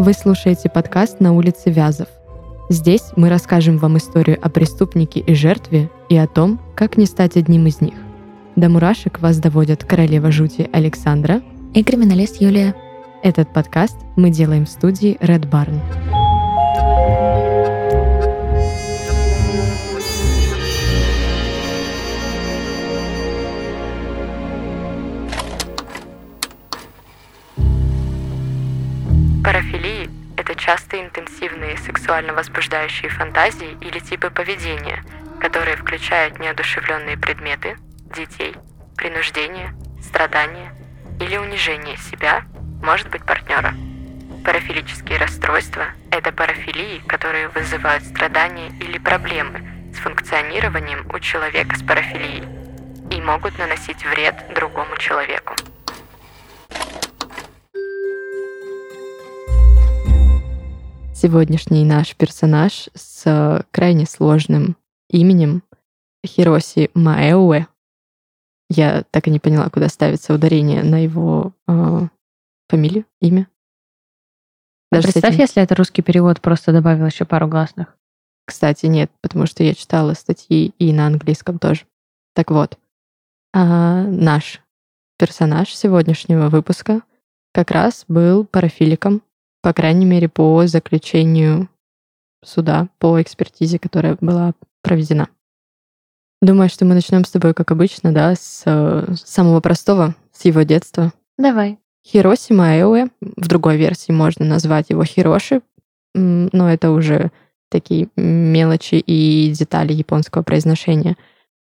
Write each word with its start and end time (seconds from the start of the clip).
Вы 0.00 0.12
слушаете 0.12 0.68
подкаст 0.68 1.18
«На 1.18 1.32
улице 1.32 1.70
Вязов». 1.70 2.06
Здесь 2.68 3.02
мы 3.16 3.28
расскажем 3.28 3.78
вам 3.78 3.98
историю 3.98 4.38
о 4.40 4.48
преступнике 4.48 5.18
и 5.18 5.34
жертве 5.34 5.90
и 6.08 6.16
о 6.16 6.28
том, 6.28 6.60
как 6.76 6.96
не 6.96 7.04
стать 7.04 7.36
одним 7.36 7.66
из 7.66 7.80
них. 7.80 7.94
До 8.54 8.68
мурашек 8.68 9.18
вас 9.18 9.38
доводят 9.38 9.82
королева 9.82 10.30
жути 10.30 10.70
Александра 10.72 11.42
и 11.74 11.82
криминалист 11.82 12.40
Юлия. 12.40 12.76
Этот 13.24 13.52
подкаст 13.52 13.96
мы 14.14 14.30
делаем 14.30 14.66
в 14.66 14.70
студии 14.70 15.18
Red 15.20 15.50
Barn. 15.50 15.80
Часто 30.68 31.00
интенсивные 31.00 31.78
сексуально 31.78 32.34
возбуждающие 32.34 33.08
фантазии 33.08 33.78
или 33.80 34.00
типы 34.00 34.28
поведения, 34.28 35.02
которые 35.40 35.78
включают 35.78 36.38
неодушевленные 36.38 37.16
предметы, 37.16 37.78
детей, 38.14 38.54
принуждение, 38.94 39.72
страдания 40.02 40.74
или 41.20 41.38
унижение 41.38 41.96
себя, 41.96 42.42
может 42.82 43.08
быть 43.08 43.24
партнера. 43.24 43.72
Парафилические 44.44 45.16
расстройства– 45.16 45.86
это 46.10 46.32
парафилии, 46.32 46.98
которые 47.06 47.48
вызывают 47.48 48.04
страдания 48.04 48.68
или 48.78 48.98
проблемы 48.98 49.90
с 49.94 49.96
функционированием 50.00 51.08
у 51.14 51.18
человека 51.18 51.78
с 51.78 51.82
парафилией 51.82 52.44
и 53.10 53.22
могут 53.22 53.58
наносить 53.58 54.04
вред 54.04 54.52
другому 54.54 54.98
человеку. 54.98 55.54
Сегодняшний 61.20 61.84
наш 61.84 62.14
персонаж 62.14 62.90
с 62.94 63.66
крайне 63.72 64.06
сложным 64.06 64.76
именем 65.10 65.64
Хироси 66.24 66.92
Маэуэ. 66.94 67.66
Я 68.70 69.02
так 69.10 69.26
и 69.26 69.30
не 69.32 69.40
поняла, 69.40 69.68
куда 69.68 69.88
ставится 69.88 70.32
ударение 70.32 70.84
на 70.84 71.02
его 71.02 71.54
э, 71.66 72.06
фамилию, 72.68 73.04
имя. 73.20 73.48
А 74.92 74.94
Даже 74.94 75.08
представь, 75.08 75.32
этим... 75.32 75.40
если 75.40 75.60
это 75.60 75.74
русский 75.74 76.02
перевод, 76.02 76.40
просто 76.40 76.70
добавил 76.70 77.06
еще 77.06 77.24
пару 77.24 77.48
гласных. 77.48 77.96
Кстати, 78.46 78.86
нет, 78.86 79.10
потому 79.20 79.46
что 79.46 79.64
я 79.64 79.74
читала 79.74 80.14
статьи 80.14 80.72
и 80.78 80.92
на 80.92 81.08
английском 81.08 81.58
тоже. 81.58 81.86
Так 82.32 82.52
вот, 82.52 82.78
а 83.52 84.04
наш 84.04 84.62
персонаж 85.18 85.74
сегодняшнего 85.74 86.48
выпуска 86.48 87.02
как 87.52 87.72
раз 87.72 88.04
был 88.06 88.44
парафиликом 88.44 89.22
по 89.62 89.72
крайней 89.72 90.06
мере, 90.06 90.28
по 90.28 90.66
заключению 90.66 91.68
суда, 92.44 92.88
по 92.98 93.20
экспертизе, 93.20 93.78
которая 93.78 94.16
была 94.20 94.52
проведена. 94.82 95.28
Думаю, 96.40 96.68
что 96.68 96.84
мы 96.84 96.94
начнем 96.94 97.24
с 97.24 97.30
тобой, 97.30 97.52
как 97.52 97.72
обычно, 97.72 98.12
да, 98.12 98.34
с, 98.36 98.62
с 98.64 99.22
самого 99.24 99.60
простого, 99.60 100.14
с 100.32 100.44
его 100.44 100.62
детства. 100.62 101.12
Давай. 101.36 101.78
Хироси 102.06 102.52
Маэуэ, 102.52 103.08
в 103.20 103.48
другой 103.48 103.76
версии 103.76 104.12
можно 104.12 104.44
назвать 104.44 104.90
его 104.90 105.04
Хироши, 105.04 105.62
но 106.14 106.70
это 106.70 106.92
уже 106.92 107.32
такие 107.70 108.08
мелочи 108.16 108.94
и 108.94 109.50
детали 109.52 109.92
японского 109.92 110.42
произношения. 110.42 111.16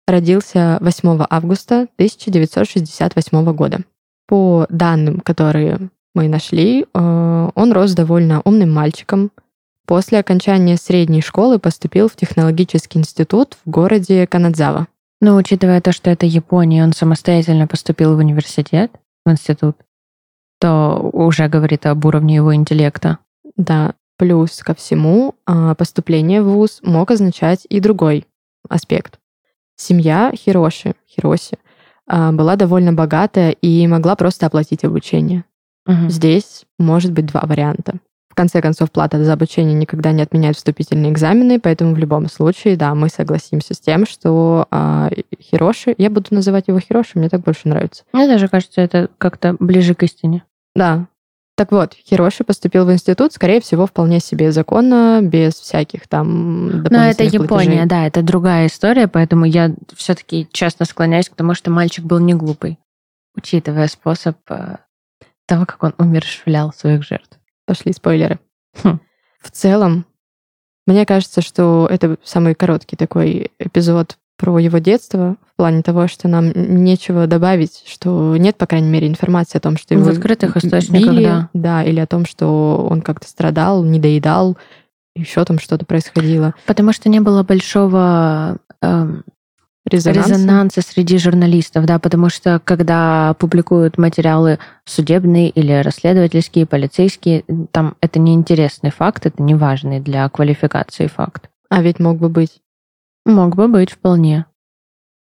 Родился 0.06 0.78
8 0.80 1.26
августа 1.30 1.82
1968 1.96 3.52
года. 3.54 3.80
По 4.28 4.66
данным, 4.68 5.20
которые 5.20 5.90
мы 6.16 6.28
нашли, 6.28 6.82
э, 6.82 7.50
он 7.54 7.72
рос 7.72 7.92
довольно 7.92 8.40
умным 8.44 8.72
мальчиком. 8.72 9.30
После 9.84 10.18
окончания 10.18 10.78
средней 10.78 11.20
школы 11.20 11.58
поступил 11.58 12.08
в 12.08 12.16
технологический 12.16 12.98
институт 12.98 13.58
в 13.64 13.70
городе 13.70 14.26
Канадзава. 14.26 14.88
Но 15.20 15.36
учитывая 15.36 15.82
то, 15.82 15.92
что 15.92 16.10
это 16.10 16.24
Япония, 16.24 16.84
он 16.84 16.94
самостоятельно 16.94 17.66
поступил 17.66 18.16
в 18.16 18.18
университет, 18.18 18.90
в 19.26 19.30
институт, 19.30 19.76
то 20.58 21.10
уже 21.12 21.48
говорит 21.48 21.84
об 21.84 22.04
уровне 22.06 22.36
его 22.36 22.54
интеллекта. 22.54 23.18
Да, 23.56 23.92
плюс 24.16 24.62
ко 24.62 24.74
всему 24.74 25.34
а, 25.44 25.74
поступление 25.74 26.42
в 26.42 26.46
ВУЗ 26.46 26.80
мог 26.82 27.10
означать 27.10 27.66
и 27.68 27.78
другой 27.78 28.26
аспект. 28.70 29.18
Семья 29.76 30.32
Хироши, 30.34 30.94
Хироси, 31.06 31.58
а, 32.06 32.32
была 32.32 32.56
довольно 32.56 32.94
богатая 32.94 33.50
и 33.50 33.86
могла 33.86 34.16
просто 34.16 34.46
оплатить 34.46 34.82
обучение. 34.82 35.44
Угу. 35.86 36.08
Здесь 36.08 36.64
может 36.78 37.12
быть 37.12 37.26
два 37.26 37.42
варианта. 37.42 37.94
В 38.28 38.34
конце 38.34 38.60
концов, 38.60 38.90
плата 38.90 39.24
за 39.24 39.32
обучение 39.32 39.72
никогда 39.72 40.12
не 40.12 40.20
отменяет 40.20 40.56
вступительные 40.56 41.10
экзамены, 41.10 41.58
поэтому 41.58 41.94
в 41.94 41.98
любом 41.98 42.28
случае, 42.28 42.76
да, 42.76 42.94
мы 42.94 43.08
согласимся 43.08 43.72
с 43.72 43.80
тем, 43.80 44.04
что 44.04 44.68
э, 44.70 45.08
Хироши, 45.40 45.94
я 45.96 46.10
буду 46.10 46.26
называть 46.32 46.68
его 46.68 46.78
Хироши, 46.78 47.12
мне 47.18 47.30
так 47.30 47.40
больше 47.40 47.68
нравится. 47.68 48.04
Мне 48.12 48.26
даже 48.26 48.48
кажется, 48.48 48.82
это 48.82 49.08
как-то 49.16 49.56
ближе 49.58 49.94
к 49.94 50.02
истине. 50.02 50.42
Да. 50.74 51.06
Так 51.56 51.72
вот, 51.72 51.94
Хироши 51.94 52.44
поступил 52.44 52.84
в 52.84 52.92
институт, 52.92 53.32
скорее 53.32 53.62
всего, 53.62 53.86
вполне 53.86 54.20
себе 54.20 54.52
законно, 54.52 55.20
без 55.22 55.54
всяких 55.54 56.06
там 56.06 56.82
Но 56.82 57.04
это 57.04 57.24
Япония, 57.24 57.46
платежей. 57.48 57.86
да, 57.86 58.06
это 58.06 58.20
другая 58.20 58.66
история, 58.66 59.08
поэтому 59.08 59.46
я 59.46 59.74
все-таки 59.94 60.46
честно 60.52 60.84
склоняюсь 60.84 61.30
к 61.30 61.34
тому, 61.34 61.54
что 61.54 61.70
мальчик 61.70 62.04
был 62.04 62.18
не 62.18 62.34
глупый, 62.34 62.78
учитывая 63.34 63.88
способ 63.88 64.36
э, 64.50 64.76
того, 65.46 65.66
как 65.66 65.82
он 65.82 65.94
умерщвлял 65.98 66.72
своих 66.72 67.04
жертв. 67.04 67.38
Пошли 67.66 67.92
спойлеры. 67.92 68.38
Хм. 68.82 69.00
В 69.40 69.50
целом, 69.50 70.06
мне 70.86 71.06
кажется, 71.06 71.40
что 71.40 71.88
это 71.90 72.16
самый 72.22 72.54
короткий 72.54 72.96
такой 72.96 73.50
эпизод 73.58 74.18
про 74.36 74.58
его 74.58 74.78
детство, 74.78 75.36
в 75.52 75.56
плане 75.56 75.82
того, 75.82 76.08
что 76.08 76.28
нам 76.28 76.52
нечего 76.54 77.26
добавить, 77.26 77.82
что 77.86 78.36
нет, 78.36 78.56
по 78.56 78.66
крайней 78.66 78.90
мере, 78.90 79.08
информации 79.08 79.56
о 79.56 79.62
том, 79.62 79.78
что 79.78 79.94
его 79.94 80.04
в 80.04 80.08
открытых 80.08 80.56
источниках, 80.56 81.10
били, 81.10 81.24
да. 81.24 81.48
да, 81.54 81.84
или 81.84 81.98
о 82.00 82.06
том, 82.06 82.26
что 82.26 82.86
он 82.90 83.00
как-то 83.00 83.26
страдал, 83.26 83.82
недоедал, 83.82 84.58
еще 85.14 85.44
там 85.46 85.58
что-то 85.58 85.86
происходило. 85.86 86.54
Потому 86.66 86.92
что 86.92 87.08
не 87.08 87.20
было 87.20 87.42
большого 87.42 88.58
эм, 88.82 89.24
резонанса. 89.86 90.30
резонанса 90.30 90.80
среди 90.82 91.18
журналистов, 91.18 91.86
да, 91.86 91.98
потому 91.98 92.28
что 92.28 92.60
когда 92.62 93.34
публикуют 93.34 93.98
материалы 93.98 94.58
судебные 94.84 95.48
или 95.48 95.72
расследовательские, 95.72 96.66
полицейские, 96.66 97.44
там 97.70 97.96
это 98.00 98.18
неинтересный 98.18 98.90
факт, 98.90 99.26
это 99.26 99.42
не 99.42 99.54
важный 99.54 100.00
для 100.00 100.28
квалификации 100.28 101.06
факт. 101.06 101.48
А 101.70 101.82
ведь 101.82 101.98
мог 101.98 102.18
бы 102.18 102.28
быть. 102.28 102.60
Мог 103.24 103.56
бы 103.56 103.68
быть 103.68 103.90
вполне. 103.90 104.46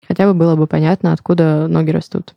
Хотя 0.07 0.25
бы 0.25 0.34
было 0.34 0.56
бы 0.56 0.68
понятно, 0.68 1.13
откуда 1.13 1.68
ноги 1.68 1.91
растут. 1.91 2.35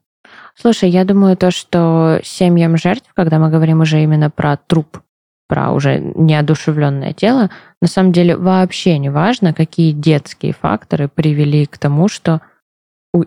Слушай, 0.55 0.91
я 0.91 1.05
думаю, 1.05 1.37
то, 1.37 1.51
что 1.51 2.21
семьям 2.25 2.77
жертв, 2.77 3.11
когда 3.15 3.39
мы 3.39 3.51
говорим 3.51 3.81
уже 3.81 4.03
именно 4.03 4.31
про 4.31 4.57
труп, 4.57 5.01
про 5.49 5.73
уже 5.73 5.99
неодушевленное 6.01 7.13
тело, 7.13 7.51
на 7.81 7.89
самом 7.89 8.13
деле 8.13 8.37
вообще 8.37 8.99
не 8.99 9.11
важно, 9.11 9.55
какие 9.55 9.93
детские 9.93 10.53
факторы 10.53 11.09
привели 11.09 11.67
к 11.67 11.79
тому, 11.79 12.09
что 12.09 12.41
у 13.13 13.25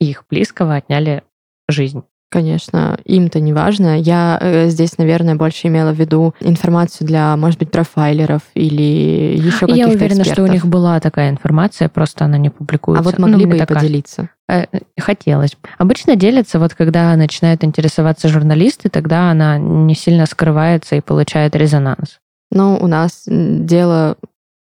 их 0.00 0.24
близкого 0.28 0.74
отняли 0.74 1.22
жизнь. 1.68 2.04
Конечно, 2.32 2.98
им-то 3.04 3.40
не 3.40 3.52
важно. 3.52 4.00
Я 4.00 4.38
э, 4.40 4.68
здесь, 4.68 4.96
наверное, 4.96 5.34
больше 5.34 5.68
имела 5.68 5.92
в 5.92 5.96
виду 5.96 6.34
информацию 6.40 7.06
для, 7.06 7.36
может 7.36 7.58
быть, 7.58 7.70
профайлеров 7.70 8.40
или 8.54 9.36
еще 9.36 9.66
каких-то 9.66 9.74
Я 9.74 9.88
уверена, 9.88 10.20
экспертов. 10.20 10.32
что 10.32 10.42
у 10.44 10.46
них 10.46 10.64
была 10.64 10.98
такая 10.98 11.28
информация, 11.28 11.90
просто 11.90 12.24
она 12.24 12.38
не 12.38 12.48
публикуется. 12.48 13.02
А 13.02 13.04
вот 13.04 13.18
могли 13.18 13.44
ну, 13.44 13.50
бы 13.50 13.56
и 13.56 13.58
такая. 13.58 13.80
поделиться. 13.80 14.30
Э, 14.48 14.64
хотелось. 14.98 15.58
Обычно 15.76 16.16
делятся, 16.16 16.58
вот 16.58 16.72
когда 16.72 17.14
начинают 17.16 17.64
интересоваться 17.64 18.28
журналисты, 18.28 18.88
тогда 18.88 19.30
она 19.30 19.58
не 19.58 19.94
сильно 19.94 20.24
скрывается 20.24 20.96
и 20.96 21.02
получает 21.02 21.54
резонанс. 21.54 22.18
Но 22.50 22.78
у 22.78 22.86
нас 22.86 23.24
дело 23.26 24.16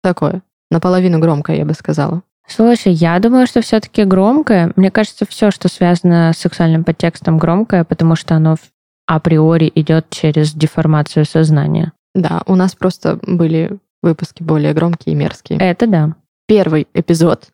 такое, 0.02 0.42
наполовину 0.72 1.20
громкое, 1.20 1.58
я 1.58 1.66
бы 1.66 1.76
сказала. 1.76 2.24
Слушай, 2.48 2.94
я 2.94 3.18
думаю, 3.20 3.48
что 3.48 3.62
все-таки 3.62 4.04
громкое. 4.04 4.74
Мне 4.76 4.92
кажется, 4.92 5.26
все, 5.26 5.50
что 5.52 5.70
связано 5.70 6.34
с 6.34 6.40
сексуальным 6.40 6.84
подтекстом, 6.84 7.38
громкое, 7.38 7.84
потому 7.84 8.16
что 8.16 8.36
оно 8.36 8.58
априори 9.06 9.72
идет 9.76 10.10
через 10.10 10.54
деформацию 10.54 11.26
сознания. 11.26 11.94
Да, 12.14 12.42
у 12.46 12.56
нас 12.56 12.76
просто 12.76 13.20
были 13.22 13.78
выпуски 14.02 14.44
более 14.44 14.74
громкие 14.74 15.14
и 15.14 15.18
мерзкие. 15.18 15.60
Это 15.60 15.88
да. 15.88 16.16
Первый 16.48 16.88
эпизод, 16.94 17.50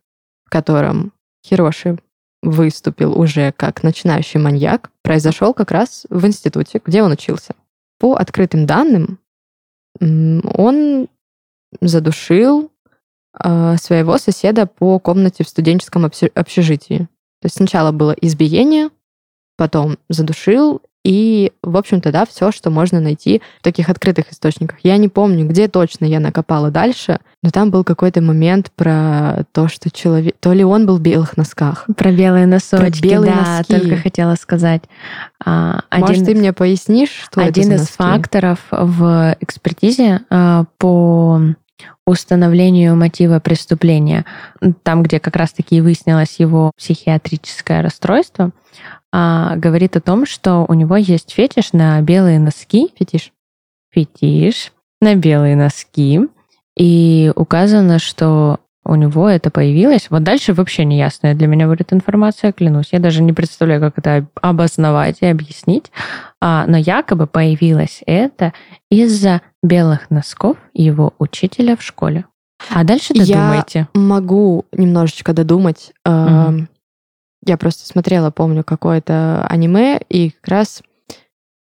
в 0.46 0.50
котором 0.50 1.14
Хироши 1.46 2.00
выступил 2.42 3.20
уже 3.20 3.52
как 3.52 3.84
начинающий 3.84 4.40
маньяк, 4.40 4.90
произошел 5.04 5.54
как 5.54 5.72
раз 5.72 6.06
в 6.10 6.26
институте, 6.26 6.82
где 6.84 7.04
он 7.04 7.12
учился. 7.12 7.54
По 8.00 8.16
открытым 8.16 8.66
данным, 8.66 9.20
он 10.02 11.08
задушил 11.82 12.72
своего 13.42 14.18
соседа 14.18 14.66
по 14.66 15.00
комнате 15.00 15.44
в 15.44 15.50
студенческом 15.50 16.06
общежитии. 16.06 17.08
То 17.42 17.46
есть 17.46 17.56
сначала 17.58 17.92
было 17.92 18.12
избиение, 18.22 18.90
потом 19.58 19.98
задушил 20.10 20.82
И, 21.06 21.54
в 21.64 21.78
общем-то, 21.78 22.12
да, 22.12 22.26
все, 22.26 22.52
что 22.52 22.70
можно 22.70 23.00
найти 23.00 23.42
в 23.60 23.64
таких 23.64 23.88
открытых 23.90 24.32
источниках. 24.34 24.80
Я 24.84 24.98
не 24.98 25.08
помню, 25.08 25.48
где 25.48 25.70
точно 25.70 26.04
я 26.04 26.20
накопала 26.20 26.72
дальше, 26.72 27.20
но 27.42 27.52
там 27.52 27.72
был 27.72 27.86
какой-то 27.86 28.22
момент 28.22 28.70
про 28.76 29.46
то, 29.54 29.70
что 29.70 29.90
человек... 29.90 30.36
То 30.42 30.52
ли 30.52 30.64
он 30.66 30.86
был 30.86 30.98
в 30.98 31.02
белых 31.02 31.38
носках. 31.38 31.86
Про 31.96 32.12
белые 32.12 32.46
носочки, 32.48 33.00
Про 33.02 33.08
белые 33.10 33.34
да, 33.34 33.58
носки. 33.60 33.74
только 33.80 33.96
хотела 33.96 34.36
сказать. 34.36 34.84
А, 35.44 35.80
Может, 35.90 36.10
один- 36.18 36.26
ты 36.26 36.36
мне 36.36 36.52
пояснишь, 36.52 37.12
что 37.12 37.40
это 37.40 37.50
Один 37.50 37.72
из 37.74 37.80
носки? 37.80 37.94
факторов 37.96 38.60
в 38.70 39.38
экспертизе 39.40 40.22
а, 40.30 40.66
по 40.80 41.42
установлению 42.06 42.96
мотива 42.96 43.40
преступления, 43.40 44.26
там, 44.84 45.04
где 45.04 45.20
как 45.20 45.36
раз-таки 45.36 45.78
и 45.78 45.82
выяснилось 45.82 46.40
его 46.40 46.72
психиатрическое 46.78 47.82
расстройство, 47.82 48.52
а, 49.12 49.56
говорит 49.56 49.96
о 49.96 50.02
том, 50.02 50.26
что 50.26 50.66
у 50.68 50.74
него 50.74 50.96
есть 50.96 51.32
фетиш 51.32 51.74
на 51.74 52.02
белые 52.02 52.40
носки, 52.40 52.90
Фетиш. 52.98 53.32
фетиш 53.92 54.72
на 55.02 55.16
белые 55.16 55.56
носки, 55.56 56.22
и 56.78 57.32
указано, 57.36 58.00
что 58.00 58.60
у 58.90 58.96
него 58.96 59.30
это 59.30 59.52
появилось. 59.52 60.08
Вот 60.10 60.24
дальше 60.24 60.54
вообще 60.54 60.84
неясная 60.84 61.36
для 61.36 61.48
меня 61.48 61.68
будет 61.68 61.94
информация, 61.94 62.52
клянусь. 62.52 62.90
Я 62.92 63.00
даже 63.00 63.22
не 63.22 63.34
представляю, 63.34 63.80
как 63.82 63.98
это 63.98 64.28
обосновать 64.42 65.18
и 65.22 65.28
объяснить. 65.28 65.92
А, 66.42 66.66
но 66.68 66.76
якобы 66.78 67.28
появилось 67.28 68.02
это 68.08 68.54
из-за 68.90 69.42
белых 69.62 70.10
носков 70.10 70.58
его 70.74 71.14
учителя 71.20 71.78
в 71.78 71.84
школе. 71.84 72.26
А 72.74 72.84
дальше 72.84 73.14
Я- 73.14 73.26
додумайте. 73.26 73.88
Могу 73.94 74.66
немножечко 74.72 75.34
додумать. 75.34 75.94
Мгм. 76.06 76.68
Я 77.46 77.58
просто 77.58 77.88
смотрела, 77.88 78.32
помню, 78.32 78.64
какое-то 78.64 79.46
аниме, 79.48 80.00
и 80.10 80.32
как 80.32 80.48
раз... 80.50 80.82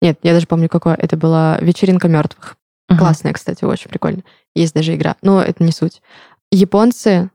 Нет, 0.01 0.19
я 0.23 0.33
даже 0.33 0.47
помню, 0.47 0.69
какое. 0.69 0.95
Это 0.95 1.17
была 1.17 1.59
«Вечеринка 1.61 2.09
мертвых». 2.09 2.57
Мгм. 2.89 2.99
Классная, 2.99 3.33
кстати, 3.33 3.65
очень 3.65 3.89
прикольно. 3.89 4.23
Есть 4.55 4.75
даже 4.75 4.95
игра. 4.95 5.17
Но 5.23 5.41
это 5.41 5.63
не 5.63 5.73
суть. 5.73 6.03
Японцы 6.53 7.31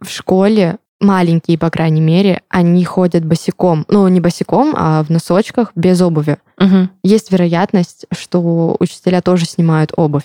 в 0.00 0.08
школе, 0.08 0.78
маленькие, 1.00 1.58
по 1.58 1.70
крайней 1.70 2.00
мере, 2.00 2.42
они 2.48 2.84
ходят 2.84 3.24
босиком. 3.24 3.84
Ну, 3.88 4.06
не 4.08 4.20
босиком, 4.20 4.74
а 4.76 5.02
в 5.02 5.10
носочках, 5.10 5.72
без 5.74 6.00
обуви. 6.00 6.38
Мгм. 6.58 6.90
Есть 7.02 7.32
вероятность, 7.32 8.06
что 8.12 8.76
учителя 8.78 9.20
тоже 9.20 9.44
снимают 9.44 9.92
обувь. 9.96 10.24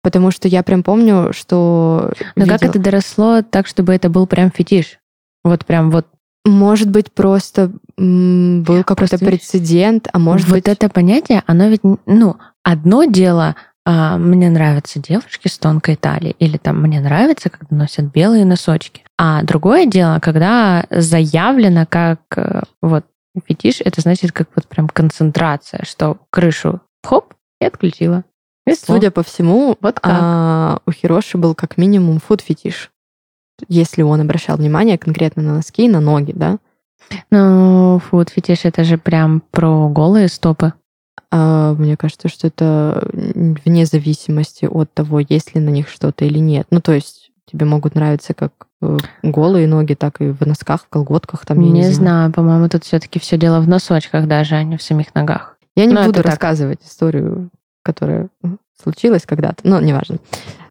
Потому 0.00 0.30
что 0.30 0.46
я 0.46 0.62
прям 0.62 0.84
помню, 0.84 1.32
что... 1.32 2.12
Но 2.36 2.46
как 2.46 2.62
видела- 2.62 2.70
это 2.70 2.78
доросло 2.78 3.42
так, 3.42 3.66
чтобы 3.66 3.92
это 3.92 4.08
был 4.08 4.26
прям 4.28 4.52
фетиш? 4.52 5.00
Вот 5.42 5.66
прям 5.66 5.90
вот 5.90 6.06
Может 6.44 6.88
быть, 6.88 7.12
просто 7.12 7.72
был 7.96 8.84
какой-то 8.84 9.18
прецедент, 9.18 10.08
а 10.12 10.18
может 10.20 10.46
вот 10.46 10.54
быть... 10.54 10.68
это 10.68 10.88
понятие, 10.88 11.42
оно 11.46 11.66
ведь, 11.66 11.80
ну, 12.06 12.36
одно 12.62 13.04
дело, 13.04 13.56
а, 13.84 14.18
мне 14.18 14.50
нравятся 14.50 15.00
девушки 15.00 15.48
с 15.48 15.58
тонкой 15.58 15.96
талией, 15.96 16.36
или 16.38 16.56
там 16.56 16.80
мне 16.82 17.00
нравится, 17.00 17.50
когда 17.50 17.74
носят 17.74 18.06
белые 18.06 18.44
носочки. 18.44 19.02
А 19.16 19.42
другое 19.42 19.86
дело, 19.86 20.18
когда 20.20 20.84
заявлено 20.90 21.86
как 21.88 22.20
э, 22.36 22.62
вот 22.82 23.04
фетиш, 23.46 23.80
это 23.80 24.00
значит 24.00 24.32
как 24.32 24.48
вот 24.54 24.66
прям 24.66 24.88
концентрация, 24.88 25.84
что 25.84 26.18
крышу 26.30 26.80
хоп 27.02 27.34
и 27.60 27.64
отключила. 27.64 28.24
И. 28.66 28.74
Судя 28.74 29.10
по 29.10 29.22
всему, 29.22 29.76
Вот 29.80 30.00
как. 30.00 30.12
а, 30.14 30.78
у 30.86 30.92
Хироши 30.92 31.38
был 31.38 31.54
как 31.54 31.78
минимум 31.78 32.20
фуд-фетиш. 32.20 32.90
Если 33.66 34.02
он 34.02 34.20
обращал 34.20 34.56
внимание 34.56 34.98
конкретно 34.98 35.42
на 35.42 35.54
носки 35.54 35.86
и 35.86 35.88
на 35.88 36.00
ноги, 36.00 36.32
да? 36.32 36.58
Ну, 37.30 38.00
фуд 38.00 38.28
фетиш 38.28 38.64
это 38.64 38.84
же 38.84 38.98
прям 38.98 39.40
про 39.50 39.88
голые 39.88 40.28
стопы. 40.28 40.74
А, 41.30 41.74
мне 41.74 41.96
кажется, 41.96 42.28
что 42.28 42.46
это 42.46 43.06
вне 43.12 43.84
зависимости 43.86 44.64
от 44.64 44.92
того, 44.94 45.20
есть 45.20 45.54
ли 45.54 45.60
на 45.60 45.68
них 45.68 45.88
что-то 45.88 46.24
или 46.24 46.38
нет. 46.38 46.66
Ну, 46.70 46.80
то 46.80 46.92
есть 46.92 47.30
тебе 47.50 47.66
могут 47.66 47.94
нравиться 47.94 48.34
как 48.34 48.52
э, 48.80 48.96
голые 49.22 49.66
ноги, 49.66 49.94
так 49.94 50.20
и 50.20 50.28
в 50.30 50.40
носках, 50.46 50.84
в 50.84 50.88
колготках. 50.88 51.44
Там, 51.44 51.60
я 51.60 51.66
не, 51.66 51.72
не, 51.72 51.82
знаю. 51.82 51.94
знаю, 51.94 52.32
по-моему, 52.32 52.68
тут 52.68 52.84
все-таки 52.84 53.18
все 53.18 53.36
дело 53.36 53.60
в 53.60 53.68
носочках 53.68 54.26
даже, 54.26 54.54
а 54.54 54.62
не 54.62 54.76
в 54.76 54.82
самих 54.82 55.14
ногах. 55.14 55.58
Я 55.76 55.86
не 55.86 55.92
Ну, 55.94 56.00
буду 56.00 56.10
это 56.12 56.22
так. 56.22 56.32
рассказывать 56.32 56.82
историю, 56.84 57.50
которая 57.82 58.28
случилась 58.82 59.26
когда-то. 59.26 59.60
Ну, 59.64 59.80
неважно. 59.80 60.18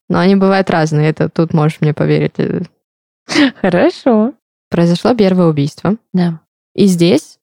Но 0.10 0.20
они 0.20 0.36
бывают 0.36 0.70
разные. 0.70 1.10
Это 1.10 1.30
тут 1.30 1.54
можешь 1.54 1.82
мне 1.82 1.94
поверить. 1.94 2.34
Хорошо. 3.62 4.34
Произошло 4.70 5.14
первое 5.16 5.48
убийство. 5.48 5.96
Да. 6.14 6.42
И 6.76 6.86
здесь 6.86 7.37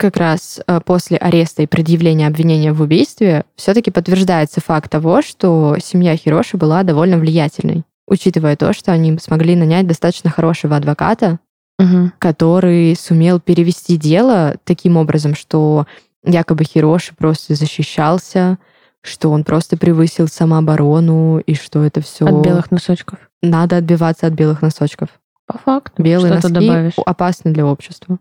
как 0.00 0.16
раз 0.16 0.60
э, 0.66 0.80
после 0.84 1.16
ареста 1.18 1.62
и 1.62 1.66
предъявления 1.66 2.26
обвинения 2.26 2.72
в 2.72 2.80
убийстве 2.80 3.44
все-таки 3.54 3.90
подтверждается 3.90 4.60
факт 4.60 4.90
того, 4.90 5.20
что 5.22 5.76
семья 5.82 6.16
Хироши 6.16 6.56
была 6.56 6.82
довольно 6.82 7.18
влиятельной, 7.18 7.84
учитывая 8.08 8.56
то, 8.56 8.72
что 8.72 8.92
они 8.92 9.16
смогли 9.18 9.54
нанять 9.56 9.86
достаточно 9.86 10.30
хорошего 10.30 10.76
адвоката, 10.76 11.38
Мгм. 11.78 12.12
который 12.18 12.94
сумел 12.96 13.40
перевести 13.40 13.96
дело 13.96 14.56
таким 14.64 14.96
образом, 14.96 15.34
что 15.34 15.86
якобы 16.24 16.64
Хироши 16.64 17.14
просто 17.16 17.54
защищался, 17.54 18.58
что 19.02 19.30
он 19.30 19.44
просто 19.44 19.76
превысил 19.78 20.28
самооборону, 20.28 21.38
и 21.38 21.54
что 21.54 21.82
это 21.84 22.00
все 22.02 22.26
От 22.26 22.44
белых 22.44 22.70
носочков. 22.70 23.18
надо 23.42 23.76
отбиваться 23.78 24.26
от 24.26 24.32
белых 24.34 24.60
носочков. 24.62 25.08
По 25.46 25.56
факту. 25.58 26.02
Белые 26.02 26.38
Что 26.38 26.48
носки 26.48 26.66
добавишь? 26.66 26.92
опасны 27.06 27.50
для 27.52 27.64
общества. 27.66 28.18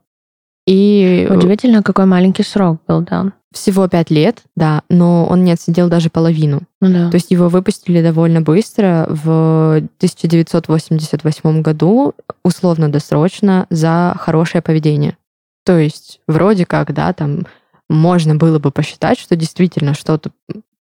И 0.70 1.26
э, 1.28 1.34
Удивительно, 1.36 1.82
какой 1.82 2.06
маленький 2.06 2.44
срок 2.44 2.78
был 2.88 3.02
дан. 3.02 3.34
всего 3.52 3.88
пять 3.88 4.12
лет, 4.12 4.44
да, 4.56 4.84
но 4.88 5.26
он 5.26 5.44
не 5.44 5.52
отсидел 5.52 5.90
даже 5.90 6.12
половину. 6.12 6.62
Ну 6.80 6.94
да. 6.94 7.10
То 7.10 7.16
есть 7.16 7.32
его 7.32 7.50
выпустили 7.50 8.04
довольно 8.04 8.42
быстро 8.42 9.08
в 9.10 9.78
1988 9.98 11.62
году, 11.64 12.14
условно-досрочно, 12.44 13.66
за 13.72 14.14
хорошее 14.20 14.62
поведение. 14.62 15.18
То 15.66 15.80
есть 15.80 16.20
вроде 16.28 16.68
как, 16.68 16.94
да, 16.94 17.14
там 17.14 17.48
можно 17.90 18.36
было 18.36 18.60
бы 18.60 18.70
посчитать, 18.70 19.18
что 19.20 19.36
действительно 19.36 19.96
что-то 19.96 20.30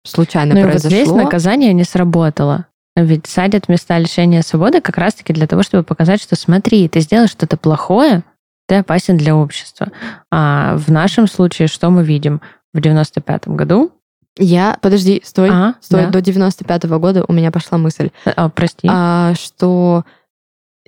случайно 0.04 0.54
Ну 0.54 0.60
и 0.60 0.64
вот 0.64 0.72
произошло. 0.74 0.96
здесь 0.96 1.12
наказание 1.12 1.74
не 1.74 1.86
сработало. 1.86 2.68
Ведь 2.96 3.26
садят 3.26 3.68
места 3.68 3.98
лишения 3.98 4.44
свободы 4.44 4.80
как 4.82 4.98
раз-таки 5.00 5.34
для 5.34 5.48
того, 5.48 5.64
чтобы 5.64 5.84
показать, 5.84 6.22
что 6.22 6.36
смотри, 6.36 6.88
ты 6.88 7.00
сделал 7.00 7.28
что-то 7.28 7.58
плохое, 7.58 8.24
ты 8.72 8.76
опасен 8.78 9.18
для 9.18 9.36
общества. 9.36 9.90
А 10.32 10.78
в 10.78 10.90
нашем 10.90 11.28
случае 11.28 11.68
что 11.68 11.90
мы 11.90 12.06
видим? 12.06 12.40
В 12.74 12.78
95-м 12.78 13.58
году... 13.58 13.92
Я, 14.38 14.78
подожди, 14.82 15.22
стой, 15.26 15.50
А, 15.52 15.74
стой, 15.82 16.04
да. 16.06 16.10
до 16.10 16.22
95 16.22 16.86
года 16.86 17.26
у 17.28 17.34
меня 17.34 17.52
пошла 17.52 17.78
мысль. 17.78 18.12
А, 18.24 18.48
прости. 18.48 18.88
а, 18.90 19.34
что 19.34 20.06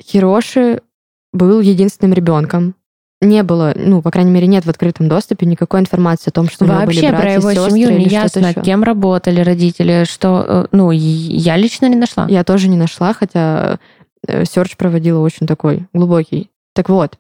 Хироши 0.02 0.80
был 1.34 1.60
единственным 1.60 2.14
ребенком. 2.14 2.76
Не 3.20 3.44
было, 3.44 3.74
ну, 3.76 4.02
по 4.02 4.12
крайней 4.12 4.32
мере, 4.32 4.48
нет 4.48 4.66
в 4.66 4.70
открытом 4.70 5.10
доступе 5.10 5.46
никакой 5.46 5.82
информации 5.82 6.30
о 6.30 6.32
том, 6.32 6.48
что 6.48 6.64
у 6.64 6.68
него 6.70 6.78
были 6.86 7.02
Вообще 7.02 7.10
братья, 7.10 7.22
про 7.22 7.32
его 7.34 7.52
сестры 7.54 7.70
семью 7.72 7.98
не 7.98 8.06
ясно, 8.06 8.48
еще. 8.48 8.62
кем 8.62 8.84
работали 8.84 9.42
родители, 9.42 10.06
что... 10.06 10.46
э, 10.48 10.66
Ну, 10.72 10.92
я 10.92 11.58
лично 11.58 11.88
не 11.88 11.98
нашла. 11.98 12.28
Я 12.30 12.46
тоже 12.46 12.70
не 12.70 12.78
нашла, 12.78 13.12
хотя 13.14 13.78
серч 14.26 14.78
проводила 14.78 15.20
очень 15.20 15.48
такой 15.48 15.86
глубокий. 15.92 16.50
Так 16.74 16.88
вот, 16.88 17.18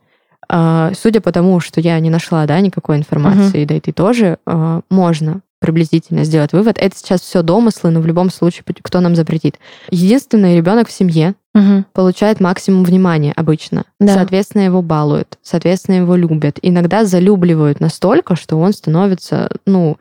судя 0.95 1.21
по 1.21 1.31
тому, 1.31 1.59
что 1.59 1.81
я 1.81 1.99
не 1.99 2.09
нашла, 2.09 2.45
да, 2.45 2.59
никакой 2.59 2.97
информации, 2.97 3.65
да 3.65 3.75
и 3.75 3.79
ты 3.79 3.91
тоже, 3.91 4.37
а, 4.45 4.81
можно 4.89 5.41
приблизительно 5.59 6.25
сделать 6.25 6.51
вывод. 6.51 6.77
Это 6.77 6.95
сейчас 6.97 7.21
все 7.21 7.41
домыслы, 7.41 7.89
но 7.89 8.01
в 8.01 8.05
любом 8.05 8.29
случае, 8.29 8.63
кто 8.81 8.99
нам 8.99 9.15
запретит? 9.15 9.59
Единственный 9.89 10.57
ребенок 10.57 10.89
в 10.89 10.91
семье, 10.91 11.35
Мгм. 11.53 11.85
получает 11.93 12.39
максимум 12.41 12.83
внимания 12.83 13.31
обычно. 13.33 13.85
Да. 13.99 14.13
Соответственно, 14.15 14.63
его 14.63 14.81
балуют, 14.81 15.37
соответственно, 15.41 15.95
его 15.97 16.15
любят. 16.15 16.59
Иногда 16.61 17.05
залюбливают 17.05 17.79
настолько, 17.79 18.35
что 18.35 18.59
он 18.59 18.73
становится, 18.73 19.49
ну, 19.65 19.97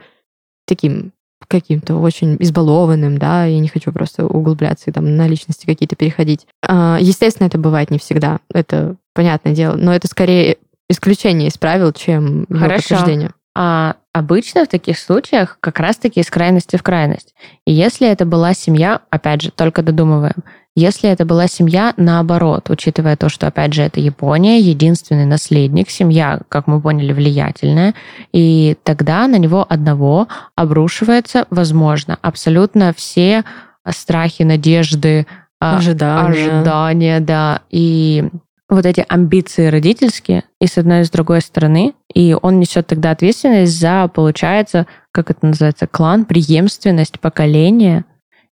таким 0.67 1.13
каким-то 1.47 1.97
очень 1.97 2.37
избалованным, 2.41 3.19
да, 3.19 3.45
я 3.45 3.59
не 3.59 3.69
хочу 3.69 3.93
просто 3.93 4.27
углубляться 4.27 4.91
и 4.91 4.93
там 4.93 5.17
на 5.17 5.27
личности 5.27 5.67
какие-то 5.67 5.97
переходить. 5.97 6.47
А, 6.67 6.99
Естественно, 7.01 7.47
это 7.47 7.59
бывает 7.59 7.91
не 7.91 7.99
всегда, 7.99 8.41
это 8.53 8.97
понятное 9.15 9.55
дело, 9.55 9.77
но 9.77 9.95
это 9.95 10.09
скорее 10.09 10.59
исключение 10.89 11.49
из 11.49 11.59
правил, 11.59 11.93
чем 11.93 12.47
его 12.49 12.61
Хорошо. 12.61 12.89
подтверждение. 12.89 13.31
А 13.55 13.97
обычно 14.13 14.65
в 14.65 14.69
таких 14.69 14.99
случаях 14.99 15.59
как 15.61 15.79
раз-таки 15.79 16.21
из 16.21 16.31
крайности 16.31 16.77
в 16.77 16.83
крайность. 16.83 17.35
И 17.67 17.73
если 17.73 18.09
это 18.09 18.25
была 18.25 18.55
семья, 18.55 19.01
опять 19.11 19.43
же, 19.43 19.51
только 19.51 19.83
додумываем, 19.83 20.43
если 20.75 21.11
это 21.11 21.25
была 21.27 21.49
семья 21.49 21.93
наоборот, 21.97 22.71
учитывая 22.71 23.17
то, 23.17 23.29
что, 23.29 23.47
опять 23.47 23.75
же, 23.75 23.83
это 23.83 24.01
Япония, 24.01 24.59
единственный 24.59 25.27
наследник, 25.27 25.91
семья, 25.91 26.41
как 26.49 26.67
мы 26.67 26.81
поняли, 26.81 27.13
влиятельная, 27.13 27.95
и 28.33 28.77
тогда 28.83 29.27
на 29.27 29.37
него 29.37 29.67
одного 29.69 30.29
обрушивается, 30.57 31.47
возможно, 31.51 32.19
абсолютно 32.23 32.95
все 32.95 33.45
страхи, 33.87 34.45
надежды, 34.45 35.27
а, 35.61 35.77
Ожидания. 35.77 36.29
ожидания, 36.29 37.21
да, 37.21 37.61
и 37.71 38.25
вот 38.69 38.87
эти 38.87 39.05
амбиции 39.07 39.67
родительские, 39.67 40.45
и 40.61 40.67
с 40.67 40.79
одной 40.79 41.03
и 41.03 41.05
с 41.05 41.11
другой 41.11 41.43
стороны, 41.43 41.93
и 42.13 42.35
он 42.41 42.59
несет 42.59 42.87
тогда 42.87 43.11
ответственность 43.11 43.79
за, 43.79 44.09
получается, 44.09 44.87
как 45.13 45.31
это 45.31 45.47
называется, 45.47 45.87
клан, 45.87 46.25
преемственность 46.25 47.21
поколения. 47.21 48.07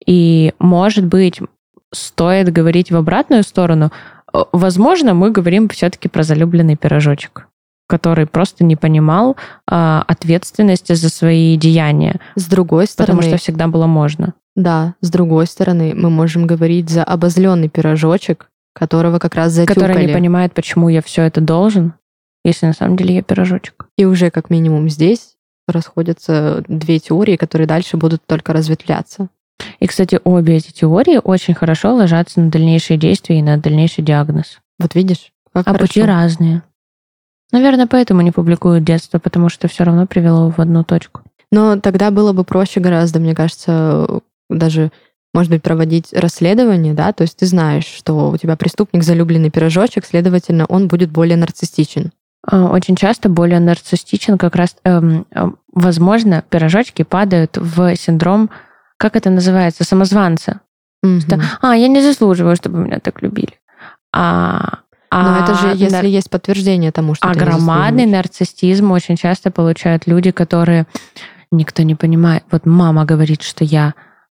И, 0.05 0.53
может 0.59 1.05
быть, 1.05 1.39
стоит 1.93 2.51
говорить 2.51 2.91
в 2.91 2.95
обратную 2.95 3.43
сторону. 3.43 3.91
Возможно, 4.51 5.13
мы 5.13 5.31
говорим 5.31 5.69
все-таки 5.69 6.09
про 6.09 6.23
залюбленный 6.23 6.75
пирожочек 6.75 7.47
который 7.87 8.25
просто 8.25 8.63
не 8.63 8.75
понимал 8.75 9.37
э, 9.71 10.01
ответственности 10.07 10.93
за 10.93 11.09
свои 11.09 11.57
деяния. 11.57 12.19
С 12.35 12.45
другой 12.47 12.85
стороны... 12.85 13.17
Потому 13.17 13.29
что 13.29 13.41
всегда 13.41 13.67
было 13.67 13.87
можно. 13.87 14.33
Да, 14.55 14.95
с 15.01 15.09
другой 15.09 15.47
стороны, 15.47 15.93
мы 15.95 16.09
можем 16.09 16.47
говорить 16.47 16.89
за 16.89 17.03
обозленный 17.03 17.69
пирожочек, 17.69 18.49
которого 18.73 19.19
как 19.19 19.35
раз 19.35 19.53
затюкали. 19.53 19.79
Который 19.79 20.05
не 20.07 20.13
понимает, 20.13 20.53
почему 20.53 20.89
я 20.89 21.01
все 21.01 21.23
это 21.23 21.41
должен, 21.41 21.93
если 22.43 22.65
на 22.65 22.73
самом 22.73 22.97
деле 22.97 23.15
я 23.15 23.21
пирожочек. 23.23 23.87
И 23.97 24.05
уже 24.05 24.31
как 24.31 24.49
минимум 24.49 24.89
здесь 24.89 25.35
расходятся 25.67 26.63
две 26.67 26.99
теории, 26.99 27.35
которые 27.35 27.67
дальше 27.67 27.97
будут 27.97 28.25
только 28.25 28.53
разветвляться. 28.53 29.29
И, 29.79 29.87
кстати, 29.87 30.19
обе 30.23 30.57
эти 30.57 30.71
теории 30.71 31.19
очень 31.23 31.53
хорошо 31.53 31.95
ложатся 31.95 32.39
на 32.39 32.49
дальнейшие 32.49 32.97
действия 32.97 33.39
и 33.39 33.43
на 33.43 33.57
дальнейший 33.57 34.03
диагноз. 34.03 34.59
Вот 34.79 34.95
видишь, 34.95 35.31
как 35.53 35.67
А 35.67 35.71
хорошо. 35.71 35.87
пути 35.87 36.01
разные. 36.03 36.63
Наверное, 37.51 37.87
поэтому 37.87 38.21
не 38.21 38.31
публикуют 38.31 38.83
детство, 38.83 39.19
потому 39.19 39.49
что 39.49 39.67
все 39.67 39.83
равно 39.83 40.05
привело 40.05 40.51
в 40.51 40.59
одну 40.59 40.83
точку. 40.83 41.21
Но 41.51 41.79
тогда 41.79 42.11
было 42.11 42.33
бы 42.33 42.43
проще 42.43 42.79
гораздо, 42.79 43.19
мне 43.19 43.33
кажется, 43.33 44.21
даже 44.49 44.91
может 45.33 45.51
быть, 45.51 45.61
проводить 45.61 46.13
расследование, 46.13 46.95
да, 46.95 47.13
то 47.13 47.21
есть 47.21 47.37
ты 47.37 47.45
знаешь, 47.45 47.85
что 47.85 48.31
у 48.31 48.37
тебя 48.37 48.55
преступник 48.55 49.03
залюбленный 49.03 49.51
пирожочек, 49.51 50.03
следовательно, 50.03 50.65
он 50.65 50.87
будет 50.87 51.11
более 51.11 51.37
нарциссичен. 51.37 52.11
А, 52.49 52.69
очень 52.71 52.95
часто 52.95 53.29
более 53.29 53.59
нарциссичен 53.59 54.39
как 54.39 54.55
раз, 54.55 54.75
эм, 54.83 55.27
э, 55.29 55.47
возможно, 55.73 56.43
пирожочки 56.49 57.03
падают 57.03 57.57
в 57.57 57.95
синдром, 57.97 58.49
как 58.97 59.15
это 59.15 59.29
называется, 59.29 59.83
самозванца. 59.83 60.61
Mm-hmm. 61.05 61.19
Что, 61.19 61.41
а, 61.61 61.75
я 61.75 61.87
не 61.87 62.01
заслуживаю, 62.01 62.55
чтобы 62.55 62.79
меня 62.79 62.99
так 62.99 63.21
любили. 63.21 63.59
А, 64.13 64.79
но 65.11 65.37
это 65.43 65.55
же, 65.55 65.67
если 65.75 65.95
нар... 65.95 66.05
есть 66.05 66.29
подтверждение 66.29 66.91
тому, 66.91 67.15
что 67.15 67.27
А 67.27 67.33
громадный 67.33 68.05
нарциссизм 68.05 68.91
очень 68.91 69.15
часто 69.15 69.51
получают 69.51 70.07
люди, 70.07 70.31
которые 70.31 70.85
никто 71.51 71.83
не 71.83 71.95
понимает. 71.95 72.43
Вот 72.51 72.65
мама 72.65 73.05
говорит, 73.05 73.41
что 73.41 73.63
я 73.63 73.93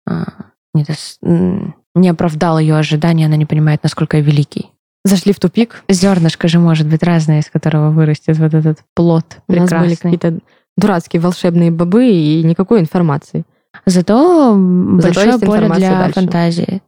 а, 0.08 0.24
не, 0.72 0.84
дос... 0.84 1.18
не 1.20 2.08
оправдал 2.08 2.58
ее 2.58 2.76
ожидания, 2.76 3.26
она 3.26 3.36
не 3.36 3.46
понимает, 3.46 3.82
насколько 3.82 4.16
я 4.16 4.22
великий. 4.22 4.70
Зашли 5.04 5.32
в 5.32 5.40
тупик. 5.40 5.82
Зернышко 5.88 6.46
же 6.48 6.58
может 6.58 6.86
быть 6.86 7.02
разное, 7.02 7.40
из 7.40 7.50
которого 7.50 7.90
вырастет 7.90 8.38
вот 8.38 8.54
этот 8.54 8.78
плод 8.94 9.24
У 9.48 9.52
прекрасный. 9.52 9.78
нас 9.78 9.86
были 9.86 9.94
какие-то 9.96 10.38
дурацкие 10.76 11.20
волшебные 11.20 11.70
бобы 11.70 12.06
и 12.06 12.42
никакой 12.44 12.80
информации. 12.80 13.44
Зато, 13.86 14.52
Зато 15.00 15.02
большое 15.02 15.38
поле 15.38 15.68
для 15.68 15.90
дальше. 15.98 16.12
фантазии. 16.14 16.82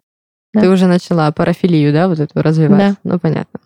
Да? 0.52 0.60
Ты 0.60 0.68
уже 0.70 0.86
начала 0.86 1.30
парафилию, 1.32 1.92
да, 1.92 2.08
вот 2.08 2.20
эту 2.20 2.40
развивать? 2.40 2.78
Да. 2.78 2.96
Ну, 3.02 3.18
понятно. 3.18 3.60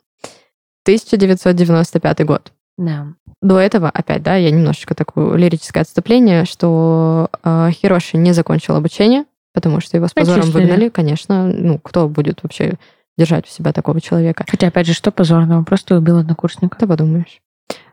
1995 0.85 2.25
год. 2.25 2.52
Да. 2.78 3.08
До 3.42 3.58
этого, 3.58 3.90
опять, 3.90 4.23
да, 4.23 4.37
я 4.37 4.50
немножечко 4.50 4.94
такое 4.94 5.37
лирическое 5.37 5.82
отступление, 5.82 6.44
что 6.44 7.28
э, 7.44 7.70
Хироши 7.73 8.16
не 8.16 8.32
закончил 8.32 8.75
обучение, 8.76 9.25
потому 9.52 9.80
что 9.80 9.97
его 9.97 10.08
с 10.08 10.12
позором 10.12 10.40
Почистили. 10.40 10.62
выгнали, 10.62 10.88
конечно. 10.88 11.47
Ну, 11.47 11.78
кто 11.78 12.08
будет 12.08 12.42
вообще 12.42 12.75
держать 13.18 13.47
у 13.47 13.50
себя 13.50 13.73
такого 13.73 14.00
человека? 14.00 14.44
Хотя, 14.49 14.68
опять 14.68 14.87
же, 14.87 14.94
что 14.94 15.11
позорного? 15.11 15.62
Просто 15.64 15.97
убил 15.97 16.18
однокурсника. 16.18 16.78
Ты 16.78 16.87
подумаешь. 16.87 17.40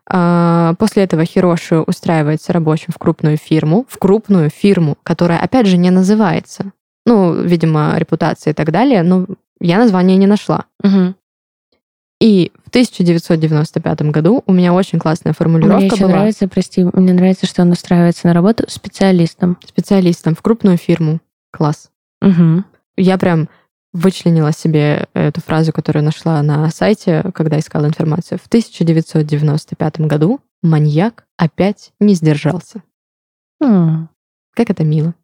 А, 0.07 0.75
после 0.75 1.03
этого 1.03 1.25
Хироши 1.25 1.79
устраивается 1.79 2.53
рабочим 2.53 2.93
в 2.93 2.97
крупную 2.97 3.38
фирму, 3.38 3.85
в 3.89 3.97
крупную 3.97 4.50
фирму, 4.50 4.97
которая, 5.03 5.39
опять 5.39 5.67
же, 5.67 5.77
не 5.77 5.89
называется. 5.89 6.71
Ну, 7.05 7.33
видимо, 7.33 7.93
репутация 7.97 8.51
и 8.51 8.53
так 8.53 8.71
далее, 8.71 9.03
но 9.03 9.25
я 9.59 9.77
название 9.77 10.17
не 10.17 10.27
нашла. 10.27 10.65
Угу. 10.83 11.15
И 12.21 12.51
в 12.65 12.69
1995 12.69 14.01
году 14.03 14.43
у 14.45 14.53
меня 14.53 14.74
очень 14.74 15.00
классная 15.00 15.33
формулировка 15.33 15.77
мне 15.77 15.88
еще 15.88 16.05
была. 16.05 16.09
нравится, 16.09 16.47
прости, 16.47 16.83
мне 16.83 17.13
нравится, 17.13 17.45
что 17.45 17.62
он 17.63 17.71
устраивается 17.71 18.27
на 18.27 18.33
работу 18.33 18.63
специалистом. 18.67 19.57
Специалистом 19.65 20.35
в 20.35 20.41
крупную 20.41 20.77
фирму. 20.77 21.19
Класс. 21.51 21.89
Угу. 22.21 22.63
Я 22.97 23.17
прям 23.17 23.50
вычленила 23.96 24.52
себе 24.52 25.08
эту 25.14 25.40
фразу, 25.40 25.72
которую 25.72 26.04
нашла 26.04 26.42
на 26.44 26.70
сайте, 26.70 27.24
когда 27.34 27.58
искала 27.58 27.86
информацию. 27.86 28.38
В 28.38 28.48
1995 28.48 30.02
году 30.02 30.42
маньяк 30.62 31.25
опять 31.38 31.94
не 32.02 32.14
сдержался. 32.14 32.84
Mm. 33.64 34.08
Как 34.54 34.70
это 34.70 34.84
мило. 34.84 35.16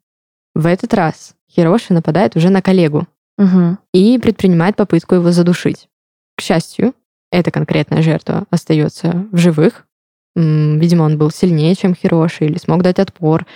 В 0.54 0.66
этот 0.66 0.94
раз 0.94 1.34
Хироши 1.50 1.92
нападает 1.92 2.34
уже 2.34 2.48
на 2.48 2.62
коллегу 2.62 3.06
угу. 3.38 3.78
и 3.92 4.18
предпринимает 4.18 4.76
попытку 4.76 5.14
его 5.14 5.30
задушить. 5.30 5.88
К 6.36 6.42
счастью, 6.42 6.94
эта 7.30 7.50
конкретная 7.50 8.02
жертва 8.02 8.46
остается 8.50 9.26
в 9.32 9.36
живых. 9.36 9.86
Видимо, 10.34 11.02
он 11.04 11.18
был 11.18 11.30
сильнее, 11.30 11.74
чем 11.74 11.94
Хироши, 11.94 12.46
или 12.46 12.58
смог 12.58 12.82
дать 12.82 12.98
отпор. 12.98 13.46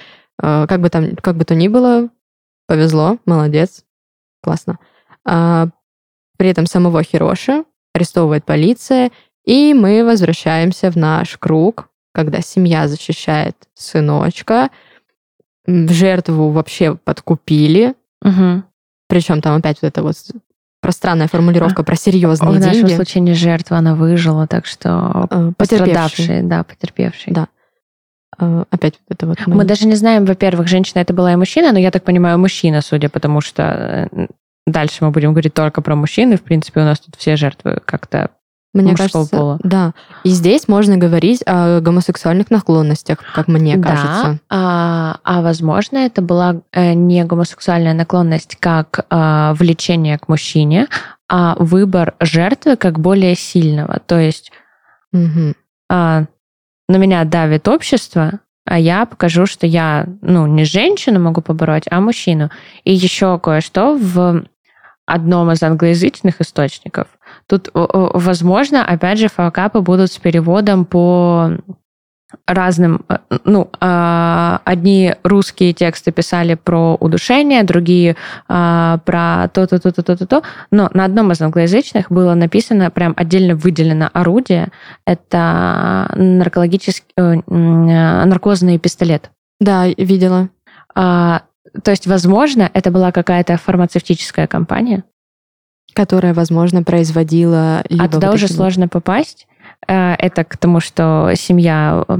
Э, 0.42 0.66
как 0.68 0.80
бы, 0.80 0.90
там, 0.90 1.16
как 1.16 1.36
бы 1.36 1.44
то 1.44 1.54
ни 1.54 1.68
было, 1.68 2.10
повезло, 2.66 3.18
молодец, 3.24 3.84
классно. 4.42 4.78
А, 5.26 5.68
при 6.38 6.48
этом 6.48 6.66
самого 6.66 7.02
Хироши 7.02 7.64
арестовывает 7.94 8.44
полиция, 8.44 9.10
и 9.44 9.74
мы 9.74 10.04
возвращаемся 10.04 10.90
в 10.90 10.96
наш 10.96 11.36
круг, 11.38 11.88
когда 12.12 12.40
семья 12.40 12.88
защищает 12.88 13.56
сыночка, 13.74 14.70
жертву 15.66 16.50
вообще 16.50 16.94
подкупили, 16.94 17.94
угу. 18.22 18.62
причем 19.08 19.42
там 19.42 19.56
опять 19.56 19.82
вот 19.82 19.88
это 19.88 20.02
вот 20.02 20.16
пространная 20.80 21.26
формулировка 21.26 21.82
а, 21.82 21.84
про 21.84 21.96
серьезные 21.96 22.52
в 22.52 22.60
деньги. 22.60 22.78
В 22.78 22.82
нашем 22.82 22.96
случае 22.96 23.22
не 23.22 23.34
жертва, 23.34 23.78
она 23.78 23.94
выжила, 23.94 24.46
так 24.46 24.66
что 24.66 25.26
э, 25.30 25.52
пострадавшие, 25.56 26.42
да, 26.42 26.62
потерпевшие. 26.62 27.34
Да. 27.34 27.48
Э, 28.38 28.64
опять 28.70 28.94
вот 29.08 29.16
это 29.16 29.26
вот. 29.26 29.38
Мы... 29.46 29.56
мы 29.56 29.64
даже 29.64 29.88
не 29.88 29.96
знаем, 29.96 30.24
во-первых, 30.24 30.68
женщина 30.68 31.00
это 31.00 31.12
была 31.12 31.32
и 31.32 31.36
мужчина, 31.36 31.72
но 31.72 31.78
я 31.78 31.90
так 31.90 32.04
понимаю, 32.04 32.38
мужчина, 32.38 32.82
судя 32.82 33.08
потому 33.08 33.40
что 33.40 34.08
э, 34.12 34.26
дальше 34.66 35.04
мы 35.04 35.10
будем 35.10 35.32
говорить 35.32 35.54
только 35.54 35.80
про 35.82 35.94
мужчин, 35.94 36.32
и, 36.32 36.36
в 36.36 36.42
принципе, 36.42 36.80
у 36.80 36.84
нас 36.84 37.00
тут 37.00 37.14
все 37.16 37.36
жертвы 37.36 37.80
как-то 37.84 38.30
мне 38.76 38.90
мужского 38.90 39.08
кажется, 39.08 39.36
пола. 39.36 39.58
Да. 39.62 39.94
И 40.22 40.30
здесь 40.30 40.68
можно 40.68 40.96
говорить 40.96 41.42
о 41.46 41.80
гомосексуальных 41.80 42.50
наклонностях, 42.50 43.18
как 43.34 43.48
мне 43.48 43.76
да, 43.76 43.88
кажется. 43.88 44.38
А, 44.50 45.18
а 45.24 45.40
возможно, 45.40 45.98
это 45.98 46.20
была 46.20 46.60
э, 46.72 46.92
не 46.92 47.24
гомосексуальная 47.24 47.94
наклонность 47.94 48.56
как 48.56 49.06
а, 49.08 49.54
влечение 49.54 50.18
к 50.18 50.28
мужчине, 50.28 50.88
а 51.28 51.56
выбор 51.58 52.14
жертвы 52.20 52.76
как 52.76 53.00
более 53.00 53.34
сильного. 53.34 54.00
То 54.06 54.18
есть 54.18 54.52
угу. 55.12 55.54
а, 55.90 56.24
на 56.88 56.96
меня 56.96 57.24
давит 57.24 57.68
общество, 57.68 58.40
а 58.66 58.78
я 58.78 59.06
покажу, 59.06 59.46
что 59.46 59.66
я, 59.66 60.06
ну, 60.20 60.46
не 60.46 60.64
женщину 60.64 61.20
могу 61.20 61.40
побороть, 61.40 61.84
а 61.90 62.00
мужчину. 62.00 62.50
И 62.84 62.92
еще 62.92 63.38
кое-что 63.38 63.96
в 63.96 64.44
одном 65.06 65.50
из 65.52 65.62
англоязычных 65.62 66.40
источников. 66.40 67.06
Тут, 67.46 67.70
возможно, 67.72 68.84
опять 68.84 69.18
же, 69.18 69.28
факапы 69.28 69.80
будут 69.80 70.12
с 70.12 70.18
переводом 70.18 70.84
по 70.84 71.52
разным, 72.46 73.04
э, 73.08 73.18
ну, 73.44 73.70
а, 73.80 74.60
одни 74.64 75.14
русские 75.22 75.72
тексты 75.72 76.10
писали 76.12 76.54
про 76.54 76.96
удушение, 76.96 77.62
другие 77.62 78.16
а, 78.48 78.98
про 79.04 79.48
то-то, 79.52 79.78
то-то, 79.78 80.02
то-то, 80.02 80.26
то, 80.26 80.42
но 80.70 80.90
на 80.92 81.04
одном 81.04 81.32
из 81.32 81.40
англоязычных 81.40 82.10
было 82.10 82.34
написано, 82.34 82.90
прям 82.90 83.14
отдельно 83.16 83.54
выделено 83.54 84.10
орудие, 84.12 84.68
это 85.06 86.10
наркологический, 86.16 87.12
э, 87.16 88.24
наркозный 88.24 88.78
пистолет. 88.78 89.30
Да, 89.60 89.86
видела. 89.86 90.48
А, 91.76 91.80
то 91.80 91.90
есть, 91.90 92.06
возможно, 92.06 92.70
это 92.72 92.90
была 92.90 93.12
какая-то 93.12 93.56
фармацевтическая 93.56 94.46
компания. 94.46 95.04
Которая, 95.94 96.34
возможно, 96.34 96.82
производила... 96.82 97.82
Либо 97.88 98.04
а 98.04 98.08
туда 98.08 98.28
вот 98.28 98.36
уже 98.36 98.48
сложно 98.48 98.88
попасть. 98.88 99.46
Э, 99.86 100.14
это 100.14 100.44
к 100.44 100.56
тому, 100.56 100.80
что 100.80 101.32
семья 101.36 102.04
э, 102.06 102.18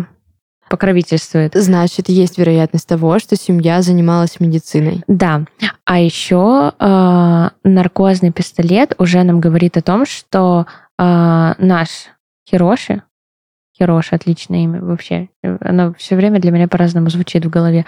покровительствует. 0.71 1.55
Значит, 1.55 2.09
есть 2.09 2.39
вероятность 2.39 2.89
того, 2.89 3.19
что 3.19 3.37
семья 3.37 3.83
занималась 3.83 4.41
медициной. 4.41 5.03
Да. 5.09 5.45
А 5.85 5.99
еще 5.99 6.73
э, 6.79 7.49
наркозный 7.65 8.33
пистолет 8.33 8.95
уже 8.99 9.23
нам 9.23 9.41
говорит 9.41 9.77
о 9.77 9.83
том, 9.83 10.07
что 10.07 10.67
э, 10.99 11.55
наш 11.59 11.89
Хироши, 12.49 13.03
Хирош, 13.79 14.13
отличное 14.13 14.65
имя 14.65 14.81
вообще. 14.81 15.29
Оно 15.61 15.93
все 15.99 16.17
время 16.17 16.41
для 16.41 16.51
меня 16.51 16.67
по-разному 16.67 17.11
звучит 17.11 17.45
в 17.45 17.51
голове. 17.51 17.85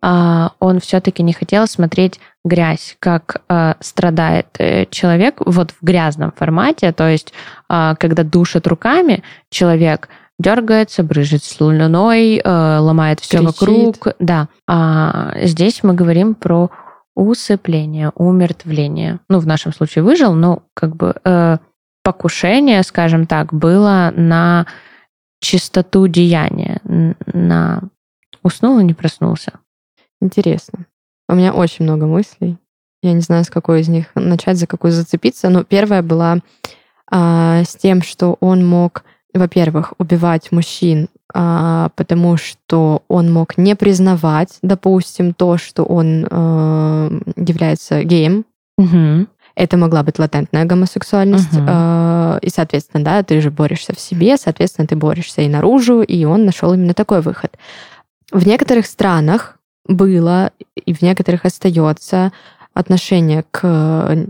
А, 0.00 0.52
он 0.60 0.78
все-таки 0.78 1.22
не 1.22 1.32
хотел 1.32 1.66
смотреть 1.66 2.20
грязь, 2.44 2.96
как 3.00 3.42
а, 3.48 3.76
страдает 3.80 4.46
э, 4.58 4.86
человек 4.90 5.36
вот 5.44 5.72
в 5.72 5.76
грязном 5.82 6.32
формате, 6.32 6.92
то 6.92 7.08
есть 7.08 7.32
а, 7.68 7.96
когда 7.96 8.22
душит 8.22 8.66
руками 8.66 9.22
человек, 9.50 10.08
дергается, 10.38 11.02
брыжет 11.02 11.42
слюной, 11.42 12.36
э, 12.36 12.78
ломает 12.78 13.20
все 13.20 13.38
Кричит. 13.38 13.60
вокруг. 13.60 14.08
Да. 14.18 14.48
А 14.68 15.34
здесь 15.42 15.82
мы 15.82 15.94
говорим 15.94 16.34
про 16.34 16.70
усыпление, 17.14 18.10
умертвление. 18.14 19.20
Ну, 19.28 19.38
в 19.38 19.46
нашем 19.46 19.72
случае 19.72 20.04
выжил, 20.04 20.34
но 20.34 20.62
как 20.74 20.96
бы 20.96 21.14
э, 21.24 21.58
покушение, 22.02 22.82
скажем 22.82 23.26
так, 23.26 23.52
было 23.52 24.12
на 24.14 24.66
чистоту 25.42 26.06
деяния, 26.06 26.80
на 26.84 27.82
уснул 28.42 28.78
и 28.78 28.84
не 28.84 28.94
проснулся. 28.94 29.52
Интересно. 30.20 30.86
У 31.28 31.34
меня 31.34 31.52
очень 31.52 31.84
много 31.84 32.06
мыслей. 32.06 32.56
Я 33.02 33.12
не 33.12 33.20
знаю, 33.20 33.44
с 33.44 33.50
какой 33.50 33.80
из 33.80 33.88
них 33.88 34.06
начать, 34.14 34.56
за 34.56 34.66
какую 34.66 34.92
зацепиться. 34.92 35.48
Но 35.48 35.64
первая 35.64 36.02
была 36.02 36.38
а, 37.10 37.64
с 37.64 37.74
тем, 37.74 38.02
что 38.02 38.36
он 38.40 38.64
мог, 38.66 39.04
во-первых, 39.34 39.94
убивать 39.98 40.52
мужчин, 40.52 41.08
а, 41.34 41.90
потому 41.96 42.36
что 42.36 43.02
он 43.08 43.32
мог 43.32 43.58
не 43.58 43.74
признавать, 43.74 44.58
допустим, 44.62 45.34
то, 45.34 45.58
что 45.58 45.82
он 45.82 46.26
а, 46.30 47.10
является 47.36 48.04
геем. 48.04 48.44
Мгм. 48.78 49.28
Это 49.54 49.76
могла 49.76 50.02
быть 50.02 50.18
латентная 50.18 50.64
гомосексуальность. 50.64 51.52
Мгм. 51.52 51.66
а, 51.68 52.38
И, 52.42 52.48
соответственно, 52.48 53.04
да, 53.04 53.22
ты 53.22 53.40
же 53.40 53.50
борешься 53.50 53.94
в 53.94 54.00
себе, 54.00 54.36
соответственно, 54.36 54.86
ты 54.88 54.96
борешься 54.96 55.42
и 55.42 55.48
наружу, 55.48 56.02
и 56.02 56.24
он 56.24 56.44
нашел 56.44 56.72
именно 56.72 56.94
такой 56.94 57.20
выход. 57.20 57.52
В 58.30 58.46
некоторых 58.46 58.86
странах 58.86 59.58
было, 59.86 60.52
и 60.86 60.94
в 60.94 61.02
некоторых 61.02 61.44
остается 61.44 62.32
отношение 62.72 63.44
к 63.50 63.60
э, 63.64 64.24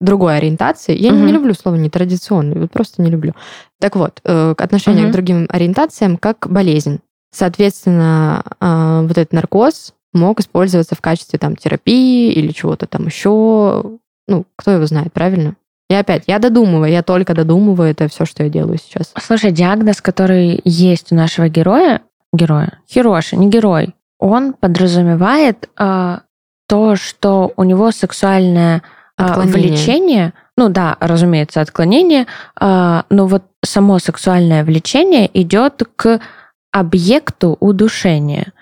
другой 0.00 0.38
ориентации. 0.38 0.96
Я 0.96 1.10
не 1.10 1.18
Мгм. 1.24 1.32
люблю 1.34 1.54
слово 1.54 1.76
нетрадиционный, 1.76 2.58
вот 2.60 2.70
просто 2.70 3.02
не 3.02 3.10
люблю. 3.10 3.34
Так 3.80 3.96
вот, 3.96 4.20
э, 4.24 4.54
к 4.56 4.60
отношению 4.62 5.02
Мгм. 5.04 5.10
к 5.10 5.12
другим 5.12 5.46
ориентациям 5.50 6.16
как 6.16 6.46
болезнь. 6.48 7.00
Соответственно, 7.32 8.42
а, 8.60 9.02
вот 9.02 9.12
этот 9.18 9.32
наркоз 9.32 9.92
мог 10.12 10.40
использоваться 10.40 10.94
в 10.94 11.00
качестве 11.00 11.38
там 11.38 11.56
терапии 11.56 12.32
или 12.32 12.52
чего-то 12.52 12.86
там 12.86 13.06
еще. 13.06 13.98
Ну, 14.28 14.46
кто 14.56 14.72
его 14.72 14.86
знает, 14.86 15.12
правильно? 15.12 15.56
И 15.90 15.94
опять, 15.94 16.24
я 16.26 16.38
додумываю, 16.38 16.90
я 16.90 17.02
только 17.02 17.34
додумываю, 17.34 17.90
это 17.90 18.08
все, 18.08 18.24
что 18.24 18.42
я 18.42 18.48
делаю 18.48 18.78
сейчас. 18.78 19.12
Слушай, 19.20 19.52
диагноз, 19.52 20.00
который 20.00 20.60
есть 20.64 21.12
у 21.12 21.14
нашего 21.14 21.48
героя, 21.48 22.00
героя, 22.32 22.80
Хироши, 22.88 23.36
не 23.36 23.48
герой, 23.48 23.94
он 24.18 24.54
подразумевает 24.54 25.68
а, 25.76 26.22
то, 26.66 26.96
что 26.96 27.52
у 27.56 27.64
него 27.64 27.90
сексуальное 27.90 28.82
Отклонение. 29.16 29.52
влечение, 29.54 30.32
ну 30.56 30.70
да, 30.70 30.96
разумеется, 31.00 31.60
отклонение, 31.60 32.26
а, 32.58 33.04
но 33.10 33.26
вот 33.26 33.44
само 33.62 33.98
сексуальное 33.98 34.64
влечение 34.64 35.30
идет 35.38 35.82
к 35.96 36.20
объекту 36.72 37.56
удушения. 37.60 38.52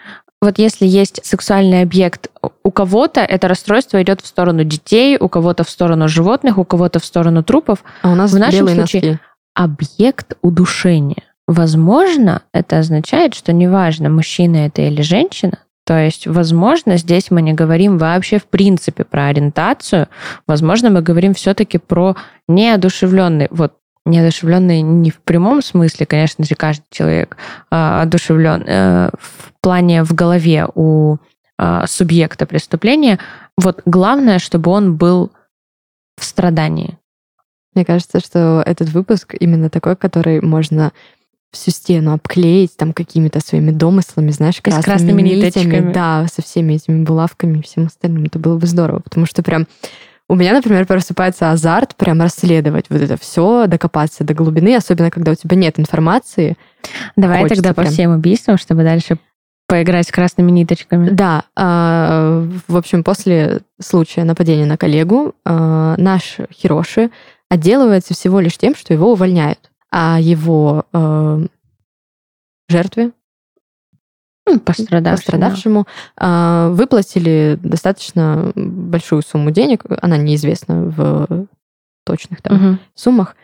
Вот 0.42 0.58
если 0.58 0.87
есть 0.87 1.20
сексуальный 1.25 1.82
объект 1.82 2.28
у 2.64 2.70
кого-то, 2.72 3.20
это 3.20 3.46
расстройство 3.46 4.02
идет 4.02 4.20
в 4.20 4.26
сторону 4.26 4.64
детей, 4.64 5.16
у 5.18 5.28
кого-то 5.28 5.62
в 5.62 5.70
сторону 5.70 6.08
животных, 6.08 6.58
у 6.58 6.64
кого-то 6.64 6.99
в 6.99 7.04
сторону 7.04 7.44
трупов, 7.44 7.84
А 8.02 8.11
у 8.11 8.14
нас 8.16 8.32
В 8.32 8.38
нашем 8.38 8.66
случае- 8.68 9.02
носки. 9.12 9.18
объект 9.54 10.34
удушения. 10.42 11.22
Возможно, 11.46 12.42
это 12.52 12.80
означает, 12.80 13.34
что 13.34 13.52
неважно, 13.52 14.08
мужчина 14.11 14.56
это 14.66 14.82
или 14.82 15.02
женщина, 15.02 15.58
то 15.84 15.99
есть, 15.99 16.26
возможно, 16.26 16.96
здесь 16.96 17.30
мы 17.30 17.40
не 17.42 17.52
говорим 17.52 17.99
вообще 17.99 18.38
в 18.38 18.44
принципе 18.46 19.04
про 19.04 19.26
ориентацию, 19.26 20.08
возможно, 20.49 20.90
мы 20.90 21.02
говорим 21.02 21.34
все-таки 21.34 21.78
про 21.78 22.16
неодушевленный, 22.49 23.49
вот 23.50 23.75
неодушевленный 24.04 24.82
не 24.82 25.11
в 25.11 25.21
прямом 25.21 25.62
смысле, 25.62 26.06
конечно 26.06 26.44
же, 26.44 26.54
каждый 26.54 26.85
человек 26.90 27.37
а, 27.71 28.03
одушевлен 28.03 28.64
э, 28.66 29.11
в 29.18 29.53
плане 29.61 30.03
в 30.03 30.12
голове 30.12 30.66
у 30.74 31.18
а, 31.59 31.87
субъекта 31.87 32.46
преступления. 32.46 33.18
Вот 33.57 33.83
главное, 33.85 34.38
чтобы 34.38 34.70
он 34.70 34.96
был 34.96 35.31
в 36.16 36.24
страдании. 36.24 36.98
Мне 37.74 37.85
кажется, 37.85 38.20
что 38.20 38.62
этот 38.66 38.88
выпуск 38.90 39.35
именно 39.38 39.70
такой, 39.70 39.96
который 39.96 40.40
можно 40.40 40.92
всю 41.53 41.70
стену 41.70 42.14
обклеить 42.14 42.76
там 42.76 42.92
какими-то 42.92 43.40
своими 43.40 43.70
домыслами, 43.70 44.31
знаешь, 44.31 44.61
красными, 44.61 44.85
красными 44.85 45.22
нитями, 45.22 45.44
ниточками. 45.46 45.92
Да, 45.92 46.26
со 46.33 46.42
всеми 46.42 46.74
этими 46.74 47.05
булавками 47.05 47.59
и 47.59 47.62
всем 47.62 47.87
остальным. 47.87 48.24
Это 48.24 48.38
было 48.38 48.59
бы 48.59 48.66
здорово, 48.66 49.00
потому 49.00 49.26
что 49.26 49.42
прям 49.42 49.66
у 50.33 50.35
меня, 50.35 50.55
например, 50.55 50.87
просыпается 50.87 51.51
азарт 51.51 51.95
прям 51.95 52.23
расследовать 52.23 52.87
вот 52.88 53.03
это 53.03 53.18
все, 53.18 53.66
докопаться 53.66 54.25
до 54.25 54.33
глубины, 54.33 54.75
особенно 54.75 55.11
когда 55.11 55.33
у 55.33 55.35
тебя 55.35 55.59
нет 55.59 55.79
информации. 55.79 56.57
Давай 57.16 57.42
Хочется 57.42 57.62
тогда 57.62 57.75
по 57.75 57.83
прям. 57.83 57.92
всем 57.92 58.11
убийствам, 58.12 58.57
чтобы 58.57 58.83
дальше 58.83 59.18
поиграть 59.68 60.09
с 60.09 60.11
красными 60.11 60.51
ниточками. 60.51 61.11
Да, 61.11 61.45
а, 61.55 62.49
в 62.66 62.79
общем, 62.79 63.05
после 63.05 63.61
случая 63.79 64.25
нападения 64.25 64.64
на 64.64 64.79
коллегу 64.79 65.35
а, 65.45 65.97
наш 65.99 66.38
Хироши 66.51 67.11
отделывается 67.51 68.14
всего 68.14 68.40
лишь 68.40 68.57
тем, 68.57 68.75
что 68.75 68.95
его 68.95 69.12
увольняют, 69.12 69.71
а 69.90 70.18
его 70.18 70.87
э, 70.95 71.47
жертве, 72.71 73.11
Ну, 74.47 74.59
пострадавший. 74.61 75.25
пострадавшему, 75.25 75.87
а, 76.16 76.71
выплатили 76.71 77.59
достаточно 77.62 78.53
большую 78.92 79.22
сумму 79.22 79.50
денег, 79.50 79.85
она 80.00 80.16
неизвестна 80.16 80.85
в 80.85 81.46
точных 82.07 82.40
там 82.42 82.57
Мгм. 82.57 82.81
суммах, 82.94 83.35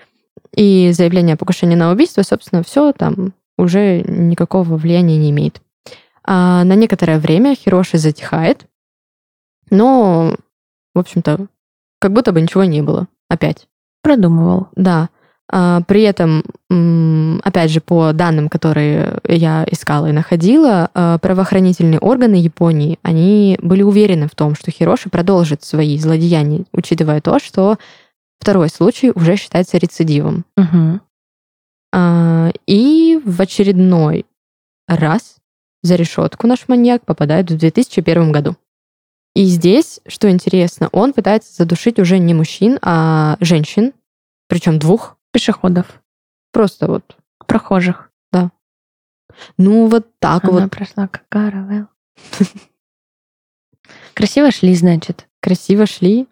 и 0.54 0.92
заявление 0.92 1.34
о 1.34 1.36
покушении 1.36 1.74
на 1.74 1.90
убийство, 1.90 2.22
собственно, 2.22 2.62
все 2.62 2.92
там 2.92 3.32
уже 3.56 4.02
никакого 4.02 4.76
влияния 4.76 5.16
не 5.16 5.30
имеет. 5.30 5.60
А 6.24 6.62
на 6.64 6.74
некоторое 6.74 7.18
время 7.18 7.54
Хироши 7.56 7.98
затихает, 7.98 8.66
но, 9.70 10.36
в 10.94 10.98
общем-то, 10.98 11.46
как 12.00 12.12
будто 12.12 12.32
бы 12.32 12.40
ничего 12.40 12.64
не 12.64 12.82
было. 12.82 13.08
Опять. 13.28 13.66
Продумывал. 14.02 14.68
Да. 14.76 15.08
А, 15.50 15.80
При 15.82 16.02
этом, 16.02 16.44
опять 17.42 17.70
же, 17.70 17.80
по 17.80 18.12
данным, 18.12 18.48
которые 18.48 19.18
я 19.26 19.66
искала 19.70 20.06
и 20.08 20.12
находила, 20.12 20.90
а, 20.94 21.18
правоохранительные 21.18 21.98
органы 22.00 22.34
Японии, 22.34 22.98
они 23.02 23.58
были 23.62 23.82
уверены 23.82 24.28
в 24.28 24.34
том, 24.34 24.54
что 24.54 24.70
Хироши 24.70 25.08
продолжит 25.08 25.64
свои 25.64 25.98
злодеяния, 25.98 26.64
учитывая 26.72 27.20
то, 27.20 27.38
что 27.38 27.78
второй 28.40 28.68
случай 28.68 29.10
уже 29.10 29.36
считается 29.36 29.78
рецидивом. 29.78 30.44
А, 31.92 32.50
И 32.66 33.18
в 33.24 33.40
очередной 33.40 34.26
раз 34.86 35.36
за 35.82 35.94
решетку 35.94 36.46
наш 36.46 36.68
маньяк 36.68 37.04
попадает 37.04 37.50
в 37.50 37.56
2001 37.56 38.32
году. 38.32 38.56
И 39.34 39.44
здесь, 39.44 40.00
что 40.06 40.28
интересно, 40.30 40.88
он 40.92 41.12
пытается 41.12 41.54
задушить 41.54 41.98
уже 41.98 42.18
не 42.18 42.34
мужчин, 42.34 42.78
а 42.82 43.36
женщин, 43.40 43.92
причем 44.48 44.78
двух. 44.78 45.16
Пешеходов. 45.32 46.00
Просто 46.52 46.86
вот, 46.86 47.16
Прохожих. 47.46 48.10
ну 49.56 49.86
вот 49.88 50.06
так 50.18 50.44
Она 50.44 50.62
вот, 50.62 50.70
прошла 50.70 51.06
как 51.08 51.28
каравелл. 51.28 51.86
Красиво 54.14 54.50
шли, 54.50 54.74
значит. 54.74 55.26
красиво 55.40 55.86
шли. 55.86 56.26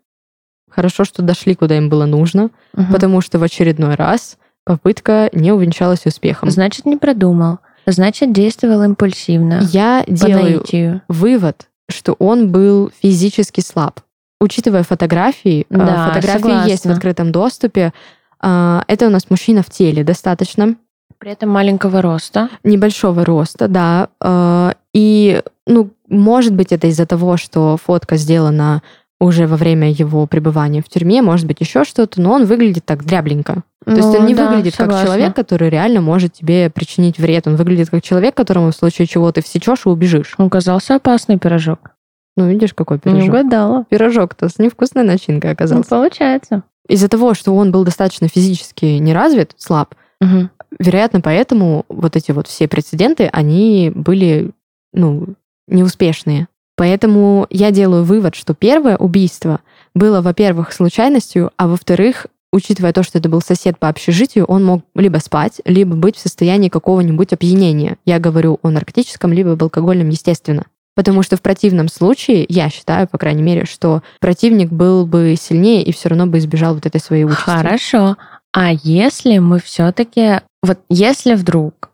Хорошо, 0.71 1.05
что 1.05 1.23
дошли, 1.23 1.55
куда 1.55 1.77
им 1.77 1.89
было 1.89 2.07
нужно, 2.07 2.51
Мгм. 2.75 2.93
потому 2.93 3.21
что 3.21 3.39
в 3.39 3.43
очередной 3.43 3.95
раз 3.95 4.37
попытка 4.65 5.31
не 5.33 5.53
увенчалась 5.53 6.05
успехом. 6.07 6.51
Значит, 6.51 6.85
не 6.87 6.97
продумал. 6.97 7.61
Значит, 7.87 8.33
действовал 8.33 8.83
импульсивно. 8.83 9.61
Я 9.73 10.05
делаю 10.09 10.57
наитию. 10.57 11.03
вывод, 11.09 11.69
что 11.89 12.15
он 12.15 12.51
был 12.51 12.91
физически 13.01 13.61
слаб. 13.61 14.01
Учитывая 14.41 14.83
фотографии, 14.83 15.67
э, 15.71 15.77
Да, 15.77 16.09
фотографии 16.09 16.43
согласна. 16.43 16.69
есть 16.69 16.85
в 16.85 16.91
открытом 16.91 17.31
доступе. 17.33 17.93
А, 18.41 18.85
Это 18.89 19.07
у 19.07 19.11
нас 19.11 19.31
мужчина 19.31 19.63
в 19.63 19.71
теле 19.71 20.05
достаточно 20.05 20.77
При 21.19 21.33
этом 21.33 21.49
маленького 21.51 22.03
роста. 22.03 22.49
небольшого 22.65 23.25
роста, 23.25 23.69
да. 23.69 24.09
А, 24.21 24.75
И, 24.93 25.43
ну, 25.67 25.91
может 26.09 26.55
быть, 26.55 26.73
это 26.73 26.87
из-за 26.87 27.07
того, 27.07 27.37
что 27.37 27.77
фотка 27.83 28.17
сделана 28.17 28.83
уже 29.19 29.47
во 29.47 29.57
время 29.57 29.91
его 29.91 30.27
пребывания 30.27 30.83
в 30.83 30.89
тюрьме, 30.91 31.23
может 31.23 31.47
быть, 31.47 31.61
еще 31.61 31.85
что-то, 31.85 32.21
но 32.21 32.33
он 32.33 32.45
выглядит 32.45 32.85
так 32.85 33.05
дрябленько. 33.05 33.63
То 33.85 33.93
есть 33.93 34.09
Ну, 34.09 34.19
он 34.21 34.27
не 34.27 34.35
да, 34.35 34.49
выглядит 34.49 34.77
как 34.77 34.87
согласна. 34.87 35.07
человек, 35.07 35.35
который 35.37 35.71
реально 35.71 36.01
может 36.03 36.35
тебе 36.35 36.69
причинить 36.71 37.19
вред. 37.19 37.47
Он 37.47 37.57
выглядит 37.57 37.89
как 37.89 38.03
человек, 38.03 38.35
которому 38.35 38.73
в 38.73 38.77
случае 38.77 39.07
чего 39.07 39.31
ты 39.33 39.43
всечешь 39.43 39.87
и 39.87 39.89
убежишь. 39.89 40.35
Оказался 40.39 40.97
опасный 40.97 41.39
пирожок. 41.39 41.93
Ну, 42.37 42.49
видишь, 42.49 42.75
какой 42.75 42.97
Не 42.99 43.01
пирожок. 43.13 43.29
угадала. 43.31 43.85
Пирожок-то 43.89 44.49
с 44.51 44.59
невкусной 44.59 45.05
начинкой 45.05 45.51
Ну, 45.51 45.55
оказался. 45.55 45.89
получается. 45.89 46.63
Из-за 46.89 47.09
того, 47.09 47.35
что 47.35 47.55
он 47.55 47.73
был 47.73 47.85
достаточно 47.85 48.29
физически 48.29 48.85
не 48.85 49.13
развит, 49.13 49.53
слаб, 49.57 49.95
Мгм. 50.21 50.51
вероятно, 50.79 51.21
поэтому 51.21 51.85
вот 51.89 52.17
эти 52.17 52.33
вот 52.33 52.47
все 52.47 52.69
прецеденты, 52.69 53.29
они 53.33 53.93
были, 53.95 54.51
ну, 54.93 55.35
неуспешные. 55.69 56.49
Поэтому 56.77 57.47
я 57.51 57.71
делаю 57.71 58.05
вывод, 58.05 58.35
что 58.35 58.55
первое 58.55 58.97
убийство 58.97 59.61
было, 59.95 60.21
во-первых, 60.21 60.73
случайностью, 60.73 61.51
а 61.57 61.69
во-вторых, 61.69 62.27
учитывая 62.53 62.93
то, 62.93 63.03
что 63.03 63.19
это 63.19 63.29
был 63.29 63.41
сосед 63.41 63.79
по 63.79 63.89
общежитию, 63.89 64.45
он 64.45 64.65
мог 64.65 64.85
либо 64.95 65.19
спать, 65.19 65.61
либо 65.65 65.97
быть 65.97 66.17
в 66.17 66.21
состоянии 66.21 66.69
какого-нибудь 66.69 67.33
опьянения. 67.33 67.97
Я 68.05 68.19
говорю 68.19 68.59
о 68.63 68.71
наркотическом, 68.71 69.33
либо 69.33 69.53
об 69.53 69.63
алкогольном, 69.63 70.09
естественно. 70.11 70.67
Потому 70.97 71.23
что 71.23 71.37
в 71.37 71.43
противном 71.43 71.89
случае, 71.89 72.47
я 72.49 72.71
считаю, 72.71 73.07
по 73.07 73.19
крайней 73.19 73.43
мере, 73.43 73.67
что 73.67 74.03
противник 74.19 74.71
был 74.73 75.07
бы 75.07 75.37
сильнее 75.39 75.83
и 75.83 75.93
все 75.93 76.09
равно 76.09 76.27
бы 76.27 76.39
избежал 76.39 76.75
вот 76.75 76.87
этой 76.87 77.01
своей 77.01 77.25
участи. 77.25 77.45
Хорошо. 77.45 78.17
А 78.53 78.73
если 78.73 79.39
мы 79.39 79.61
все-таки, 79.61 80.41
вот 80.63 80.81
если 80.89 81.35
вдруг 81.35 81.91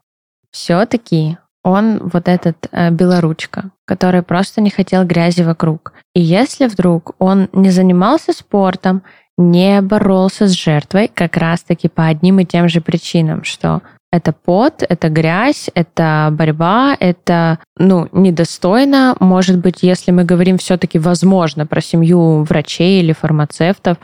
все-таки 0.52 1.36
он 1.64 1.98
вот 2.08 2.28
этот 2.28 2.68
э, 2.70 2.90
белоручка, 2.90 3.70
который 3.84 4.22
просто 4.22 4.60
не 4.60 4.70
хотел 4.70 5.04
грязи 5.04 5.42
вокруг. 5.42 5.92
И 6.14 6.20
если 6.20 6.66
вдруг 6.66 7.14
он 7.18 7.48
не 7.52 7.70
занимался 7.70 8.32
спортом, 8.32 9.02
не 9.38 9.80
боролся 9.80 10.46
с 10.46 10.50
жертвой 10.52 11.08
как 11.12 11.36
раз-таки 11.36 11.88
по 11.88 12.06
одним 12.06 12.40
и 12.40 12.44
тем 12.44 12.68
же 12.68 12.80
причинам, 12.80 13.44
что 13.44 13.82
это 14.12 14.32
пот, 14.32 14.84
это 14.86 15.08
грязь, 15.08 15.70
это 15.74 16.28
борьба, 16.32 16.94
это, 17.00 17.58
ну, 17.78 18.08
недостойно. 18.12 19.16
Может 19.18 19.58
быть, 19.58 19.78
если 19.82 20.10
мы 20.10 20.24
говорим 20.24 20.58
все-таки, 20.58 20.98
возможно, 20.98 21.66
про 21.66 21.80
семью 21.80 22.42
врачей 22.42 23.00
или 23.00 23.12
фармацевтов, 23.12 23.96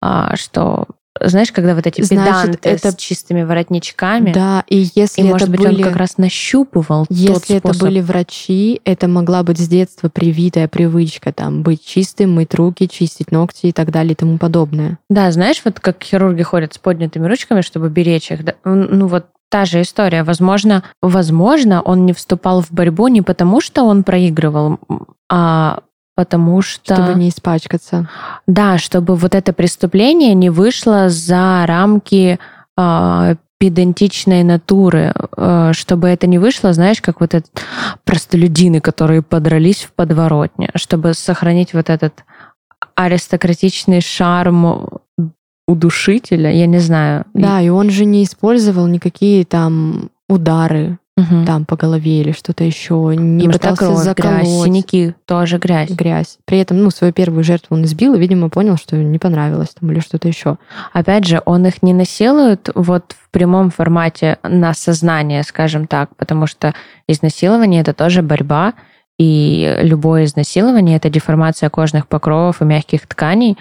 а, 0.00 0.36
что 0.36 0.86
знаешь, 1.20 1.50
когда 1.50 1.74
вот 1.74 1.86
эти 1.86 2.02
Значит, 2.02 2.60
педанты 2.60 2.68
это... 2.68 2.90
с 2.90 2.96
чистыми 2.96 3.42
воротничками. 3.42 4.32
Да, 4.32 4.64
и 4.68 4.86
если 4.94 5.22
и, 5.22 5.24
это 5.24 5.32
может 5.32 5.50
быть, 5.50 5.60
были... 5.60 5.82
он 5.82 5.82
как 5.82 5.96
раз 5.96 6.18
нащупывал 6.18 7.06
Если 7.08 7.32
тот 7.32 7.44
способ. 7.44 7.64
это 7.64 7.78
были 7.78 8.00
врачи, 8.00 8.80
это 8.84 9.08
могла 9.08 9.42
быть 9.42 9.58
с 9.58 9.66
детства 9.66 10.08
привитая 10.08 10.68
привычка, 10.68 11.32
там, 11.32 11.62
быть 11.62 11.84
чистым, 11.84 12.34
мыть 12.34 12.54
руки, 12.54 12.88
чистить 12.88 13.32
ногти 13.32 13.66
и 13.66 13.72
так 13.72 13.90
далее 13.90 14.12
и 14.12 14.14
тому 14.14 14.38
подобное. 14.38 14.98
Да, 15.08 15.30
знаешь, 15.32 15.62
вот 15.64 15.80
как 15.80 16.02
хирурги 16.02 16.42
ходят 16.42 16.74
с 16.74 16.78
поднятыми 16.78 17.26
ручками, 17.26 17.62
чтобы 17.62 17.88
беречь 17.88 18.30
их. 18.30 18.44
Да? 18.44 18.54
Ну 18.64 19.06
вот 19.06 19.26
та 19.48 19.64
же 19.64 19.82
история. 19.82 20.22
Возможно, 20.22 20.82
возможно, 21.02 21.82
он 21.82 22.06
не 22.06 22.12
вступал 22.12 22.62
в 22.62 22.70
борьбу 22.72 23.08
не 23.08 23.22
потому, 23.22 23.60
что 23.60 23.84
он 23.84 24.02
проигрывал, 24.02 24.78
а 25.30 25.80
потому 26.14 26.62
что... 26.62 26.94
Чтобы 26.94 27.14
не 27.14 27.28
испачкаться. 27.28 28.08
Да, 28.46 28.78
чтобы 28.78 29.16
вот 29.16 29.34
это 29.34 29.52
преступление 29.52 30.34
не 30.34 30.50
вышло 30.50 31.08
за 31.08 31.64
рамки 31.66 32.38
э, 32.76 33.36
педантичной 33.58 34.42
натуры, 34.42 35.14
э, 35.36 35.72
чтобы 35.74 36.08
это 36.08 36.26
не 36.26 36.38
вышло, 36.38 36.72
знаешь, 36.72 37.00
как 37.00 37.20
вот 37.20 37.34
этот 37.34 37.50
простолюдины, 38.04 38.80
которые 38.80 39.22
подрались 39.22 39.84
в 39.84 39.92
подворотне, 39.92 40.70
чтобы 40.74 41.14
сохранить 41.14 41.74
вот 41.74 41.90
этот 41.90 42.24
аристократичный 42.94 44.00
шарм 44.00 44.95
удушителя, 45.66 46.50
я 46.50 46.66
не 46.66 46.78
знаю. 46.78 47.24
Да, 47.34 47.60
и 47.60 47.68
он 47.68 47.90
же 47.90 48.04
не 48.04 48.22
использовал 48.22 48.86
никакие 48.86 49.44
там 49.44 50.10
удары, 50.28 50.98
угу. 51.16 51.44
там 51.44 51.64
по 51.64 51.76
голове 51.76 52.20
или 52.20 52.32
что-то 52.32 52.64
еще, 52.64 53.14
не 53.16 53.48
Потому 53.48 53.52
пытался 53.52 53.86
кровь, 53.86 54.04
заколоть. 54.04 54.42
Грязь, 54.42 54.64
синяки, 54.64 55.14
тоже 55.24 55.58
грязь. 55.58 55.90
Грязь. 55.90 56.38
При 56.44 56.58
этом, 56.58 56.82
ну, 56.82 56.90
свою 56.90 57.12
первую 57.12 57.42
жертву 57.42 57.76
он 57.76 57.84
избил 57.84 58.14
и, 58.14 58.18
видимо, 58.18 58.48
понял, 58.48 58.76
что 58.76 58.96
не 58.96 59.18
понравилось 59.18 59.70
там 59.78 59.90
или 59.90 60.00
что-то 60.00 60.28
еще. 60.28 60.58
Опять 60.92 61.24
же, 61.24 61.42
он 61.44 61.66
их 61.66 61.82
не 61.82 61.94
насилует 61.94 62.68
вот 62.74 63.16
в 63.18 63.30
прямом 63.30 63.70
формате 63.70 64.38
на 64.42 64.74
сознание, 64.74 65.42
скажем 65.42 65.86
так, 65.86 66.14
потому 66.16 66.46
что 66.46 66.74
изнасилование 67.08 67.80
это 67.80 67.92
тоже 67.92 68.22
борьба, 68.22 68.74
и 69.18 69.78
любое 69.80 70.24
изнасилование 70.24 70.98
это 70.98 71.08
деформация 71.08 71.70
кожных 71.70 72.06
покровов 72.06 72.60
и 72.60 72.66
мягких 72.66 73.06
тканей 73.06 73.56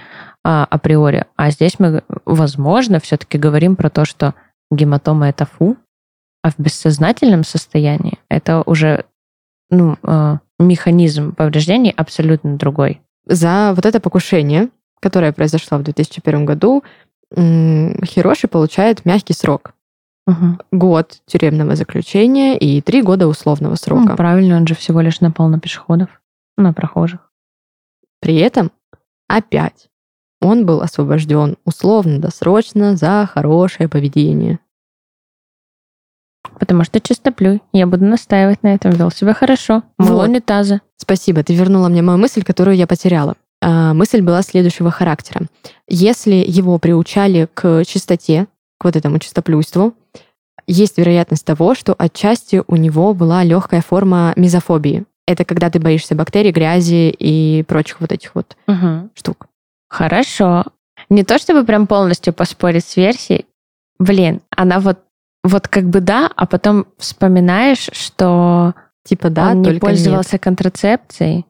а, 0.48 0.64
априори. 0.70 1.26
А 1.38 1.50
здесь 1.50 1.80
мы, 1.80 2.04
возможно, 2.24 3.00
все-таки 3.00 3.40
говорим 3.40 3.76
про 3.76 3.90
то, 3.90 4.06
что 4.06 4.36
гематома 4.70 5.28
это 5.28 5.48
фу, 5.48 5.76
а 6.44 6.52
в 6.52 6.60
бессознательном 6.60 7.44
состоянии 7.44 8.20
это 8.30 8.62
уже 8.68 9.06
ну, 9.72 9.98
э, 10.04 10.38
механизм 10.60 11.34
повреждений 11.34 11.90
абсолютно 11.90 12.58
другой. 12.58 13.02
За 13.26 13.74
вот 13.76 13.88
это 13.88 14.00
покушение, 14.00 14.70
которое 15.02 15.34
произошло 15.34 15.80
в 15.80 15.84
2001 15.84 16.46
году, 16.46 16.84
Хироши 17.34 18.48
получает 18.48 19.04
мягкий 19.04 19.34
срок. 19.34 19.74
Угу. 20.28 20.60
Год 20.74 21.22
тюремного 21.26 21.76
заключения 21.76 22.56
и 22.56 22.82
три 22.82 23.02
года 23.02 23.28
условного 23.28 23.74
срока. 23.74 24.10
Ну, 24.10 24.16
правильно, 24.16 24.58
он 24.58 24.68
же 24.68 24.76
всего 24.76 25.02
лишь 25.02 25.22
напал 25.22 25.50
на 25.50 25.60
пешеходов, 25.60 26.22
на 26.56 26.72
прохожих. 26.72 27.32
При 28.22 28.36
этом 28.36 28.72
опять 29.28 29.90
он 30.46 30.66
был 30.66 30.82
освобожден 30.82 31.58
условно-досрочно 31.66 32.96
за 32.96 33.30
хорошее 33.32 33.90
поведение. 33.90 34.60
Потому 36.60 36.84
что 36.84 37.02
чистоплюй. 37.02 37.62
Я 37.74 37.88
буду 37.88 38.06
настаивать 38.06 38.64
на 38.64 38.74
этом. 38.74 38.92
Вел 38.92 39.12
себя 39.12 39.34
хорошо. 39.34 39.84
Мыл 39.98 40.18
вот. 40.18 40.30
унитазы. 40.30 40.82
Спасибо. 40.98 41.44
Ты 41.44 41.56
вернула 41.56 41.90
мне 41.90 42.02
мою 42.02 42.18
мысль, 42.18 42.44
которую 42.44 42.78
я 42.78 42.88
потеряла. 42.88 43.36
А, 43.62 43.94
мысль 43.94 44.22
была 44.22 44.42
следующего 44.42 44.92
характера. 44.92 45.48
Если 45.88 46.36
его 46.48 46.78
приучали 46.78 47.50
к 47.54 47.84
чистоте, 47.86 48.48
к 48.78 48.86
вот 48.86 48.96
этому 48.96 49.20
чистоплюйству, 49.20 49.94
есть 50.68 50.98
вероятность 50.98 51.46
того, 51.46 51.76
что 51.76 51.96
отчасти 51.98 52.64
у 52.68 52.76
него 52.76 53.14
была 53.14 53.44
легкая 53.44 53.82
форма 53.82 54.34
мизофобии. 54.36 55.06
Это 55.28 55.44
когда 55.46 55.70
ты 55.70 55.80
боишься 55.80 56.16
бактерий, 56.16 56.52
грязи 56.52 57.10
и 57.18 57.64
прочих 57.64 58.02
вот 58.02 58.12
этих 58.12 58.36
вот 58.36 58.56
угу. 58.68 59.10
штук. 59.16 59.48
Хорошо. 59.90 60.66
Не 61.10 61.24
то 61.24 61.38
чтобы 61.38 61.66
прям 61.66 61.88
полностью 61.88 62.34
поспорить 62.34 62.86
с 62.86 62.98
версией. 62.98 63.46
Блин, 64.00 64.42
она 64.50 64.80
вот 64.80 65.00
вот 65.44 65.68
как 65.68 65.86
бы 65.86 66.02
да, 66.02 66.30
а 66.36 66.48
потом 66.48 66.88
вспоминаешь, 66.98 67.90
что 67.92 68.74
типа 69.04 69.30
да, 69.30 69.52
он 69.52 69.62
не 69.62 69.80
пользовался 69.80 70.36
нет. 70.36 70.42
контрацепцией. 70.42 71.46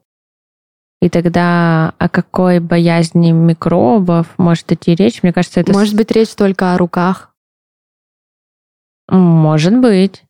И 1.00 1.08
тогда 1.08 1.94
о 1.98 2.08
какой 2.08 2.60
боязни 2.60 3.30
микробов 3.30 4.26
может 4.38 4.70
идти 4.72 4.94
речь? 4.94 5.22
Мне 5.22 5.32
кажется, 5.32 5.60
это... 5.60 5.72
Может 5.72 5.94
быть, 5.94 6.10
речь 6.10 6.34
только 6.34 6.74
о 6.74 6.78
руках. 6.78 7.34
Может 9.08 9.78
быть. 9.78 10.25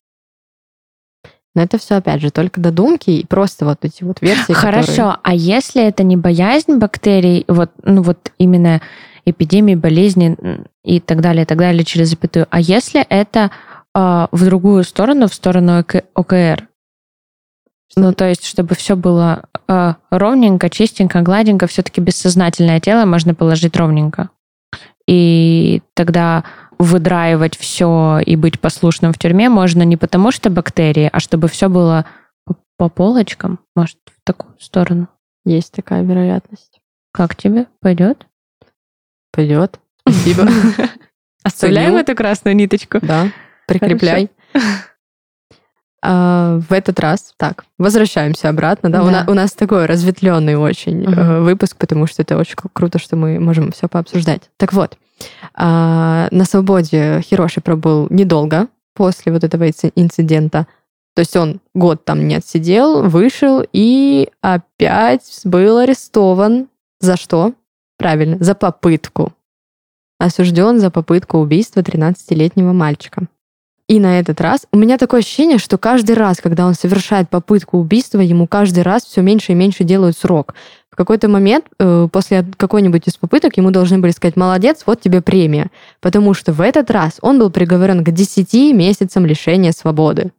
Но 1.56 1.62
это 1.62 1.78
все, 1.78 1.94
опять 1.96 2.20
же, 2.20 2.30
только 2.30 2.60
додумки 2.60 3.08
и 3.08 3.26
просто 3.26 3.64
вот 3.64 3.78
эти 3.80 4.04
вот 4.04 4.20
версии. 4.20 4.52
Хорошо, 4.52 4.86
которые... 4.86 5.18
а 5.22 5.34
если 5.34 5.82
это 5.82 6.02
не 6.02 6.18
боязнь 6.18 6.76
бактерий, 6.76 7.46
вот, 7.48 7.70
ну 7.82 8.02
вот 8.02 8.30
именно 8.36 8.82
эпидемии, 9.24 9.74
болезни 9.74 10.36
и 10.84 11.00
так 11.00 11.22
далее, 11.22 11.44
и 11.44 11.46
так 11.46 11.56
далее 11.56 11.82
через 11.82 12.10
запятую. 12.10 12.46
А 12.50 12.60
если 12.60 13.00
это 13.08 13.50
э, 13.94 14.26
в 14.30 14.44
другую 14.44 14.84
сторону, 14.84 15.28
в 15.28 15.34
сторону 15.34 15.82
ОКР? 16.14 16.68
Ну, 17.96 18.12
то 18.12 18.28
есть, 18.28 18.44
чтобы 18.44 18.74
все 18.74 18.94
было 18.94 19.44
э, 19.66 19.94
ровненько, 20.10 20.68
чистенько, 20.68 21.22
гладенько, 21.22 21.66
все-таки 21.66 22.02
бессознательное 22.02 22.80
тело 22.80 23.06
можно 23.06 23.34
положить 23.34 23.76
ровненько. 23.78 24.28
И 25.06 25.80
тогда 25.94 26.44
выдраивать 26.78 27.56
все 27.56 28.20
и 28.24 28.36
быть 28.36 28.60
послушным 28.60 29.12
в 29.12 29.18
тюрьме 29.18 29.48
можно 29.48 29.82
не 29.82 29.96
потому, 29.96 30.30
что 30.30 30.50
бактерии, 30.50 31.08
а 31.12 31.20
чтобы 31.20 31.48
все 31.48 31.68
было 31.68 32.06
по 32.76 32.88
полочкам, 32.88 33.60
может, 33.74 33.98
в 34.06 34.24
такую 34.24 34.54
сторону. 34.60 35.08
Есть 35.44 35.72
такая 35.72 36.02
вероятность. 36.02 36.80
Как 37.12 37.34
тебе? 37.34 37.66
Пойдет? 37.80 38.26
Пойдет. 39.32 39.80
Спасибо. 40.00 40.48
Оставляем 41.42 41.96
эту 41.96 42.14
красную 42.14 42.54
ниточку? 42.56 42.98
Да. 43.00 43.28
Прикрепляй. 43.66 44.30
А, 46.02 46.60
в 46.68 46.72
этот 46.72 47.00
раз, 47.00 47.34
так, 47.36 47.64
возвращаемся 47.78 48.48
обратно, 48.48 48.90
да, 48.90 48.98
да. 48.98 49.04
У, 49.04 49.10
на, 49.10 49.24
у 49.28 49.34
нас 49.34 49.52
такой 49.52 49.86
разветвленный 49.86 50.54
очень 50.54 51.04
угу. 51.04 51.42
выпуск, 51.42 51.76
потому 51.78 52.06
что 52.06 52.22
это 52.22 52.36
очень 52.36 52.54
круто, 52.72 52.98
что 52.98 53.16
мы 53.16 53.40
можем 53.40 53.72
все 53.72 53.88
пообсуждать. 53.88 54.50
Так 54.56 54.72
вот, 54.72 54.98
на 55.56 56.44
свободе 56.44 57.20
Хироши 57.22 57.60
пробыл 57.60 58.06
недолго 58.10 58.68
после 58.94 59.32
вот 59.32 59.44
этого 59.44 59.68
инцидента, 59.68 60.66
то 61.14 61.20
есть 61.20 61.34
он 61.34 61.60
год 61.74 62.04
там 62.04 62.28
не 62.28 62.34
отсидел, 62.34 63.08
вышел 63.08 63.64
и 63.72 64.28
опять 64.42 65.40
был 65.44 65.78
арестован. 65.78 66.68
За 67.00 67.16
что? 67.16 67.54
Правильно, 67.96 68.36
за 68.38 68.54
попытку. 68.54 69.32
Осужден 70.18 70.78
за 70.78 70.90
попытку 70.90 71.38
убийства 71.38 71.80
13-летнего 71.80 72.72
мальчика. 72.72 73.28
И 73.88 74.00
на 74.00 74.18
этот 74.18 74.40
раз 74.40 74.66
у 74.72 74.76
меня 74.76 74.98
такое 74.98 75.20
ощущение, 75.20 75.58
что 75.58 75.78
каждый 75.78 76.16
раз, 76.16 76.42
когда 76.42 76.66
он 76.66 76.74
совершает 76.74 77.30
попытку 77.30 77.78
убийства, 77.78 78.20
ему 78.20 78.46
каждый 78.46 78.82
раз 78.82 79.04
все 79.04 79.22
меньше 79.22 79.52
и 79.52 79.54
меньше 79.54 79.84
делают 79.84 80.18
срок. 80.18 80.54
В 80.96 80.98
какой-то 80.98 81.28
момент 81.28 81.66
э, 81.78 82.08
после 82.10 82.42
какой-нибудь 82.56 83.06
из 83.06 83.18
попыток 83.18 83.58
ему 83.58 83.70
должны 83.70 83.98
были 83.98 84.12
сказать, 84.12 84.34
молодец, 84.34 84.84
вот 84.86 84.98
тебе 84.98 85.20
премия. 85.20 85.70
Потому 86.00 86.32
что 86.32 86.54
в 86.54 86.62
этот 86.62 86.90
раз 86.90 87.18
он 87.20 87.38
был 87.38 87.50
приговорен 87.50 88.02
к 88.02 88.10
10 88.10 88.72
месяцам 88.74 89.26
лишения 89.26 89.72
свободы. 89.72 90.32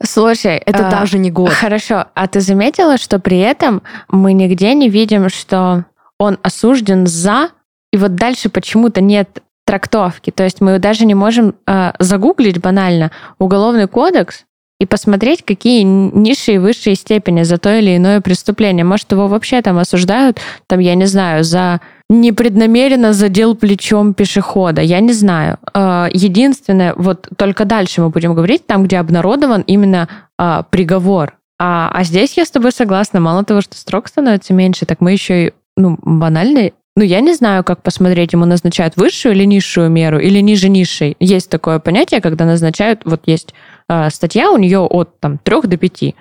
Слушай, 0.00 0.58
это 0.58 0.86
а, 0.86 0.90
даже 0.92 1.18
не 1.18 1.32
год. 1.32 1.48
Хорошо, 1.48 2.04
а 2.14 2.28
ты 2.28 2.38
заметила, 2.38 2.98
что 2.98 3.18
при 3.18 3.38
этом 3.38 3.82
мы 4.08 4.32
нигде 4.32 4.74
не 4.74 4.88
видим, 4.88 5.28
что 5.28 5.86
он 6.20 6.38
осужден 6.44 7.08
за, 7.08 7.48
и 7.92 7.96
вот 7.96 8.14
дальше 8.14 8.50
почему-то 8.50 9.00
нет 9.00 9.42
трактовки. 9.66 10.30
То 10.30 10.44
есть 10.44 10.60
мы 10.60 10.78
даже 10.78 11.04
не 11.04 11.16
можем 11.16 11.56
э, 11.66 11.94
загуглить 11.98 12.60
банально 12.60 13.10
уголовный 13.40 13.88
кодекс 13.88 14.44
и 14.80 14.86
посмотреть, 14.86 15.44
какие 15.44 15.82
низшие 15.82 16.56
и 16.56 16.58
высшие 16.58 16.94
степени 16.94 17.42
за 17.42 17.58
то 17.58 17.76
или 17.76 17.96
иное 17.96 18.20
преступление. 18.20 18.84
Может, 18.84 19.10
его 19.10 19.26
вообще 19.26 19.60
там 19.60 19.78
осуждают, 19.78 20.38
там, 20.68 20.78
я 20.78 20.94
не 20.94 21.06
знаю, 21.06 21.42
за 21.42 21.80
непреднамеренно 22.08 23.12
задел 23.12 23.56
плечом 23.56 24.14
пешехода. 24.14 24.80
Я 24.80 25.00
не 25.00 25.12
знаю. 25.12 25.58
А, 25.74 26.08
единственное, 26.12 26.94
вот 26.94 27.28
только 27.36 27.64
дальше 27.64 28.00
мы 28.00 28.10
будем 28.10 28.34
говорить, 28.34 28.66
там, 28.66 28.84
где 28.84 28.98
обнародован 28.98 29.62
именно 29.62 30.08
а, 30.38 30.62
приговор. 30.62 31.34
А, 31.60 31.90
а 31.92 32.04
здесь 32.04 32.36
я 32.36 32.44
с 32.44 32.50
тобой 32.50 32.70
согласна. 32.70 33.18
Мало 33.18 33.44
того, 33.44 33.60
что 33.60 33.76
срок 33.76 34.06
становится 34.06 34.54
меньше, 34.54 34.86
так 34.86 35.00
мы 35.00 35.12
еще 35.12 35.46
и 35.46 35.52
ну, 35.76 35.98
банально 36.02 36.70
ну, 36.98 37.04
я 37.04 37.20
не 37.20 37.32
знаю, 37.32 37.62
как 37.62 37.84
посмотреть, 37.84 38.32
ему 38.32 38.44
назначают 38.44 38.96
высшую 38.96 39.32
или 39.32 39.44
низшую 39.44 39.88
меру, 39.88 40.18
или 40.18 40.40
ниже 40.40 40.68
низшей. 40.68 41.16
Есть 41.20 41.48
такое 41.48 41.78
понятие, 41.78 42.20
когда 42.20 42.44
назначают, 42.44 43.02
вот 43.04 43.22
есть 43.26 43.54
э, 43.88 44.10
статья 44.10 44.50
у 44.50 44.58
нее 44.58 44.80
от 44.80 45.18
там, 45.20 45.38
3 45.38 45.62
до 45.62 45.76
5, 45.76 46.02
и 46.02 46.14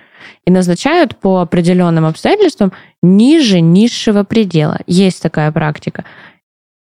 назначают 0.48 1.18
по 1.18 1.42
определенным 1.42 2.06
обстоятельствам 2.06 2.72
ниже 3.02 3.60
низшего 3.62 4.24
предела. 4.24 4.80
Есть 4.88 5.22
такая 5.22 5.52
практика. 5.52 6.06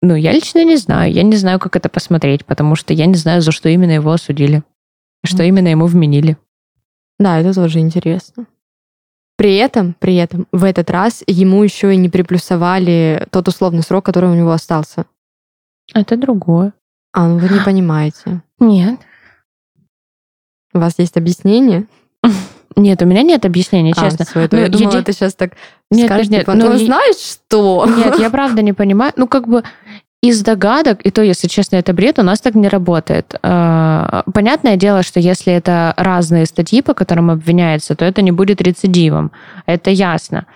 Ну, 0.02 0.14
я 0.14 0.32
лично 0.32 0.64
не 0.64 0.76
знаю. 0.76 1.12
Я 1.12 1.22
не 1.22 1.36
знаю, 1.36 1.58
как 1.58 1.76
это 1.76 1.88
посмотреть, 1.88 2.44
потому 2.44 2.76
что 2.76 2.92
я 2.94 3.06
не 3.06 3.14
знаю, 3.14 3.40
за 3.42 3.52
что 3.52 3.68
именно 3.68 3.92
его 3.92 4.12
осудили, 4.12 4.62
что 5.24 5.42
именно 5.42 5.68
ему 5.68 5.86
вменили. 5.86 6.36
Да, 7.18 7.40
это 7.40 7.54
тоже 7.54 7.78
интересно. 7.80 8.46
При 9.36 9.56
этом, 9.56 9.94
при 9.98 10.16
этом, 10.16 10.46
в 10.52 10.64
этот 10.64 10.90
раз 10.90 11.22
ему 11.26 11.62
еще 11.62 11.92
и 11.92 11.98
не 11.98 12.08
приплюсовали 12.08 13.26
тот 13.30 13.48
условный 13.48 13.82
срок, 13.82 14.04
который 14.04 14.30
у 14.30 14.34
него 14.34 14.52
остался. 14.52 15.04
Это 15.94 16.16
другое. 16.16 16.72
А, 17.12 17.28
ну 17.28 17.38
вы 17.38 17.48
не 17.48 17.60
понимаете. 17.64 18.42
Нет. 18.58 19.00
У 20.76 20.80
вас 20.80 20.94
есть 20.98 21.16
объяснение? 21.16 21.86
Нет, 22.76 23.00
у 23.00 23.06
меня 23.06 23.22
нет 23.22 23.46
объяснения, 23.46 23.94
а, 23.96 24.04
честно. 24.04 24.26
Все, 24.26 24.40
это, 24.40 24.56
ну, 24.56 24.62
я 24.62 24.68
думала, 24.68 24.96
еди... 24.96 25.04
ты 25.04 25.12
сейчас 25.12 25.34
так 25.34 25.52
нет, 25.90 26.06
скажешь, 26.06 26.28
нет, 26.28 26.40
типа, 26.40 26.54
ну, 26.54 26.70
ну 26.70 26.78
знаешь 26.78 27.16
что? 27.16 27.86
Нет, 27.96 28.18
я 28.18 28.28
правда 28.28 28.60
не 28.60 28.74
понимаю. 28.74 29.12
Ну, 29.16 29.26
как 29.26 29.48
бы 29.48 29.62
из 30.22 30.42
догадок, 30.42 31.00
и 31.02 31.10
то, 31.10 31.22
если 31.22 31.48
честно, 31.48 31.76
это 31.76 31.94
бред, 31.94 32.18
у 32.18 32.22
нас 32.22 32.40
так 32.40 32.54
не 32.54 32.68
работает. 32.68 33.34
А, 33.42 34.24
понятное 34.34 34.76
дело, 34.76 35.02
что 35.02 35.20
если 35.20 35.52
это 35.52 35.94
разные 35.96 36.44
статьи, 36.44 36.82
по 36.82 36.92
которым 36.92 37.30
обвиняется, 37.30 37.94
то 37.94 38.04
это 38.04 38.20
не 38.20 38.32
будет 38.32 38.60
рецидивом. 38.60 39.32
Это 39.64 39.90
ясно. 39.90 40.46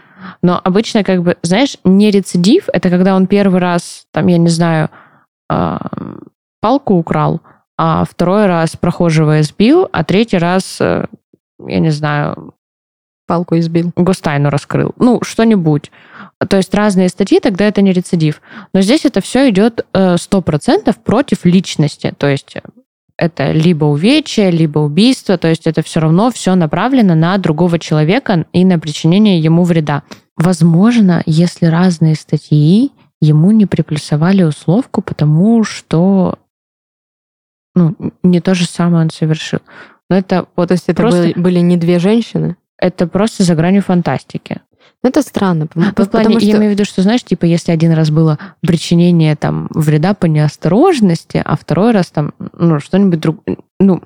Но 0.42 0.60
обычно, 0.62 1.04
как 1.04 1.22
бы, 1.22 1.36
знаешь, 1.42 1.78
не 1.84 2.10
рецидив, 2.10 2.68
это 2.70 2.90
когда 2.90 3.16
он 3.16 3.26
первый 3.26 3.60
раз, 3.60 4.04
там, 4.12 4.26
я 4.26 4.36
не 4.36 4.50
знаю, 4.50 4.90
а, 5.48 5.80
палку 6.60 6.94
украл, 6.94 7.40
а 7.82 8.04
второй 8.04 8.44
раз 8.44 8.76
прохожего 8.76 9.40
избил, 9.40 9.88
а 9.90 10.04
третий 10.04 10.36
раз, 10.36 10.76
э, 10.82 11.06
я 11.66 11.78
не 11.78 11.88
знаю... 11.88 12.52
Палку 13.26 13.56
избил. 13.58 13.90
Гостайну 13.96 14.50
раскрыл. 14.50 14.92
Ну, 14.98 15.20
что-нибудь. 15.22 15.90
То 16.46 16.58
есть 16.58 16.74
разные 16.74 17.08
статьи, 17.08 17.40
тогда 17.40 17.64
это 17.64 17.80
не 17.80 17.92
рецидив. 17.92 18.42
Но 18.74 18.82
здесь 18.82 19.06
это 19.06 19.22
все 19.22 19.48
идет 19.48 19.86
100% 19.94 20.82
э, 20.84 20.92
против 21.02 21.46
личности. 21.46 22.12
То 22.18 22.26
есть 22.26 22.54
это 23.16 23.52
либо 23.52 23.86
увечье, 23.86 24.50
либо 24.50 24.80
убийство, 24.80 25.38
то 25.38 25.48
есть 25.48 25.66
это 25.66 25.82
все 25.82 26.00
равно 26.00 26.30
все 26.30 26.56
направлено 26.56 27.14
на 27.14 27.38
другого 27.38 27.78
человека 27.78 28.44
и 28.52 28.62
на 28.66 28.78
причинение 28.78 29.40
ему 29.40 29.64
вреда. 29.64 30.02
Возможно, 30.36 31.22
если 31.24 31.64
разные 31.64 32.14
статьи, 32.14 32.92
ему 33.22 33.52
не 33.52 33.64
приплюсовали 33.64 34.42
условку, 34.42 35.00
потому 35.00 35.64
что 35.64 36.36
ну, 37.80 38.12
не 38.22 38.40
то 38.40 38.54
же 38.54 38.66
самое 38.66 39.04
он 39.04 39.10
совершил. 39.10 39.60
Но 40.08 40.16
это 40.16 40.46
вот 40.56 40.68
то 40.68 40.74
есть 40.74 40.88
это 40.88 41.02
просто... 41.02 41.20
были, 41.22 41.32
были 41.34 41.58
не 41.60 41.76
две 41.76 41.98
женщины? 41.98 42.56
Это 42.78 43.06
просто 43.06 43.44
за 43.44 43.54
гранью 43.54 43.82
фантастики. 43.82 44.60
Ну, 45.02 45.08
это 45.08 45.22
странно. 45.22 45.66
Ну, 45.74 45.82
в 45.96 46.08
плане, 46.10 46.38
что... 46.38 46.46
Я 46.46 46.56
имею 46.56 46.72
в 46.72 46.74
виду, 46.74 46.84
что, 46.84 47.02
знаешь, 47.02 47.22
типа, 47.24 47.46
если 47.46 47.72
один 47.72 47.92
раз 47.92 48.10
было 48.10 48.38
причинение 48.60 49.34
там 49.34 49.68
вреда 49.70 50.14
по 50.14 50.26
неосторожности, 50.26 51.40
а 51.42 51.56
второй 51.56 51.92
раз 51.92 52.08
там, 52.08 52.34
ну, 52.52 52.80
что-нибудь 52.80 53.20
другое, 53.20 53.56
ну, 53.78 54.02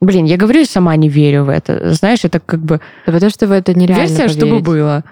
Блин, 0.00 0.24
я 0.24 0.36
говорю, 0.36 0.58
я 0.60 0.66
сама 0.66 0.96
не 0.96 1.08
верю 1.08 1.44
в 1.44 1.48
это. 1.48 1.94
Знаешь, 1.94 2.24
это 2.24 2.40
как 2.40 2.58
бы... 2.58 2.80
Да 3.06 3.12
потому 3.12 3.30
что 3.30 3.46
в 3.46 3.52
это 3.52 3.72
нереально 3.72 4.00
Версия, 4.00 4.24
поверить. 4.24 4.36
чтобы 4.36 4.58
было. 4.58 5.04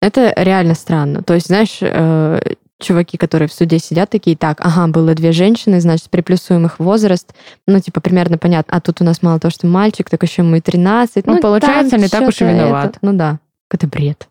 Это 0.00 0.32
реально 0.38 0.74
странно. 0.74 1.22
То 1.22 1.34
есть, 1.34 1.48
знаешь, 1.48 1.78
э, 1.82 2.40
чуваки, 2.80 3.16
которые 3.16 3.48
в 3.48 3.52
суде 3.52 3.78
сидят, 3.78 4.10
такие, 4.10 4.36
так, 4.36 4.60
ага, 4.60 4.86
было 4.88 5.14
две 5.14 5.32
женщины, 5.32 5.80
значит, 5.80 6.10
приплюсуем 6.10 6.66
их 6.66 6.78
возраст, 6.78 7.34
ну, 7.66 7.80
типа, 7.80 8.00
примерно 8.00 8.38
понятно. 8.38 8.76
А 8.76 8.80
тут 8.80 9.00
у 9.00 9.04
нас 9.04 9.22
мало 9.22 9.38
того, 9.38 9.50
что 9.50 9.66
мальчик, 9.66 10.10
так 10.10 10.22
еще 10.22 10.42
ему 10.42 10.56
и 10.56 10.60
13. 10.60 11.26
Ну, 11.26 11.34
ну 11.34 11.40
получается, 11.40 11.96
не 11.96 12.08
так 12.08 12.26
уж 12.26 12.40
и 12.40 12.44
виноват. 12.44 12.96
Это, 12.96 12.98
ну 13.02 13.12
да, 13.12 13.38
это 13.70 13.86
бред. 13.86 14.28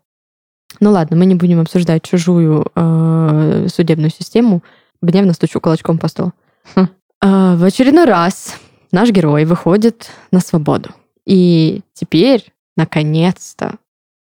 Ну 0.79 0.91
ладно, 0.91 1.17
мы 1.17 1.25
не 1.25 1.35
будем 1.35 1.59
обсуждать 1.59 2.03
чужую 2.03 2.65
э, 2.75 3.67
судебную 3.73 4.11
систему. 4.11 4.63
Гневно 5.01 5.33
стучу 5.33 5.59
кулачком 5.59 5.97
по 5.97 6.07
столу. 6.07 6.33
Хм. 6.75 6.87
Э, 7.21 7.55
в 7.55 7.63
очередной 7.63 8.05
раз 8.05 8.55
наш 8.91 9.09
герой 9.09 9.45
выходит 9.45 10.09
на 10.31 10.39
свободу. 10.39 10.89
И 11.25 11.81
теперь, 11.93 12.53
наконец-то, 12.77 13.75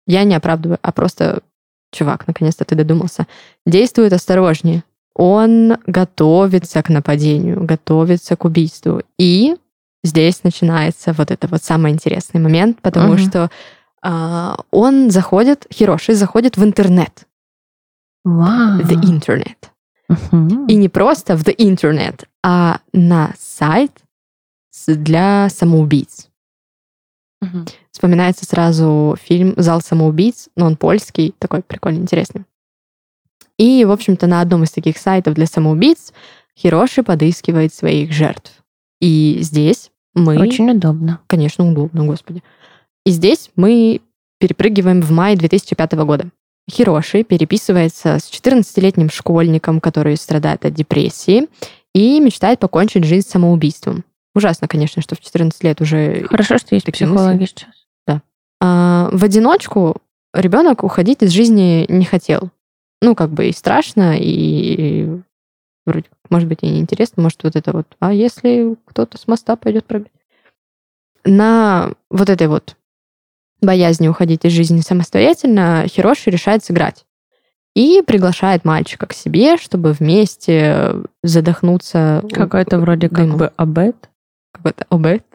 я 0.06 0.24
не 0.24 0.36
оправдываю, 0.36 0.80
а 0.82 0.92
просто 0.92 1.42
чувак, 1.94 2.28
наконец-то 2.28 2.66
ты 2.66 2.76
додумался, 2.76 3.28
действует 3.66 4.14
осторожнее. 4.14 4.84
Он 5.16 5.78
готовится 5.86 6.82
к 6.82 6.90
нападению, 6.90 7.64
готовится 7.64 8.36
к 8.36 8.46
убийству. 8.46 9.02
И 9.18 9.56
здесь 10.04 10.44
начинается 10.44 11.14
вот 11.14 11.32
это 11.32 11.48
вот 11.48 11.64
самый 11.64 11.92
интересный 11.92 12.42
момент, 12.42 12.82
потому 12.82 13.14
угу. 13.14 13.20
что 13.20 13.50
э, 14.04 14.56
он 14.72 15.12
заходит, 15.12 15.68
Хироши 15.72 16.16
заходит 16.16 16.58
в 16.58 16.64
интернет. 16.64 17.28
Wow. 18.26 18.82
The 18.82 19.02
Internet. 19.02 19.70
Uh-huh. 20.12 20.68
И 20.68 20.76
не 20.76 20.90
просто 20.90 21.36
в 21.36 21.44
The 21.44 21.56
Internet, 21.56 22.26
а 22.44 22.80
на 22.92 23.34
сайт 23.38 23.92
для 24.88 25.50
самоубийц. 25.50 26.30
Угу. 27.44 27.66
Вспоминается 27.92 28.46
сразу 28.46 29.16
фильм 29.22 29.54
«Зал 29.58 29.82
самоубийц», 29.82 30.50
но 30.56 30.66
он 30.66 30.76
польский, 30.76 31.34
такой 31.40 31.62
прикольный, 31.62 32.02
интересный. 32.02 32.46
И, 33.58 33.86
в 33.86 33.92
общем-то, 33.92 34.28
на 34.28 34.42
одном 34.42 34.64
из 34.64 34.72
таких 34.72 34.98
сайтов 34.98 35.36
для 35.36 35.46
самоубийц 35.46 36.12
Хироши 36.58 37.04
подыскивает 37.04 37.74
своих 37.74 38.12
жертв. 38.12 38.52
И 39.00 39.38
здесь 39.42 39.92
мы... 40.14 40.40
Очень 40.40 40.72
удобно. 40.72 41.20
Конечно, 41.28 41.70
удобно, 41.70 42.06
господи. 42.06 42.44
И 43.06 43.12
здесь 43.12 43.52
мы 43.56 44.02
перепрыгиваем 44.40 45.02
в 45.02 45.12
май 45.12 45.36
2005 45.36 45.94
года. 45.94 46.30
Хироши 46.70 47.24
переписывается 47.24 48.20
с 48.20 48.32
14-летним 48.32 49.10
школьником, 49.10 49.82
который 49.82 50.16
страдает 50.16 50.66
от 50.66 50.74
депрессии 50.74 51.48
и 51.94 52.20
мечтает 52.20 52.60
покончить 52.60 53.04
жизнь 53.04 53.28
самоубийством. 53.28 54.06
Ужасно, 54.36 54.68
конечно, 54.68 55.02
что 55.02 55.16
в 55.16 55.20
14 55.20 55.64
лет 55.64 55.82
уже... 55.82 56.26
Хорошо, 56.28 56.58
что 56.58 56.76
есть 56.76 56.92
психологи 56.92 57.42
мысли. 57.42 57.46
сейчас. 57.46 57.74
Да. 58.08 58.22
А, 58.60 59.10
в 59.12 59.24
одиночку 59.24 59.98
ребенок 60.34 60.84
уходить 60.84 61.22
из 61.22 61.32
жизни 61.32 61.86
не 61.88 62.06
хотел. 62.06 62.50
Ну, 63.02 63.16
как 63.16 63.30
бы 63.30 63.48
и 63.48 63.54
страшно, 63.54 64.18
и 64.18 65.10
вроде, 65.86 66.06
может 66.30 66.48
быть, 66.48 66.60
и 66.62 66.68
неинтересно, 66.68 67.22
может, 67.22 67.44
вот 67.44 67.56
это 67.56 67.72
вот, 67.74 67.86
а 68.00 68.14
если 68.14 68.76
кто-то 68.86 69.18
с 69.18 69.28
моста 69.28 69.56
пойдет 69.56 69.86
пробить? 69.86 70.14
На 71.26 71.94
вот 72.10 72.30
этой 72.30 72.48
вот 72.48 72.76
боязни 73.62 74.08
уходить 74.08 74.46
из 74.46 74.52
жизни 74.52 74.82
самостоятельно 74.82 75.86
Хироши 75.88 76.30
решает 76.30 76.64
сыграть. 76.64 77.06
И 77.76 78.04
приглашает 78.06 78.66
мальчика 78.66 79.08
к 79.08 79.14
себе, 79.14 79.58
чтобы 79.58 79.94
вместе 79.94 80.96
задохнуться. 81.24 82.24
Какой-то 82.32 82.80
вроде 82.80 83.10
как 83.10 83.36
бы 83.36 83.52
обед 83.58 84.10
какой-то 84.64 84.86
обед, 84.90 85.26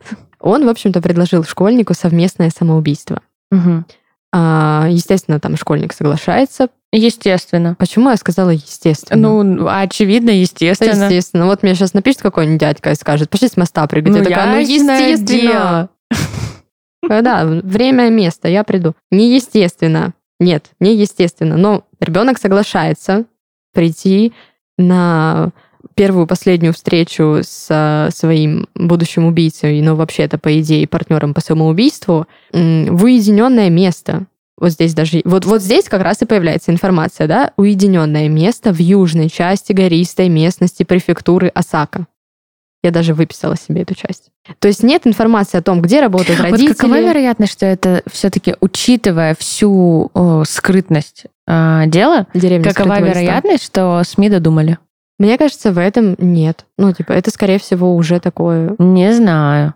он, 0.40 0.64
в 0.64 0.68
общем-то, 0.68 1.02
предложил 1.02 1.44
школьнику 1.44 1.94
совместное 1.94 2.50
самоубийство. 2.50 3.20
Угу. 3.50 3.84
А, 4.32 4.86
естественно, 4.88 5.40
там 5.40 5.56
школьник 5.56 5.92
соглашается. 5.92 6.68
Естественно. 6.92 7.74
Почему 7.78 8.10
я 8.10 8.16
сказала 8.16 8.50
естественно? 8.50 9.42
Ну, 9.42 9.66
очевидно, 9.68 10.30
естественно. 10.30 11.04
Естественно. 11.04 11.46
Вот 11.46 11.62
мне 11.62 11.74
сейчас 11.74 11.92
напишет 11.92 12.22
какой-нибудь 12.22 12.60
дядька 12.60 12.90
и 12.90 12.94
скажет, 12.94 13.28
пошли 13.30 13.48
с 13.48 13.56
моста 13.56 13.86
прыгать. 13.86 14.12
Ну, 14.12 14.18
я 14.18 14.24
такая, 14.24 14.54
ну, 14.54 14.60
естественно. 14.60 15.88
Да, 17.02 17.44
время 17.44 18.08
и 18.08 18.10
место, 18.10 18.48
я 18.48 18.64
приду. 18.64 18.94
Неестественно. 19.10 20.14
Нет, 20.40 20.70
не 20.80 20.94
естественно. 20.94 21.56
Но 21.56 21.84
ребенок 22.00 22.38
соглашается 22.38 23.24
прийти 23.72 24.32
на 24.78 25.52
первую, 25.94 26.26
последнюю 26.26 26.72
встречу 26.72 27.40
с 27.42 28.10
своим 28.14 28.68
будущим 28.74 29.26
убийцей, 29.26 29.80
но 29.82 29.96
вообще 29.96 30.24
это, 30.24 30.38
по 30.38 30.60
идее, 30.60 30.86
партнером 30.86 31.34
по 31.34 31.40
самоубийству, 31.40 32.26
в 32.52 33.04
уединенное 33.04 33.70
место. 33.70 34.26
Вот 34.56 34.72
здесь 34.72 34.92
даже... 34.92 35.22
Вот, 35.24 35.44
вот 35.44 35.62
здесь 35.62 35.88
как 35.88 36.02
раз 36.02 36.20
и 36.22 36.26
появляется 36.26 36.72
информация, 36.72 37.28
да? 37.28 37.52
Уединенное 37.56 38.28
место 38.28 38.72
в 38.72 38.80
южной 38.80 39.28
части 39.28 39.72
гористой 39.72 40.28
местности 40.28 40.82
префектуры 40.82 41.48
Осака. 41.48 42.06
Я 42.82 42.90
даже 42.92 43.12
выписала 43.14 43.56
себе 43.56 43.82
эту 43.82 43.94
часть. 43.94 44.30
То 44.60 44.68
есть 44.68 44.82
нет 44.82 45.06
информации 45.06 45.58
о 45.58 45.62
том, 45.62 45.82
где 45.82 46.00
работают 46.00 46.40
родители. 46.40 46.68
Вот 46.68 46.76
какова 46.76 47.00
вероятность, 47.00 47.52
что 47.52 47.66
это 47.66 48.02
все-таки, 48.10 48.54
учитывая 48.60 49.36
всю 49.38 50.10
о, 50.14 50.44
скрытность 50.44 51.24
э, 51.46 51.82
дела, 51.86 52.26
Деревня 52.34 52.72
какова 52.72 53.00
вероятность, 53.00 53.64
что 53.64 54.02
СМИ 54.04 54.30
додумали? 54.30 54.78
Мне 55.18 55.36
кажется, 55.36 55.72
в 55.72 55.78
этом 55.78 56.14
нет. 56.18 56.64
Ну, 56.76 56.92
типа, 56.92 57.12
это, 57.12 57.30
скорее 57.30 57.58
всего, 57.58 57.94
уже 57.96 58.20
такое... 58.20 58.74
Не 58.78 59.12
знаю. 59.12 59.74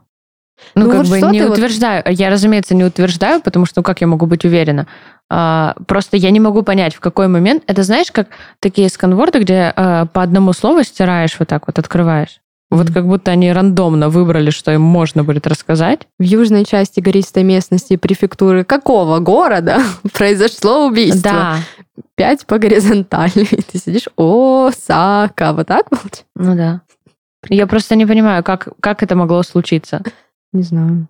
Ну, 0.74 0.84
Ну, 0.84 0.90
как 0.90 1.00
вот 1.04 1.08
бы 1.10 1.20
не 1.32 1.40
ты 1.40 1.48
вот- 1.48 1.58
утверждаю. 1.58 2.04
Я, 2.08 2.30
разумеется, 2.30 2.74
не 2.74 2.84
утверждаю, 2.84 3.40
потому 3.42 3.66
что 3.66 3.80
ну, 3.80 3.82
как 3.82 4.00
я 4.00 4.06
могу 4.06 4.26
быть 4.26 4.44
уверена? 4.44 4.86
А, 5.28 5.74
просто 5.86 6.16
я 6.16 6.30
не 6.30 6.40
могу 6.40 6.62
понять, 6.62 6.94
в 6.94 7.00
какой 7.00 7.26
момент. 7.26 7.64
Это 7.66 7.82
знаешь, 7.82 8.12
как 8.12 8.28
такие 8.60 8.88
сканворды, 8.88 9.40
где 9.40 9.72
а, 9.74 10.06
по 10.06 10.22
одному 10.22 10.52
слову 10.52 10.84
стираешь 10.84 11.36
вот 11.38 11.48
так 11.48 11.66
вот, 11.66 11.78
открываешь. 11.78 12.41
Вот 12.72 12.90
как 12.90 13.06
будто 13.06 13.30
они 13.32 13.52
рандомно 13.52 14.08
выбрали, 14.08 14.48
что 14.48 14.72
им 14.72 14.80
можно 14.80 15.24
будет 15.24 15.46
рассказать. 15.46 16.08
В 16.18 16.22
южной 16.22 16.64
части 16.64 17.00
гористой 17.00 17.42
местности 17.42 17.96
префектуры 17.96 18.64
какого 18.64 19.18
города 19.18 19.82
произошло 20.14 20.86
убийство? 20.86 21.20
Да. 21.22 21.58
Пять 22.14 22.46
по 22.46 22.58
горизонтали. 22.58 23.44
Ты 23.70 23.78
сидишь, 23.78 24.08
о, 24.16 24.70
Сака, 24.70 25.52
вот 25.52 25.66
так 25.66 25.84
вот? 25.90 26.24
Ну 26.34 26.56
да. 26.56 26.80
Я 27.50 27.66
просто 27.66 27.94
не 27.94 28.06
понимаю, 28.06 28.42
как, 28.42 28.70
как 28.80 29.02
это 29.02 29.16
могло 29.16 29.42
случиться. 29.42 30.02
Не 30.54 30.62
знаю. 30.62 31.08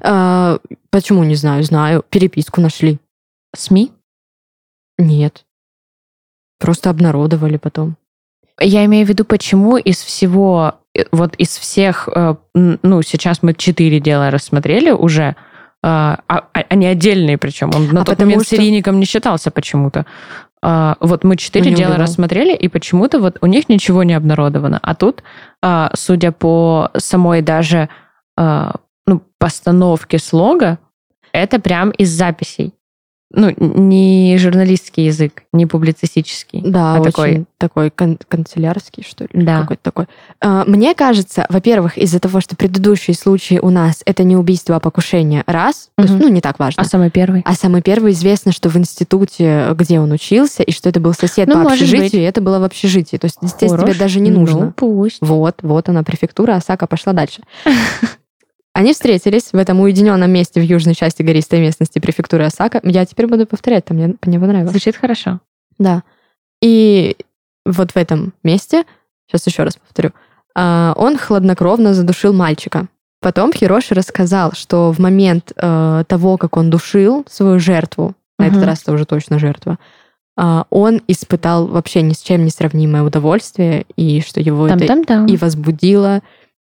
А, 0.00 0.58
почему 0.90 1.22
не 1.22 1.36
знаю? 1.36 1.62
Знаю. 1.62 2.04
Переписку 2.10 2.60
нашли. 2.60 2.98
СМИ? 3.54 3.92
Нет. 4.98 5.46
Просто 6.58 6.90
обнародовали 6.90 7.58
потом. 7.58 7.96
Я 8.58 8.84
имею 8.86 9.06
в 9.06 9.08
виду, 9.08 9.24
почему 9.24 9.76
из 9.76 9.98
всего, 9.98 10.80
вот 11.12 11.34
из 11.36 11.48
всех, 11.56 12.08
э, 12.14 12.34
ну, 12.54 13.02
сейчас 13.02 13.42
мы 13.42 13.54
четыре 13.54 14.00
дела 14.00 14.30
рассмотрели 14.30 14.90
уже, 14.90 15.22
э, 15.22 15.34
а, 15.82 16.18
а- 16.28 16.64
они 16.68 16.86
отдельные 16.86 17.38
причем, 17.38 17.70
он 17.74 17.88
на 17.92 18.02
А 18.02 18.04
тот 18.04 18.18
момент 18.18 18.44
что- 18.46 18.56
серийником 18.56 18.98
не 19.00 19.06
считался 19.06 19.50
почему-то. 19.50 20.06
А, 20.62 20.96
Вот 21.00 21.22
мы 21.22 21.36
четыре 21.36 21.70
дела 21.72 21.90
убивал. 21.90 22.02
рассмотрели, 22.02 22.54
и 22.54 22.68
почему-то 22.68 23.20
вот 23.20 23.38
у 23.40 23.46
них 23.46 23.68
ничего 23.68 24.02
не 24.02 24.14
обнародовано. 24.14 24.80
А 24.82 24.94
тут, 24.94 25.22
а, 25.62 25.90
судя 25.94 26.32
по 26.32 26.90
самой 26.96 27.42
даже 27.42 27.88
а, 28.38 28.74
ну, 29.06 29.22
постановке 29.38 30.18
слога, 30.18 30.78
это 31.32 31.58
прям 31.60 31.90
из 31.90 32.10
записей. 32.10 32.72
Ну, 33.32 33.52
не 33.58 34.36
журналистский 34.38 35.06
язык, 35.06 35.42
не 35.52 35.66
публицистический. 35.66 36.62
Да, 36.64 36.94
а 36.96 37.02
такой 37.02 37.44
такой, 37.58 37.90
кан- 37.90 38.18
канцелярский, 38.28 39.02
что 39.06 39.24
ли, 39.24 39.30
Да. 39.32 39.62
какой-то 39.62 39.82
такой. 39.82 40.06
А, 40.40 40.64
Мне 40.66 40.94
кажется, 40.94 41.44
во-первых, 41.48 41.98
из-за 41.98 42.20
того, 42.20 42.40
что 42.40 42.54
предыдущие 42.54 43.16
случаи 43.16 43.58
у 43.60 43.70
нас 43.70 44.02
это 44.06 44.22
не 44.22 44.36
убийство, 44.36 44.76
а 44.76 44.80
покушение, 44.80 45.42
раз, 45.46 45.88
то 45.96 46.04
есть, 46.04 46.14
ну, 46.14 46.28
не 46.28 46.40
так 46.40 46.58
важно. 46.60 46.82
А 46.82 46.86
самый 46.86 47.10
первый? 47.10 47.42
А 47.44 47.54
самый 47.54 47.82
первый 47.82 48.12
известно, 48.12 48.52
что 48.52 48.68
в 48.68 48.76
институте, 48.76 49.68
где 49.74 49.98
он 49.98 50.12
учился, 50.12 50.62
и 50.62 50.70
что 50.70 50.88
это 50.88 51.00
был 51.00 51.12
сосед 51.12 51.48
Ну, 51.48 51.64
по 51.64 51.72
общежитию, 51.72 52.22
и 52.22 52.24
это 52.24 52.40
было 52.40 52.60
в 52.60 52.64
общежитии. 52.64 53.16
То 53.16 53.24
есть 53.26 53.38
здесь 53.42 53.70
тебе 53.72 53.80
Хорош. 53.80 53.98
даже 53.98 54.20
не 54.20 54.30
Ну, 54.30 54.40
нужно. 54.40 54.72
пусть. 54.76 55.18
Вот, 55.20 55.56
вот 55.62 55.88
она, 55.88 56.04
префектура, 56.04 56.54
Осака 56.54 56.86
пошла 56.86 57.12
дальше. 57.12 57.42
Они 58.76 58.92
встретились 58.92 59.54
в 59.54 59.56
этом 59.56 59.80
уединенном 59.80 60.30
месте 60.30 60.60
в 60.60 60.62
южной 60.62 60.94
части 60.94 61.22
гористой 61.22 61.60
местности 61.60 61.98
префектуры 61.98 62.44
Осака. 62.44 62.82
Я 62.84 63.06
теперь 63.06 63.26
буду 63.26 63.46
повторять, 63.46 63.86
там 63.86 63.96
мне, 63.96 64.14
мне 64.22 64.38
понравилось. 64.38 64.70
Звучит 64.70 64.96
хорошо. 64.96 65.40
Да. 65.78 66.02
И 66.60 67.16
вот 67.64 67.92
в 67.92 67.96
этом 67.96 68.34
месте, 68.44 68.84
сейчас 69.26 69.46
еще 69.46 69.62
раз 69.62 69.78
повторю, 69.78 70.10
а, 70.54 70.92
он 70.94 71.16
хладнокровно 71.16 71.94
задушил 71.94 72.34
мальчика. 72.34 72.88
Потом 73.22 73.50
Хироши 73.50 73.94
рассказал, 73.94 74.52
что 74.52 74.92
в 74.92 74.98
момент 74.98 75.52
э, 75.56 76.04
того, 76.06 76.36
как 76.36 76.58
он 76.58 76.68
душил 76.68 77.24
свою 77.30 77.58
жертву, 77.58 78.14
на 78.38 78.48
этот 78.48 78.62
раз 78.62 78.82
это 78.82 78.92
уже 78.92 79.06
точно 79.06 79.38
жертва, 79.38 79.78
а, 80.36 80.66
он 80.68 81.00
испытал 81.08 81.66
вообще 81.66 82.02
ни 82.02 82.12
с 82.12 82.20
чем 82.20 82.44
не 82.44 82.50
сравнимое 82.50 83.04
удовольствие, 83.04 83.86
и 83.96 84.20
что 84.20 84.38
его 84.38 84.68
это 84.68 84.76
Там-там-там. 84.76 85.26
и 85.28 85.38
возбудило, 85.38 86.20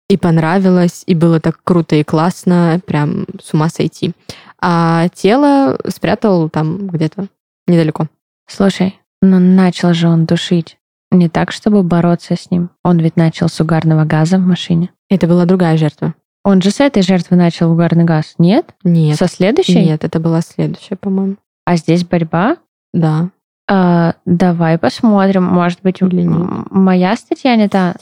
и 0.08 0.16
понравилось, 0.16 1.02
и 1.06 1.14
было 1.14 1.40
так 1.40 1.60
круто 1.64 1.96
и 1.96 2.04
классно, 2.04 2.80
прям 2.86 3.26
с 3.42 3.54
ума 3.54 3.68
сойти. 3.68 4.12
А 4.60 5.08
тело 5.14 5.78
спрятал 5.88 6.48
там 6.48 6.88
где-то 6.88 7.28
недалеко. 7.66 8.08
Слушай, 8.46 9.00
ну 9.22 9.38
начал 9.38 9.94
же 9.94 10.08
он 10.08 10.26
душить. 10.26 10.78
Не 11.10 11.28
так, 11.28 11.52
чтобы 11.52 11.82
бороться 11.82 12.34
с 12.36 12.50
ним. 12.50 12.70
Он 12.82 12.98
ведь 12.98 13.16
начал 13.16 13.48
с 13.48 13.60
угарного 13.60 14.04
газа 14.04 14.36
в 14.38 14.40
машине. 14.40 14.90
Это 15.08 15.26
была 15.26 15.44
другая 15.44 15.76
жертва. 15.76 16.14
Он 16.42 16.60
же 16.60 16.70
с 16.70 16.80
этой 16.80 17.02
жертвы 17.02 17.36
начал 17.36 17.72
угарный 17.72 18.04
газ, 18.04 18.34
нет? 18.36 18.74
Нет. 18.84 19.16
Со 19.16 19.28
следующей? 19.28 19.82
Нет, 19.82 20.04
это 20.04 20.20
была 20.20 20.42
следующая, 20.42 20.96
по-моему. 20.96 21.36
А 21.64 21.76
здесь 21.76 22.04
борьба? 22.04 22.58
Да. 22.92 23.30
А, 23.66 24.14
давай 24.26 24.76
посмотрим. 24.76 25.44
Может 25.44 25.80
быть, 25.82 26.02
моя 26.02 27.16
статья 27.16 27.56
не 27.56 27.68
та. 27.68 27.94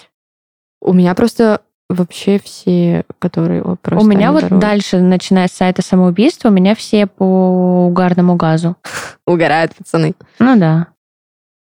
У 0.80 0.92
меня 0.92 1.14
просто 1.14 1.60
вообще 1.94 2.40
все, 2.42 3.04
которые 3.18 3.62
просто 3.80 4.04
у 4.04 4.08
меня 4.08 4.32
вот 4.32 4.42
воруют. 4.42 4.60
дальше, 4.62 4.98
начиная 5.00 5.48
с 5.48 5.52
сайта 5.52 5.82
самоубийства, 5.82 6.48
у 6.48 6.52
меня 6.52 6.74
все 6.74 7.06
по 7.06 7.86
угарному 7.86 8.36
газу. 8.36 8.76
угорают 9.26 9.74
пацаны. 9.74 10.14
Ну 10.38 10.58
да. 10.58 10.88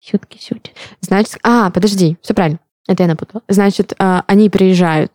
Сютки-сюти. 0.02 0.72
Значит, 1.00 1.38
а, 1.42 1.70
подожди, 1.70 2.16
все 2.22 2.34
правильно. 2.34 2.58
Это 2.88 3.02
я 3.02 3.08
напутала. 3.08 3.42
Значит, 3.48 3.92
а, 3.98 4.24
они 4.26 4.48
приезжают 4.48 5.12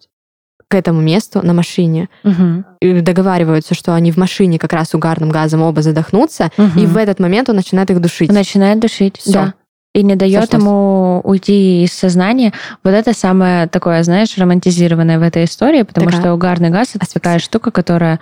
к 0.68 0.74
этому 0.76 1.02
месту 1.02 1.46
на 1.46 1.54
машине, 1.54 2.10
Мгм. 2.24 2.66
и 2.80 3.02
договариваются, 3.02 3.76
что 3.76 3.94
они 3.94 4.12
в 4.12 4.18
машине 4.18 4.58
как 4.58 4.74
раз 4.74 4.94
угарным 4.96 5.30
газом 5.30 5.62
оба 5.62 5.82
задохнутся, 5.82 6.50
и 6.58 6.62
Мгм. 6.62 6.86
в 6.88 6.98
этот 6.98 7.20
момент 7.20 7.50
он 7.50 7.56
начинает 7.56 7.92
их 7.92 8.00
душить. 8.02 8.32
Начинает 8.32 8.80
душить, 8.80 9.18
Всё. 9.18 9.32
да. 9.34 9.54
И 9.96 10.04
не 10.04 10.18
дает 10.18 10.52
ему 10.52 11.22
уйти 11.24 11.86
из 11.86 11.94
сознания. 11.94 12.52
Вот 12.84 12.92
это 12.92 13.14
самое 13.14 13.68
такое, 13.68 14.04
знаешь, 14.04 14.38
романтизированное 14.38 15.20
в 15.20 15.22
этой 15.22 15.46
истории, 15.46 15.84
потому 15.84 16.08
Такая 16.08 16.22
что 16.22 16.34
угарный 16.34 16.70
газ 16.70 16.90
это 16.90 17.04
асфиксия. 17.04 17.22
такая 17.22 17.40
штука, 17.40 17.72
которая 17.72 18.20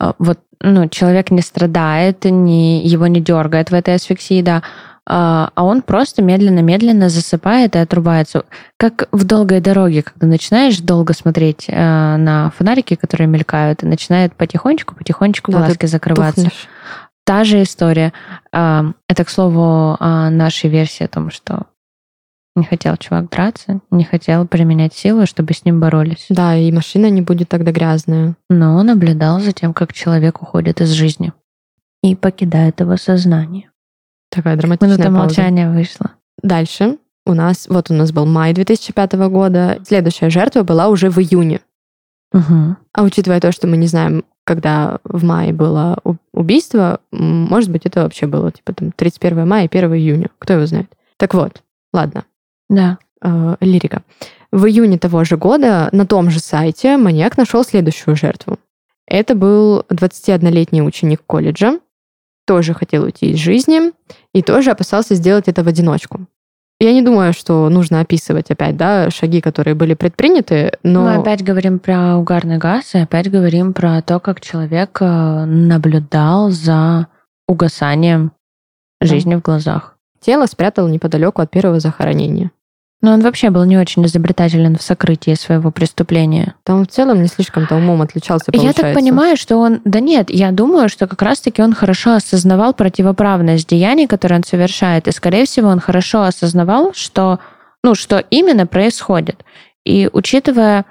а, 0.00 0.14
вот, 0.18 0.40
ну, 0.60 0.88
человек 0.88 1.30
не 1.30 1.40
страдает, 1.40 2.24
не, 2.24 2.84
его 2.84 3.06
не 3.06 3.20
дергает 3.20 3.70
в 3.70 3.74
этой 3.74 3.94
асфиксии, 3.94 4.42
да, 4.42 4.64
а 5.06 5.50
а 5.54 5.64
он 5.64 5.82
просто 5.82 6.22
медленно-медленно 6.22 7.08
засыпает 7.08 7.76
и 7.76 7.78
отрубается. 7.78 8.44
Как 8.76 9.08
в 9.12 9.24
долгой 9.24 9.60
дороге, 9.60 10.02
когда 10.02 10.26
начинаешь 10.26 10.78
долго 10.78 11.12
смотреть 11.12 11.66
э, 11.68 12.16
на 12.16 12.52
фонарики, 12.56 12.94
которые 12.96 13.28
мелькают, 13.28 13.82
и 13.82 13.86
начинает 13.86 14.34
потихонечку-потихонечку 14.34 15.52
Да, 15.52 15.58
глазки 15.58 15.86
закрываться. 15.86 16.42
Тухнешь. 16.42 16.68
Та 17.32 17.44
же 17.44 17.62
история. 17.62 18.12
А, 18.52 18.92
Это, 19.08 19.24
к 19.24 19.30
слову, 19.30 19.96
о 19.98 20.28
нашей 20.28 20.68
версии 20.68 21.04
о 21.04 21.08
том, 21.08 21.30
что 21.30 21.64
не 22.54 22.64
хотел 22.64 22.94
чувак 22.98 23.30
драться, 23.30 23.80
не 23.90 24.04
хотел 24.04 24.46
применять 24.46 24.92
силу, 24.92 25.24
чтобы 25.24 25.54
с 25.54 25.64
ним 25.64 25.80
боролись. 25.80 26.26
Да, 26.28 26.54
и 26.54 26.70
машина 26.70 27.08
не 27.08 27.22
будет 27.22 27.48
тогда 27.48 27.72
грязная. 27.72 28.36
Но 28.50 28.76
он 28.76 28.84
наблюдал 28.84 29.40
за 29.40 29.52
тем, 29.52 29.72
как 29.72 29.94
человек 29.94 30.42
уходит 30.42 30.82
из 30.82 30.90
жизни 30.90 31.32
и 32.02 32.14
покидает 32.14 32.80
его 32.80 32.98
сознание. 32.98 33.70
Такая 34.30 34.56
драматичная 34.58 34.90
Минута 34.90 35.04
пауза. 35.04 35.18
молчания 35.18 35.70
вышла. 35.70 36.10
Дальше 36.42 36.98
у 37.24 37.32
нас, 37.32 37.66
вот 37.66 37.90
у 37.90 37.94
нас 37.94 38.12
был 38.12 38.26
май 38.26 38.52
2005 38.52 39.12
года, 39.30 39.80
следующая 39.88 40.28
жертва 40.28 40.64
была 40.64 40.88
уже 40.88 41.08
в 41.08 41.18
июне. 41.18 41.62
Мгм. 42.34 42.76
А 42.92 43.02
учитывая 43.02 43.40
то, 43.40 43.52
что 43.52 43.66
мы 43.68 43.78
не 43.78 43.86
знаем, 43.86 44.22
когда 44.44 44.98
в 45.04 45.24
мае 45.24 45.54
было 45.54 45.96
убийство, 46.42 47.00
может 47.10 47.70
быть, 47.70 47.86
это 47.86 48.02
вообще 48.02 48.26
было 48.26 48.52
типа 48.52 48.72
там 48.74 48.92
31 48.92 49.48
мая 49.48 49.64
и 49.64 49.68
1 49.78 49.94
июня. 49.94 50.28
Кто 50.38 50.52
его 50.54 50.66
знает? 50.66 50.92
Так 51.16 51.34
вот, 51.34 51.62
ладно, 51.92 52.24
Да. 52.68 52.98
э, 53.22 53.56
лирика. 53.60 54.02
В 54.50 54.66
июне 54.66 54.98
того 54.98 55.24
же 55.24 55.36
года 55.36 55.88
на 55.92 56.06
том 56.06 56.28
же 56.30 56.40
сайте 56.40 56.96
маньяк 56.98 57.38
нашел 57.38 57.64
следующую 57.64 58.16
жертву. 58.16 58.58
Это 59.06 59.34
был 59.34 59.84
21-летний 59.90 60.82
ученик 60.82 61.22
колледжа, 61.26 61.78
тоже 62.46 62.74
хотел 62.74 63.04
уйти 63.04 63.30
из 63.30 63.38
жизни 63.38 63.92
и 64.34 64.42
тоже 64.42 64.70
опасался 64.70 65.14
сделать 65.14 65.48
это 65.48 65.62
в 65.64 65.68
одиночку. 65.68 66.26
Я 66.82 66.92
не 66.92 67.02
думаю, 67.02 67.32
что 67.32 67.68
нужно 67.68 68.00
описывать 68.00 68.50
опять, 68.50 68.76
да, 68.76 69.08
шаги, 69.08 69.40
которые 69.40 69.76
были 69.76 69.94
предприняты, 69.94 70.72
но... 70.82 71.04
Мы 71.04 71.14
опять 71.14 71.44
говорим 71.44 71.78
про 71.78 72.16
угарный 72.16 72.58
газ 72.58 72.96
и 72.96 72.98
опять 72.98 73.30
говорим 73.30 73.72
про 73.72 74.02
то, 74.02 74.18
как 74.18 74.40
человек 74.40 74.98
э, 75.00 75.44
наблюдал 75.44 76.50
за 76.50 77.06
угасанием 77.46 78.32
жизни 79.00 79.36
в 79.36 79.42
глазах. 79.42 79.96
Тело 80.18 80.46
спрятал 80.46 80.88
неподалеку 80.88 81.40
от 81.40 81.52
первого 81.52 81.78
захоронения. 81.78 82.50
Но 83.02 83.12
он 83.12 83.20
вообще 83.20 83.50
был 83.50 83.64
не 83.64 83.76
очень 83.76 84.06
изобретателен 84.06 84.76
в 84.76 84.82
сокрытии 84.82 85.34
своего 85.34 85.72
преступления. 85.72 86.54
Там 86.62 86.84
в 86.84 86.86
целом 86.86 87.20
не 87.20 87.26
слишком-то 87.26 87.74
умом 87.74 88.00
отличался, 88.00 88.44
Я 88.48 88.52
получается. 88.52 88.82
так 88.82 88.94
понимаю, 88.94 89.36
что 89.36 89.56
он... 89.56 89.80
Да 89.84 89.98
нет, 89.98 90.30
я 90.30 90.52
думаю, 90.52 90.88
что 90.88 91.08
как 91.08 91.20
раз-таки 91.20 91.60
он 91.62 91.74
хорошо 91.74 92.14
осознавал 92.14 92.74
противоправность 92.74 93.68
деяний, 93.68 94.06
которые 94.06 94.38
он 94.38 94.44
совершает. 94.44 95.08
И, 95.08 95.12
скорее 95.12 95.46
всего, 95.46 95.68
он 95.68 95.80
хорошо 95.80 96.22
осознавал, 96.22 96.92
что, 96.94 97.40
ну, 97.82 97.96
что 97.96 98.18
именно 98.30 98.68
происходит. 98.68 99.44
И 99.84 100.08
учитывая 100.12 100.84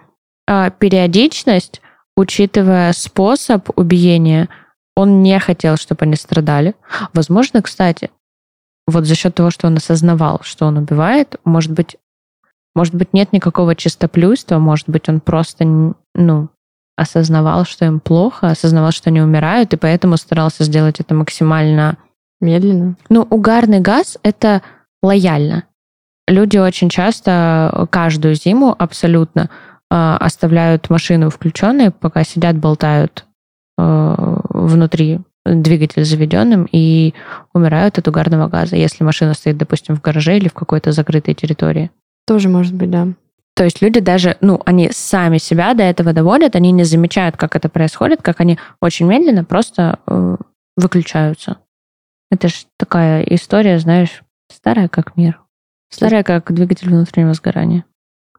э, 0.48 0.70
периодичность, 0.78 1.82
учитывая 2.18 2.92
способ 2.92 3.70
убиения, 3.78 4.50
он 4.98 5.24
не 5.24 5.40
хотел, 5.40 5.78
чтобы 5.78 6.04
они 6.04 6.18
страдали. 6.18 6.76
Возможно, 7.14 7.62
кстати, 7.62 8.10
вот 8.88 9.06
за 9.06 9.16
счет 9.16 9.36
того, 9.36 9.52
что 9.52 9.68
он 9.68 9.78
осознавал, 9.78 10.42
что 10.44 10.66
он 10.66 10.78
убивает, 10.78 11.38
может 11.46 11.72
быть, 11.72 11.98
может 12.76 12.96
быть, 12.96 13.14
нет 13.14 13.34
никакого 13.34 13.76
чистоплюйства, 13.76 14.58
может 14.60 14.90
быть, 14.90 15.10
он 15.10 15.20
просто, 15.20 15.66
ну, 16.16 16.50
осознавал, 16.96 17.66
что 17.66 17.86
им 17.86 18.00
плохо, 18.00 18.50
осознавал, 18.50 18.92
что 18.92 19.10
они 19.10 19.22
умирают, 19.22 19.74
и 19.74 19.78
поэтому 19.78 20.18
старался 20.18 20.64
сделать 20.64 21.00
это 21.00 21.14
максимально... 21.14 21.98
Медленно. 22.44 22.96
Ну, 23.10 23.22
угарный 23.30 23.82
газ— 23.82 24.18
это 24.24 24.64
лояльно. 25.04 25.66
Люди 26.28 26.58
очень 26.58 26.90
часто 26.90 27.88
каждую 27.92 28.34
зиму 28.34 28.76
абсолютно 28.78 29.52
э, 29.92 30.18
оставляют 30.20 30.90
машину 30.90 31.30
включенной, 31.30 31.92
пока 31.92 32.24
сидят, 32.24 32.58
болтают 32.58 33.26
э, 33.78 34.16
внутри 34.50 35.20
двигатель 35.46 36.04
заведенным 36.04 36.68
и 36.72 37.14
умирают 37.54 37.98
от 37.98 38.08
угарного 38.08 38.48
газа, 38.48 38.76
если 38.76 39.04
машина 39.04 39.34
стоит, 39.34 39.58
допустим, 39.58 39.96
в 39.96 40.02
гараже 40.02 40.38
или 40.38 40.48
в 40.48 40.54
какой-то 40.54 40.92
закрытой 40.92 41.34
территории. 41.34 41.92
Тоже 42.26 42.50
может 42.50 42.74
быть, 42.74 42.90
да. 42.90 43.10
То 43.54 43.66
есть 43.66 43.82
люди 43.82 44.00
даже, 44.00 44.38
ну, 44.42 44.62
они 44.66 44.90
сами 44.92 45.38
себя 45.38 45.74
до 45.74 45.84
этого 45.84 46.14
доводят, 46.14 46.56
они 46.56 46.72
не 46.72 46.84
замечают, 46.84 47.38
как 47.38 47.56
это 47.56 47.70
происходит, 47.70 48.22
как 48.22 48.40
они 48.40 48.58
очень 48.80 49.06
медленно 49.06 49.44
просто 49.44 50.00
э, 50.08 50.38
выключаются. 50.78 51.58
Это 52.32 52.48
же 52.48 52.56
такая 52.78 53.24
история, 53.24 53.78
знаешь, 53.78 54.24
старая 54.50 54.88
как 54.88 55.18
мир. 55.18 55.42
Старая 55.90 56.24
как 56.24 56.52
двигатель 56.54 56.90
внутреннего 56.90 57.34
сгорания. 57.34 57.84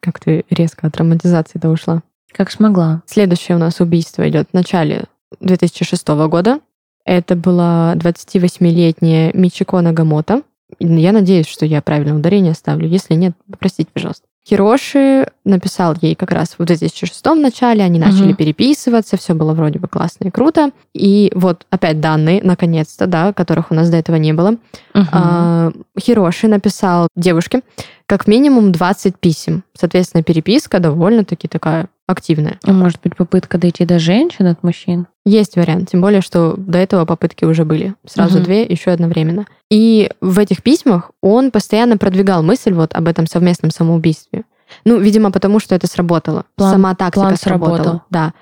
Как 0.01 0.19
ты 0.19 0.45
резко 0.49 0.87
от 0.87 0.97
романтизации-то 0.97 1.69
ушла. 1.69 2.03
Как 2.33 2.51
смогла. 2.51 3.03
Следующее 3.07 3.57
у 3.57 3.61
нас 3.61 3.81
убийство 3.81 4.27
идет 4.29 4.49
в 4.51 4.55
начале 4.55 5.05
2006 5.41 6.09
года. 6.09 6.61
Это 7.05 7.37
была 7.37 7.95
28-летняя 7.97 9.33
Мичико 9.35 9.81
Нагамото. 9.83 10.43
Я 10.79 11.13
надеюсь, 11.13 11.47
что 11.47 11.67
я 11.67 11.83
правильное 11.83 12.15
ударение 12.15 12.55
ставлю. 12.55 12.89
Если 12.89 13.15
нет, 13.15 13.35
простите, 13.59 13.91
пожалуйста. 13.93 14.27
Хироши 14.49 15.29
написал 15.45 15.95
ей 16.03 16.17
как 16.17 16.33
раз 16.33 16.57
в 16.59 16.65
2006 16.65 17.25
начале, 17.41 17.85
они 17.85 18.01
начали 18.01 18.29
Мгм. 18.29 18.37
переписываться, 18.37 19.17
все 19.17 19.35
было 19.35 19.53
вроде 19.55 19.79
бы 19.79 19.87
классно 19.87 20.27
и 20.27 20.31
круто. 20.31 20.73
И 20.95 21.31
вот 21.37 21.65
опять 21.71 22.01
данные, 22.01 22.41
наконец-то, 22.43 23.07
да, 23.07 23.33
которых 23.33 23.71
у 23.71 23.75
нас 23.75 23.89
до 23.89 23.99
этого 23.99 24.17
не 24.17 24.33
было. 24.33 24.57
Мгм. 24.95 25.09
А, 25.13 25.71
Хироши 25.99 26.49
написал 26.49 27.07
девушке 27.15 27.61
как 28.07 28.27
минимум 28.27 28.73
20 28.73 29.17
писем. 29.21 29.63
Соответственно, 29.75 30.25
переписка 30.25 30.81
довольно-таки 30.81 31.47
такая 31.47 31.89
активная. 32.07 32.59
А 32.65 32.73
Может 32.73 33.01
быть, 33.03 33.17
попытка 33.17 33.59
дойти 33.59 33.85
до 33.85 33.99
женщин 33.99 34.47
от 34.47 34.63
мужчин? 34.63 35.07
Есть 35.25 35.57
вариант, 35.57 35.91
тем 35.91 36.01
более, 36.01 36.21
что 36.21 36.55
до 36.57 36.79
этого 36.79 37.05
попытки 37.05 37.45
уже 37.45 37.65
были. 37.65 37.95
Сразу 38.07 38.37
Мгм. 38.39 38.45
две, 38.45 38.63
еще 38.65 38.91
одновременно. 38.91 39.47
И 39.71 40.11
в 40.21 40.39
этих 40.39 40.63
письмах 40.63 41.13
он 41.23 41.51
постоянно 41.51 41.97
продвигал 41.97 42.43
мысль 42.43 42.73
вот 42.73 42.93
об 42.95 43.07
этом 43.09 43.27
совместном 43.27 43.71
самоубийстве. 43.71 44.43
Ну, 44.85 44.99
видимо, 44.99 45.31
потому 45.31 45.61
что 45.61 45.75
это 45.75 45.87
сработало. 45.87 46.45
План- 46.57 46.73
Сама 46.73 46.95
тактика 46.95 47.21
план 47.21 47.37
сработала. 47.37 47.77
сработал. 47.77 48.03
Да. 48.11 48.33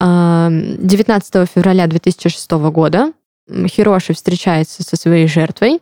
А, 0.00 0.48
19 0.50 1.46
февраля 1.46 1.86
2006 1.86 2.70
года 2.70 3.12
Хироши 3.66 4.14
встречается 4.14 4.82
со 4.82 4.96
своей 4.96 5.26
жертвой, 5.26 5.80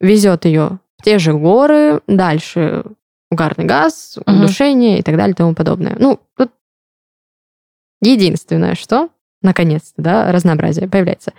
везет 0.00 0.44
ее 0.44 0.78
в 0.98 1.02
те 1.04 1.18
же 1.18 1.32
горы, 1.32 2.00
дальше 2.06 2.84
угарный 3.30 3.64
газ, 3.64 4.18
удушение 4.26 4.98
и 4.98 5.02
так 5.02 5.16
далее 5.16 5.32
и 5.32 5.36
тому 5.36 5.54
подобное. 5.54 5.96
Ну, 5.98 6.18
тут 6.36 6.50
единственное, 8.00 8.74
что, 8.74 9.08
наконец-то, 9.42 10.02
да, 10.02 10.32
разнообразие 10.32 10.88
появляется. 10.88 11.32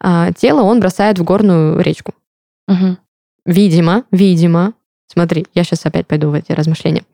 А, 0.00 0.32
тело 0.32 0.62
он 0.62 0.80
бросает 0.80 1.18
в 1.18 1.24
горную 1.24 1.80
речку. 1.80 2.14
Мгм. 2.68 2.98
Видимо, 3.44 4.04
видимо, 4.10 4.74
смотри, 5.06 5.46
я 5.54 5.64
сейчас 5.64 5.86
опять 5.86 6.06
пойду 6.06 6.30
в 6.30 6.34
эти 6.34 6.52
размышления. 6.52 7.04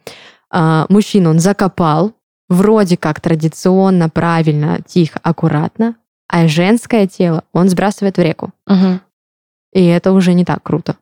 А, 0.51 0.87
мужчину 0.89 1.31
он 1.31 1.39
закопал, 1.39 2.15
вроде 2.49 2.97
как 2.97 3.21
традиционно, 3.21 4.09
правильно, 4.09 4.81
тихо, 4.87 5.21
аккуратно, 5.23 5.97
а 6.29 6.49
женское 6.49 7.07
тело 7.07 7.45
он 7.53 7.69
сбрасывает 7.69 8.17
в 8.17 8.21
реку. 8.21 8.53
Мгм. 8.67 9.01
И 9.73 9.85
это 9.87 10.13
уже 10.13 10.35
не 10.35 10.45
так 10.45 10.63
круто. 10.63 10.97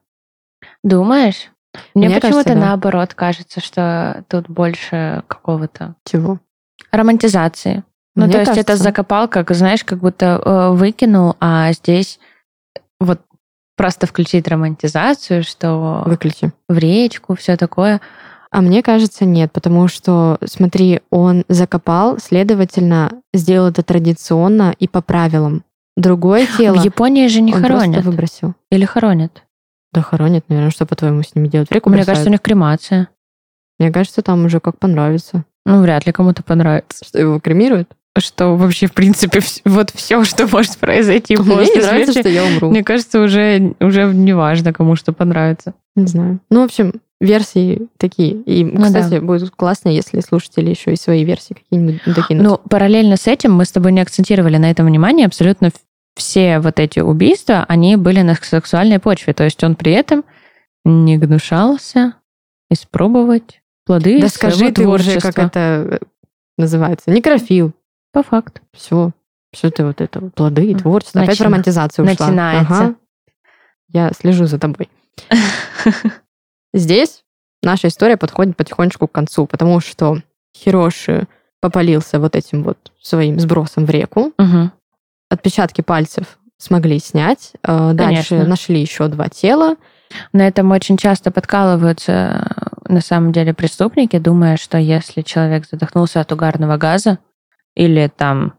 Думаешь? 0.82 1.50
Мне, 1.94 2.08
Мне 2.08 2.20
почему-то 2.20 2.54
да. 2.54 2.60
наоборот 2.60 3.14
кажется, 3.14 3.60
что 3.60 4.24
тут 4.28 4.48
больше 4.48 5.22
какого-то 5.28 5.94
Чего? 6.04 6.40
романтизации. 6.90 7.84
Ну, 8.16 8.24
Мне 8.24 8.32
то 8.32 8.38
есть 8.40 8.50
это 8.52 8.64
кажется. 8.64 8.82
закопал, 8.84 9.28
как, 9.28 9.50
знаешь, 9.52 9.84
как 9.84 10.00
будто 10.00 10.40
э, 10.44 10.70
выкинул, 10.74 11.36
а 11.40 11.72
здесь 11.72 12.18
вот 12.98 13.20
просто 13.76 14.06
включить 14.06 14.48
романтизацию, 14.48 15.42
что 15.44 16.02
Выключи. 16.06 16.52
в 16.68 16.76
речку, 16.76 17.34
все 17.36 17.56
такое. 17.56 18.00
А 18.50 18.62
мне 18.62 18.82
кажется, 18.82 19.24
нет, 19.24 19.52
потому 19.52 19.86
что, 19.86 20.38
смотри, 20.44 21.00
он 21.10 21.44
закопал, 21.48 22.18
следовательно, 22.18 23.12
сделал 23.32 23.68
это 23.68 23.84
традиционно 23.84 24.74
и 24.78 24.88
по 24.88 25.00
правилам. 25.02 25.62
Другое 25.96 26.46
тело 26.58 26.76
В 26.76 26.84
Японии 26.84 27.28
же 27.28 27.40
не 27.42 27.54
он 27.54 27.62
хоронят. 27.62 27.94
просто 27.94 28.10
выбросил. 28.10 28.54
Или 28.70 28.84
хоронят. 28.84 29.44
Да 29.92 30.02
хоронят, 30.02 30.44
наверное, 30.48 30.70
что, 30.72 30.84
по-твоему, 30.84 31.22
с 31.22 31.34
ними 31.34 31.46
делать? 31.48 31.68
В 31.68 31.72
реку 31.72 31.90
Мне 31.90 31.98
бросают? 31.98 32.16
кажется, 32.16 32.28
у 32.30 32.32
них 32.32 32.40
кремация. 32.42 33.08
Мне 33.78 33.92
кажется, 33.92 34.22
там 34.22 34.44
уже 34.44 34.58
как 34.60 34.78
понравится. 34.78 35.44
Ну, 35.64 35.80
вряд 35.82 36.06
ли 36.06 36.12
кому-то 36.12 36.42
понравится. 36.42 37.04
Что, 37.04 37.18
его 37.20 37.38
кремируют? 37.40 37.92
Что 38.18 38.56
вообще, 38.56 38.86
в 38.86 38.92
принципе, 38.92 39.40
вот 39.64 39.90
все, 39.94 40.24
что 40.24 40.46
может 40.48 40.78
произойти 40.78 41.36
Мне 41.36 41.54
после 41.54 41.74
не 41.74 41.80
нравится, 41.82 42.12
смерти, 42.12 42.28
что 42.28 42.28
я 42.28 42.44
умру. 42.44 42.70
мне 42.70 42.82
кажется, 42.82 43.20
уже, 43.20 43.74
уже 43.80 44.12
не 44.12 44.32
важно, 44.32 44.72
кому 44.72 44.96
что 44.96 45.12
понравится. 45.12 45.74
Не 45.94 46.06
знаю. 46.06 46.40
Ну, 46.50 46.62
в 46.62 46.64
общем, 46.64 46.94
версии 47.20 47.88
такие. 47.98 48.32
И, 48.32 48.64
Ну 48.64 48.82
кстати, 48.82 49.20
будет 49.20 49.50
классно, 49.50 49.90
если 49.90 50.20
слушатели 50.20 50.70
еще 50.70 50.92
и 50.92 50.96
свои 50.96 51.24
версии 51.24 51.54
какие-нибудь 51.54 52.00
докинут. 52.06 52.44
Ну, 52.44 52.58
параллельно 52.68 53.16
с 53.16 53.26
этим 53.26 53.52
мы 53.52 53.64
с 53.64 53.72
тобой 53.72 53.92
не 53.92 54.00
акцентировали 54.00 54.56
на 54.56 54.70
этом 54.70 54.86
внимание. 54.86 55.26
Абсолютно 55.26 55.70
все 56.16 56.58
вот 56.58 56.80
эти 56.80 57.00
убийства, 57.00 57.64
они 57.68 57.96
были 57.96 58.22
на 58.22 58.34
сексуальной 58.34 58.98
почве. 58.98 59.32
То 59.32 59.44
есть 59.44 59.62
он 59.62 59.76
при 59.76 59.92
этом 59.92 60.24
не 60.84 61.18
гнушался 61.18 62.14
испробовать 62.70 63.60
плоды 63.84 64.20
да 64.20 64.28
скажи 64.28 64.70
ты 64.72 64.86
уже, 64.86 65.04
творчества. 65.04 65.32
как 65.32 65.46
это 65.46 65.60
э, 65.90 65.98
называется. 66.56 67.10
Некрофил. 67.10 67.72
По 68.12 68.22
факту. 68.22 68.60
Все. 68.72 69.12
Все 69.52 69.70
ты 69.70 69.84
вот 69.84 70.00
это, 70.00 70.20
плоды 70.30 70.66
и 70.70 70.74
творчество. 70.74 71.20
Опять 71.22 71.36
в 71.36 71.40
Начина- 71.40 71.46
романтизацию 71.46 72.04
ушла. 72.04 72.26
начинается. 72.26 72.74
Ага. 72.74 72.94
Я 73.88 74.10
слежу 74.12 74.46
за 74.46 74.58
тобой. 74.58 74.88
Здесь 76.72 77.24
наша 77.62 77.88
история 77.88 78.16
подходит 78.16 78.56
потихонечку 78.56 79.08
к 79.08 79.12
концу, 79.12 79.46
потому 79.46 79.80
что 79.80 80.18
Хироши 80.56 81.26
попалился 81.60 82.20
вот 82.20 82.36
этим 82.36 82.62
вот 82.62 82.78
своим 83.02 83.38
сбросом 83.40 83.86
в 83.86 83.90
реку. 83.90 84.32
Отпечатки 85.28 85.80
пальцев 85.80 86.38
смогли 86.58 86.98
снять. 86.98 87.52
Э, 87.62 87.92
Дальше 87.94 88.44
нашли 88.44 88.80
еще 88.80 89.06
два 89.08 89.28
тела. 89.28 89.76
На 90.32 90.46
этом 90.46 90.70
очень 90.72 90.96
часто 90.96 91.30
подкалываются 91.30 92.12
э, 92.12 92.92
на 92.92 93.00
самом 93.00 93.30
деле 93.32 93.54
преступники, 93.54 94.18
думая, 94.18 94.56
что 94.56 94.76
если 94.76 95.22
человек 95.22 95.66
задохнулся 95.70 96.20
от 96.20 96.32
угарного 96.32 96.76
газа 96.76 97.18
или 97.74 98.10
там, 98.14 98.54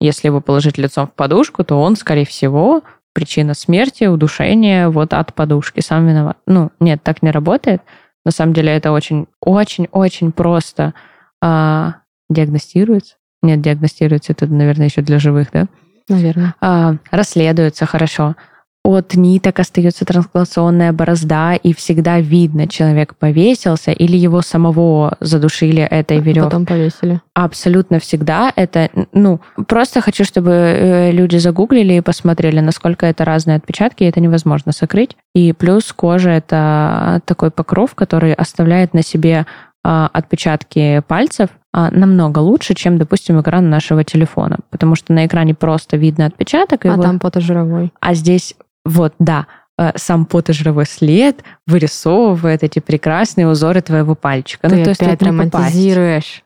если 0.00 0.28
его 0.28 0.40
положить 0.40 0.78
лицом 0.78 1.06
в 1.06 1.12
подушку, 1.12 1.64
то 1.64 1.80
он, 1.80 1.96
скорее 1.96 2.26
всего, 2.26 2.82
причина 3.12 3.54
смерти, 3.54 4.04
удушения 4.04 4.88
вот 4.88 5.12
от 5.12 5.34
подушки, 5.34 5.80
сам 5.80 6.06
виноват. 6.06 6.38
Ну, 6.46 6.70
нет, 6.80 7.02
так 7.02 7.22
не 7.22 7.30
работает. 7.30 7.82
На 8.24 8.30
самом 8.30 8.54
деле 8.54 8.72
это 8.72 8.92
очень, 8.92 9.26
очень, 9.40 9.88
очень 9.90 10.32
просто 10.32 10.94
а, 11.40 11.96
диагностируется. 12.30 13.16
Нет, 13.42 13.60
диагностируется 13.60 14.32
это, 14.32 14.46
наверное, 14.46 14.86
еще 14.86 15.02
для 15.02 15.18
живых, 15.18 15.48
да? 15.52 15.66
Наверное. 16.08 16.54
А, 16.60 16.96
расследуется 17.10 17.86
хорошо. 17.86 18.36
От 18.84 19.14
ниток 19.14 19.60
остается 19.60 20.04
трансглационная 20.04 20.92
борозда, 20.92 21.54
и 21.54 21.72
всегда 21.72 22.18
видно, 22.18 22.66
человек 22.66 23.14
повесился 23.14 23.92
или 23.92 24.16
его 24.16 24.42
самого 24.42 25.16
задушили 25.20 25.82
этой 25.82 26.18
веревкой. 26.18 26.50
Потом 26.50 26.66
повесили. 26.66 27.20
Абсолютно 27.34 28.00
всегда 28.00 28.52
это, 28.56 28.90
ну, 29.12 29.40
просто 29.68 30.00
хочу, 30.00 30.24
чтобы 30.24 30.50
э, 30.50 31.12
люди 31.12 31.36
загуглили 31.36 31.94
и 31.94 32.00
посмотрели, 32.00 32.58
насколько 32.58 33.06
это 33.06 33.24
разные 33.24 33.56
отпечатки, 33.56 34.02
и 34.02 34.06
это 34.08 34.20
невозможно 34.20 34.72
сокрыть. 34.72 35.16
И 35.34 35.52
плюс 35.52 35.92
кожа— 35.92 36.30
это 36.30 37.22
такой 37.24 37.52
покров, 37.52 37.94
который 37.94 38.34
оставляет 38.34 38.94
на 38.94 39.02
себе 39.02 39.46
а, 39.84 40.08
отпечатки 40.12 41.02
пальцев 41.08 41.50
а, 41.72 41.90
намного 41.90 42.38
лучше, 42.38 42.74
чем, 42.74 42.98
допустим, 42.98 43.40
экран 43.40 43.68
нашего 43.68 44.04
телефона. 44.04 44.58
Потому 44.70 44.94
что 44.94 45.12
на 45.12 45.26
экране 45.26 45.54
просто 45.54 45.96
видно 45.96 46.26
отпечаток. 46.26 46.84
А 46.84 46.88
его... 46.88 47.02
там 47.02 47.18
потожировой. 47.18 47.92
А 48.00 48.14
здесь 48.14 48.54
вот, 48.84 49.14
да, 49.18 49.46
э, 49.78 49.92
сам 49.96 50.26
потожировой 50.26 50.86
след 50.86 51.42
вырисовывает 51.66 52.62
эти 52.62 52.78
прекрасные 52.78 53.48
узоры 53.48 53.80
твоего 53.80 54.14
пальчика. 54.14 54.68
Ты 54.68 54.76
ну, 54.76 54.84
то 54.84 54.90
есть 54.90 55.02
опять 55.02 55.22
романтизируешь. 55.22 56.44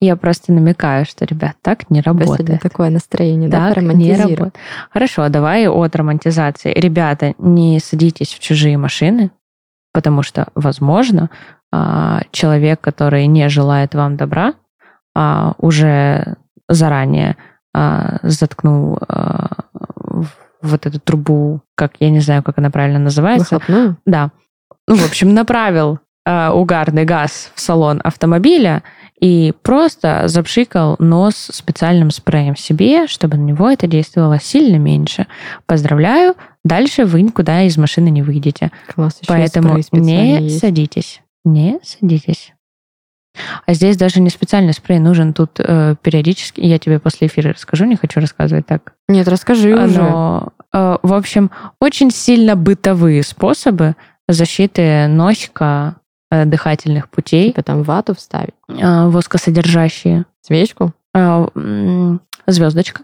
Я 0.00 0.16
просто 0.16 0.52
намекаю, 0.52 1.06
что, 1.06 1.24
ребят, 1.24 1.54
так 1.62 1.88
не 1.88 2.02
тебя 2.02 2.12
сегодня 2.12 2.26
работает. 2.26 2.60
такое 2.60 2.90
настроение, 2.90 3.48
да, 3.48 3.68
Так 3.68 3.76
не 3.76 3.82
романтизируй. 3.82 4.34
работает. 4.34 4.54
Хорошо, 4.90 5.28
давай 5.28 5.68
от 5.68 5.94
романтизации. 5.94 6.72
Ребята, 6.72 7.34
не 7.38 7.78
садитесь 7.78 8.34
в 8.34 8.40
чужие 8.40 8.76
машины, 8.78 9.30
потому 9.92 10.24
что, 10.24 10.48
возможно, 10.56 11.30
а, 11.70 12.22
человек, 12.32 12.80
который 12.80 13.26
не 13.26 13.48
желает 13.48 13.94
вам 13.94 14.16
добра, 14.16 14.54
а, 15.14 15.54
уже 15.58 16.34
заранее 16.68 17.36
а, 17.72 18.18
заткнул 18.22 18.98
а, 19.08 19.61
вот 20.62 20.86
эту 20.86 21.00
трубу, 21.00 21.60
как 21.74 21.94
я 22.00 22.10
не 22.10 22.20
знаю, 22.20 22.42
как 22.42 22.58
она 22.58 22.70
правильно 22.70 22.98
называется. 22.98 23.56
Выхлопную? 23.56 23.96
Да. 24.06 24.30
Ну, 24.88 24.96
в 24.96 25.06
общем, 25.06 25.34
направил 25.34 25.98
э, 26.24 26.50
угарный 26.50 27.04
газ 27.04 27.50
в 27.54 27.60
салон 27.60 28.00
автомобиля 28.02 28.82
и 29.20 29.52
просто 29.62 30.24
запшикал 30.26 30.96
нос 30.98 31.36
специальным 31.36 32.10
спреем 32.10 32.56
себе, 32.56 33.06
чтобы 33.06 33.36
на 33.36 33.42
него 33.42 33.70
это 33.70 33.86
действовало 33.86 34.40
сильно 34.40 34.76
меньше. 34.76 35.26
Поздравляю, 35.66 36.34
дальше 36.64 37.04
вы 37.04 37.22
никуда 37.22 37.62
из 37.62 37.76
машины 37.76 38.08
не 38.10 38.22
выйдете. 38.22 38.72
Класс, 38.92 39.18
еще 39.20 39.28
Поэтому 39.28 39.78
не 39.92 40.42
есть. 40.42 40.58
садитесь. 40.58 41.20
Не 41.44 41.78
садитесь. 41.84 42.52
А 43.66 43.72
здесь 43.74 43.96
даже 43.96 44.20
не 44.20 44.28
специальный 44.30 44.74
спрей 44.74 44.98
нужен 44.98 45.32
тут 45.32 45.52
э, 45.58 45.94
периодически. 46.02 46.60
Я 46.60 46.78
тебе 46.78 46.98
после 46.98 47.28
эфира 47.28 47.52
расскажу, 47.52 47.84
не 47.86 47.96
хочу 47.96 48.20
рассказывать 48.20 48.66
так. 48.66 48.92
Нет, 49.08 49.26
расскажи 49.28 49.74
уже. 49.74 50.02
Но, 50.02 50.48
э, 50.72 50.96
в 51.02 51.12
общем, 51.14 51.50
очень 51.80 52.10
сильно 52.10 52.56
бытовые 52.56 53.22
способы 53.22 53.96
защиты 54.28 55.06
носика, 55.06 55.96
э, 56.30 56.44
дыхательных 56.44 57.08
путей, 57.08 57.48
Типа 57.48 57.62
там 57.62 57.82
вату 57.82 58.14
вставить. 58.14 58.54
э, 58.68 59.06
воскосодержащие. 59.08 60.26
Свечку? 60.42 60.92
Э, 61.14 61.46
м, 61.54 62.20
Звездочка. 62.46 63.02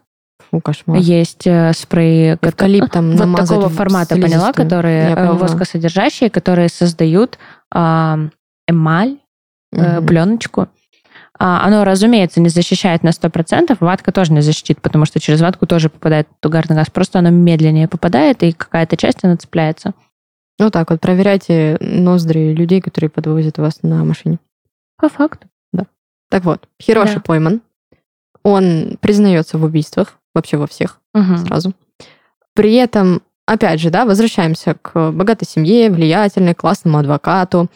Фу, 0.51 0.61
кошмар. 0.61 0.99
Есть 0.99 1.47
э, 1.47 1.73
спреи, 1.75 2.39
Эвкалиптом 2.41 3.13
вот 3.17 3.37
такого 3.37 3.69
формата, 3.69 4.15
поняла, 4.15 4.29
слизистую. 4.29 4.55
которые 4.55 5.11
э, 5.11 5.15
поняла. 5.15 5.35
воскосодержащие, 5.35 6.31
которые 6.31 6.69
создают 6.71 7.39
а, 7.73 8.19
эмаль, 8.67 9.19
э, 9.73 9.99
Мгм. 9.99 10.07
пленочку. 10.07 10.69
А, 11.41 11.65
Оно, 11.65 11.85
разумеется, 11.85 12.41
не 12.41 12.49
защищает 12.49 13.03
на 13.05 13.13
100%, 13.13 13.77
ватка 13.81 14.11
тоже 14.11 14.33
не 14.33 14.41
защитит, 14.41 14.81
потому 14.83 15.05
что 15.05 15.21
через 15.21 15.41
ватку 15.41 15.67
тоже 15.67 15.89
попадает 15.89 16.27
угарный 16.45 16.75
газ, 16.77 16.89
просто 16.91 17.21
оно 17.21 17.31
медленнее 17.31 17.87
попадает, 17.87 18.43
и 18.43 18.53
какая-то 18.53 18.97
часть 18.97 19.19
она 19.23 19.37
цепляется. 19.37 19.93
Ну 20.59 20.71
так 20.71 20.91
вот, 20.91 21.01
проверяйте 21.01 21.77
ноздри 21.81 22.53
людей, 22.53 22.81
которые 22.81 23.09
подвозят 23.11 23.59
вас 23.59 23.83
на 23.83 24.05
машине. 24.05 24.39
По 24.97 25.09
факту. 25.09 25.47
Так 26.31 26.45
вот, 26.45 26.69
Хироши 26.83 27.15
Да. 27.15 27.21
пойман. 27.21 27.63
Он 28.43 28.99
признается 29.01 29.57
в 29.57 29.65
убийствах, 29.65 30.19
вообще 30.35 30.59
во 30.59 30.67
всех 30.67 31.01
Мгм. 31.15 31.39
сразу. 31.39 31.73
При 32.55 32.75
этом, 32.75 33.23
опять 33.47 33.81
же, 33.81 33.89
да, 33.89 34.05
возвращаемся 34.05 34.75
к 34.83 35.11
богатой 35.13 35.49
семье, 35.49 35.91
влиятельной, 35.91 36.55
классному 36.55 36.99
адвокату. 36.99 37.71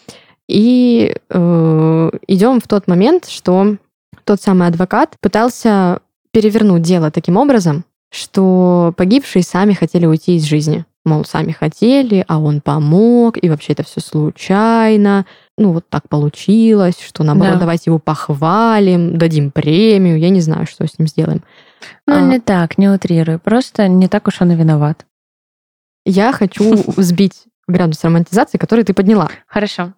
И 0.53 1.16
э, 1.30 2.11
идем 2.28 2.61
в 2.61 2.68
тот 2.68 2.86
момент, 2.86 3.24
что 3.26 3.76
тот 4.24 4.42
самый 4.42 4.68
адвокат 4.68 5.16
пытался 5.22 6.00
перевернуть 6.30 6.82
дело 6.82 7.11
таким 7.11 7.38
образом, 7.38 7.86
что 8.11 8.92
погибшие 8.98 9.42
сами 9.42 9.72
хотели 9.72 10.05
уйти 10.05 10.36
из 10.36 10.44
жизни. 10.44 10.84
Мол, 11.07 11.24
сами 11.24 11.53
хотели, 11.53 12.22
а 12.28 12.38
он 12.38 12.61
помог, 12.61 13.42
и 13.42 13.48
вообще 13.48 13.72
это 13.72 13.82
все 13.82 14.00
случайно. 14.03 15.24
Ну, 15.57 15.72
вот 15.72 15.88
так 15.88 16.07
получилось, 16.11 17.00
что 17.00 17.24
наоборот, 17.24 17.55
Да. 17.55 17.61
давайте 17.61 17.84
его 17.86 17.98
похвалим, 17.98 19.16
дадим 19.16 19.50
премию, 19.53 20.18
я 20.18 20.28
не 20.28 20.42
знаю, 20.42 20.66
что 20.66 20.86
с 20.86 20.98
ним 20.98 21.09
сделаем. 21.09 21.42
Ну, 22.07 22.14
А. 22.14 22.20
не 22.20 22.40
так, 22.40 22.76
не 22.76 22.90
утрируй. 22.90 23.38
Просто 23.38 23.88
не 23.88 24.07
так 24.07 24.28
уж 24.28 24.42
он 24.42 24.53
и 24.53 24.55
виноват. 24.55 25.07
Я 26.05 26.32
хочу 26.32 26.76
сбить 27.00 27.44
градус 27.66 28.05
романтизации, 28.05 28.59
который 28.59 28.84
ты 28.84 28.92
подняла. 28.92 29.30
Хорошо. 29.46 29.94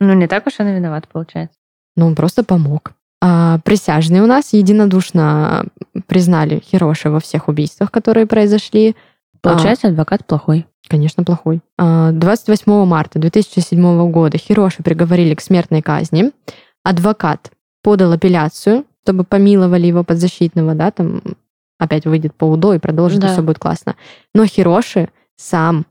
Ну, 0.00 0.12
не 0.14 0.26
так 0.26 0.46
уж 0.46 0.54
он 0.58 0.68
и 0.68 0.74
виноват, 0.74 1.08
получается. 1.08 1.58
Но 1.96 2.06
он 2.06 2.14
просто 2.14 2.44
помог. 2.44 2.92
А 3.22 3.58
присяжные 3.64 4.22
у 4.22 4.26
нас 4.26 4.52
единодушно 4.52 5.66
признали 6.06 6.60
Хироши 6.60 7.08
во 7.10 7.20
всех 7.20 7.48
убийствах, 7.48 7.90
которые 7.90 8.26
произошли. 8.26 8.94
Получается, 9.40 9.88
адвокат 9.88 10.26
плохой. 10.26 10.66
Конечно, 10.88 11.24
плохой. 11.24 11.60
А, 11.78 12.12
28 12.12 12.84
марта 12.84 13.18
2007 13.18 14.10
года 14.10 14.38
Хироши 14.38 14.82
приговорили 14.82 15.34
к 15.34 15.40
смертной 15.40 15.82
казни. 15.82 16.32
Адвокат 16.84 17.50
подал 17.82 18.12
апелляцию, 18.12 18.84
чтобы 19.02 19.24
помиловали 19.24 19.86
его 19.86 20.04
подзащитного, 20.04 20.74
да, 20.74 20.90
там 20.90 21.22
опять 21.78 22.06
выйдет 22.06 22.34
по 22.34 22.44
УДО 22.44 22.74
и 22.74 22.78
продолжит, 22.78 23.20
Да. 23.20 23.28
и 23.28 23.32
все 23.32 23.42
будет 23.42 23.58
классно. 23.58 23.96
Но 24.34 24.46
Хироши 24.46 25.08
сам, 25.36 25.86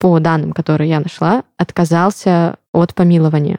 по 0.00 0.18
данным, 0.18 0.52
которые 0.52 0.90
я 0.90 0.98
нашла, 0.98 1.44
отказался 1.56 2.56
от 2.72 2.94
помилования. 2.94 3.58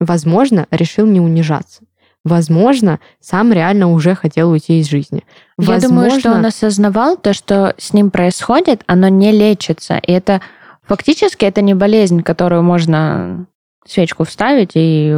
Возможно, 0.00 0.66
решил 0.70 1.06
не 1.06 1.20
унижаться. 1.20 1.84
Возможно, 2.24 3.00
сам 3.20 3.52
реально 3.52 3.90
уже 3.90 4.14
хотел 4.14 4.50
уйти 4.50 4.80
из 4.80 4.88
жизни. 4.88 5.24
Я 5.58 5.80
думаю, 5.80 6.10
что 6.10 6.32
он 6.32 6.44
осознавал 6.44 7.16
то, 7.16 7.32
что 7.32 7.74
с 7.78 7.92
ним 7.92 8.10
происходит, 8.10 8.82
оно 8.86 9.08
не 9.08 9.32
лечится. 9.32 9.98
И 9.98 10.12
это 10.12 10.40
фактически 10.82 11.44
это 11.44 11.62
не 11.62 11.74
болезнь, 11.74 12.22
которую 12.22 12.62
можно 12.62 13.46
свечку 13.86 14.24
вставить 14.24 14.72
и 14.74 15.16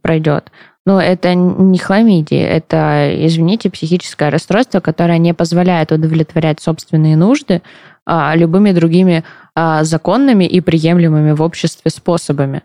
пройдет. 0.00 0.50
Но 0.84 1.00
это 1.00 1.34
не 1.34 1.78
хламидия, 1.78 2.44
это, 2.46 3.10
извините, 3.26 3.70
психическое 3.70 4.30
расстройство, 4.30 4.80
которое 4.80 5.18
не 5.18 5.32
позволяет 5.32 5.92
удовлетворять 5.92 6.60
собственные 6.60 7.16
нужды 7.16 7.62
а, 8.06 8.34
любыми 8.34 8.72
другими 8.72 9.24
а, 9.54 9.84
законными 9.84 10.44
и 10.44 10.60
приемлемыми 10.60 11.32
в 11.32 11.42
обществе 11.42 11.90
способами. 11.90 12.62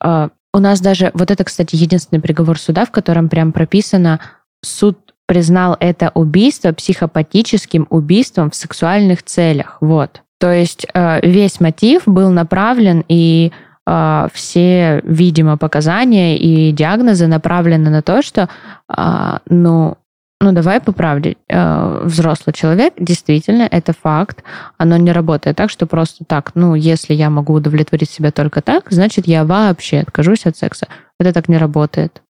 А, 0.00 0.30
у 0.52 0.58
нас 0.58 0.80
даже, 0.80 1.10
вот 1.14 1.30
это, 1.30 1.44
кстати, 1.44 1.74
единственный 1.76 2.20
приговор 2.20 2.58
суда, 2.58 2.84
в 2.84 2.90
котором 2.90 3.28
прям 3.28 3.52
прописано, 3.52 4.20
суд 4.62 4.98
признал 5.26 5.76
это 5.80 6.10
убийство 6.14 6.72
психопатическим 6.72 7.86
убийством 7.90 8.50
в 8.50 8.54
сексуальных 8.54 9.22
целях. 9.22 9.78
Вот. 9.80 10.22
То 10.38 10.52
есть 10.52 10.86
э, 10.92 11.26
весь 11.26 11.60
мотив 11.60 12.02
был 12.06 12.30
направлен, 12.30 13.04
и 13.08 13.52
э, 13.86 14.28
все, 14.32 15.00
видимо, 15.04 15.56
показания 15.56 16.36
и 16.36 16.72
диагнозы 16.72 17.26
направлены 17.26 17.88
на 17.90 18.02
то, 18.02 18.22
что, 18.22 18.48
э, 18.88 19.38
ну, 19.48 19.96
ну, 20.44 20.52
давай 20.52 20.80
по 20.80 20.92
правде, 20.92 21.36
э, 21.48 22.00
взрослый 22.04 22.52
человек, 22.52 22.92
действительно, 22.98 23.62
это 23.62 23.92
факт, 23.92 24.44
оно 24.76 24.96
не 24.98 25.10
работает 25.10 25.56
так, 25.56 25.70
что 25.70 25.86
просто 25.86 26.24
так, 26.24 26.52
ну, 26.54 26.74
если 26.74 27.14
я 27.14 27.30
могу 27.30 27.54
удовлетворить 27.54 28.10
себя 28.10 28.30
только 28.30 28.60
так, 28.60 28.90
значит, 28.90 29.26
я 29.26 29.44
вообще 29.44 30.00
откажусь 30.00 30.46
от 30.46 30.56
секса. 30.56 30.86
Это 31.18 31.32
так 31.32 31.48
не 31.48 31.56
работает. 31.56 32.22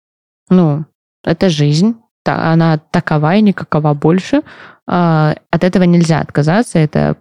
Ну, 0.50 0.84
это 1.24 1.48
жизнь, 1.48 1.96
она 2.26 2.78
такова 2.90 3.34
и 3.36 3.40
никакова 3.40 3.94
больше. 3.94 4.42
А, 4.86 5.34
От 5.50 5.64
этого 5.64 5.84
нельзя 5.84 6.20
отказаться, 6.20 6.78
это 6.78 7.16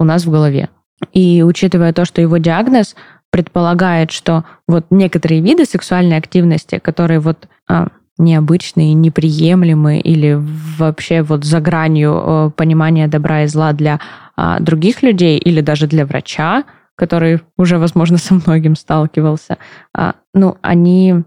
у 0.00 0.04
нас 0.04 0.24
в 0.24 0.30
голове. 0.30 0.70
И 1.12 1.42
учитывая 1.42 1.92
то, 1.92 2.04
что 2.04 2.20
его 2.20 2.38
диагноз 2.38 2.96
предполагает, 3.30 4.10
что 4.10 4.44
вот 4.66 4.86
некоторые 4.90 5.40
виды 5.40 5.64
сексуальной 5.64 6.16
активности, 6.16 6.78
которые 6.78 7.20
вот 7.20 7.48
а, 7.68 7.88
необычные, 8.20 8.94
неприемлемые 8.94 10.00
или 10.00 10.38
вообще 10.78 11.22
вот 11.22 11.44
за 11.44 11.60
гранью 11.60 12.22
э, 12.22 12.50
понимания 12.54 13.08
добра 13.08 13.42
и 13.42 13.46
зла 13.46 13.72
для 13.72 14.00
а, 14.36 14.60
других 14.60 15.02
людей 15.02 15.38
или 15.38 15.60
даже 15.60 15.86
для 15.86 16.06
врача, 16.06 16.64
который 16.96 17.40
уже, 17.58 17.78
возможно, 17.78 18.16
со 18.18 18.34
многим 18.34 18.76
сталкивался, 18.76 19.58
а, 19.94 20.14
ну, 20.34 20.56
они 20.62 21.24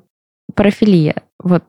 парафилия. 0.56 1.16
Вот, 1.40 1.64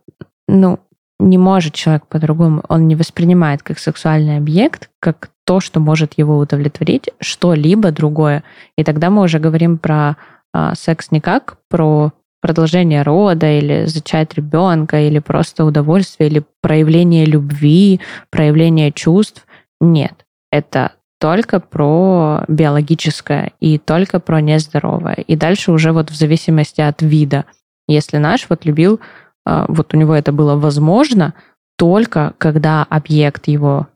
ну, 0.48 0.78
не 1.18 1.38
может 1.38 1.74
человек 1.74 2.06
по-другому, 2.06 2.62
он 2.68 2.88
не 2.88 2.96
воспринимает 2.96 3.62
как 3.62 3.78
сексуальный 3.78 4.36
объект, 4.36 4.90
как 5.00 5.30
то, 5.44 5.60
что 5.60 5.80
может 5.80 6.14
его 6.16 6.38
удовлетворить, 6.38 7.10
что-либо 7.20 7.90
другое. 7.92 8.42
И 8.76 8.84
тогда 8.84 9.10
мы 9.10 9.22
уже 9.22 9.38
говорим 9.38 9.78
про 9.78 10.16
а, 10.52 10.74
секс 10.74 11.10
не 11.10 11.20
как 11.20 11.58
про 11.68 12.12
продолжение 12.44 13.00
рода 13.00 13.50
или 13.50 13.86
зачать 13.86 14.34
ребенка 14.34 15.00
или 15.00 15.18
просто 15.18 15.64
удовольствие 15.64 16.28
или 16.28 16.44
проявление 16.60 17.24
любви, 17.24 18.02
проявление 18.28 18.92
чувств. 18.92 19.46
Нет, 19.80 20.26
это 20.52 20.92
только 21.18 21.58
про 21.58 22.44
биологическое 22.46 23.52
и 23.60 23.78
только 23.78 24.20
про 24.20 24.42
нездоровое. 24.42 25.14
И 25.14 25.36
дальше 25.36 25.72
уже 25.72 25.92
вот 25.92 26.10
в 26.10 26.14
зависимости 26.14 26.82
от 26.82 27.00
вида. 27.00 27.46
Если 27.88 28.18
наш 28.18 28.46
вот 28.50 28.66
любил, 28.66 29.00
а, 29.46 29.64
вот 29.66 29.94
у 29.94 29.96
него 29.96 30.14
это 30.14 30.30
было 30.30 30.54
возможно, 30.54 31.32
только 31.78 32.34
когда 32.36 32.82
объект 32.82 33.48
его 33.48 33.88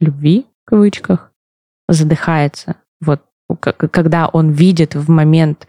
любви, 0.00 0.46
в 0.64 0.70
кавычках, 0.70 1.32
задыхается. 1.90 2.76
Вот 3.02 3.20
когда 3.76 4.26
он 4.28 4.52
видит 4.52 4.94
в 4.94 5.10
момент 5.10 5.68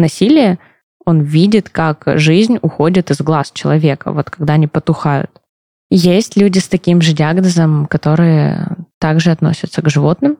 насилия, 0.00 0.58
он 1.04 1.20
видит, 1.22 1.70
как 1.70 2.04
жизнь 2.06 2.58
уходит 2.62 3.10
из 3.10 3.20
глаз 3.20 3.50
человека, 3.52 4.12
вот 4.12 4.30
когда 4.30 4.54
они 4.54 4.66
потухают. 4.66 5.30
Есть 5.90 6.36
люди 6.36 6.58
с 6.58 6.68
таким 6.68 7.00
же 7.00 7.12
диагнозом, 7.12 7.86
которые 7.86 8.76
также 8.98 9.30
относятся 9.30 9.82
к 9.82 9.90
животным, 9.90 10.38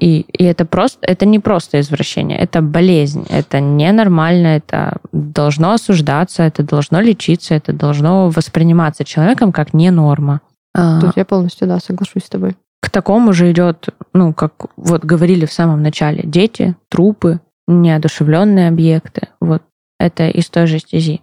и, 0.00 0.20
и 0.20 0.44
это 0.44 0.64
просто, 0.64 0.98
это 1.02 1.26
не 1.26 1.38
просто 1.38 1.80
извращение, 1.80 2.38
это 2.38 2.62
болезнь, 2.62 3.26
это 3.28 3.60
ненормально, 3.60 4.46
это 4.46 4.98
должно 5.12 5.72
осуждаться, 5.72 6.44
это 6.44 6.62
должно 6.62 7.00
лечиться, 7.00 7.54
это 7.54 7.72
должно 7.72 8.30
восприниматься 8.30 9.04
человеком 9.04 9.52
как 9.52 9.74
не 9.74 9.90
норма. 9.90 10.40
А, 10.74 11.00
Тут 11.00 11.16
я 11.16 11.24
полностью, 11.24 11.68
да, 11.68 11.78
соглашусь 11.78 12.24
с 12.24 12.30
тобой. 12.30 12.56
К 12.80 12.90
такому 12.90 13.32
же 13.32 13.52
идет, 13.52 13.90
ну, 14.14 14.32
как 14.32 14.52
вот 14.76 15.04
говорили 15.04 15.46
в 15.46 15.52
самом 15.52 15.82
начале, 15.82 16.22
дети, 16.24 16.74
трупы, 16.88 17.40
неодушевленные 17.66 18.68
объекты. 18.68 19.28
Вот 19.40 19.62
это 19.98 20.28
из 20.28 20.50
той 20.50 20.66
же 20.66 20.78
стези. 20.78 21.20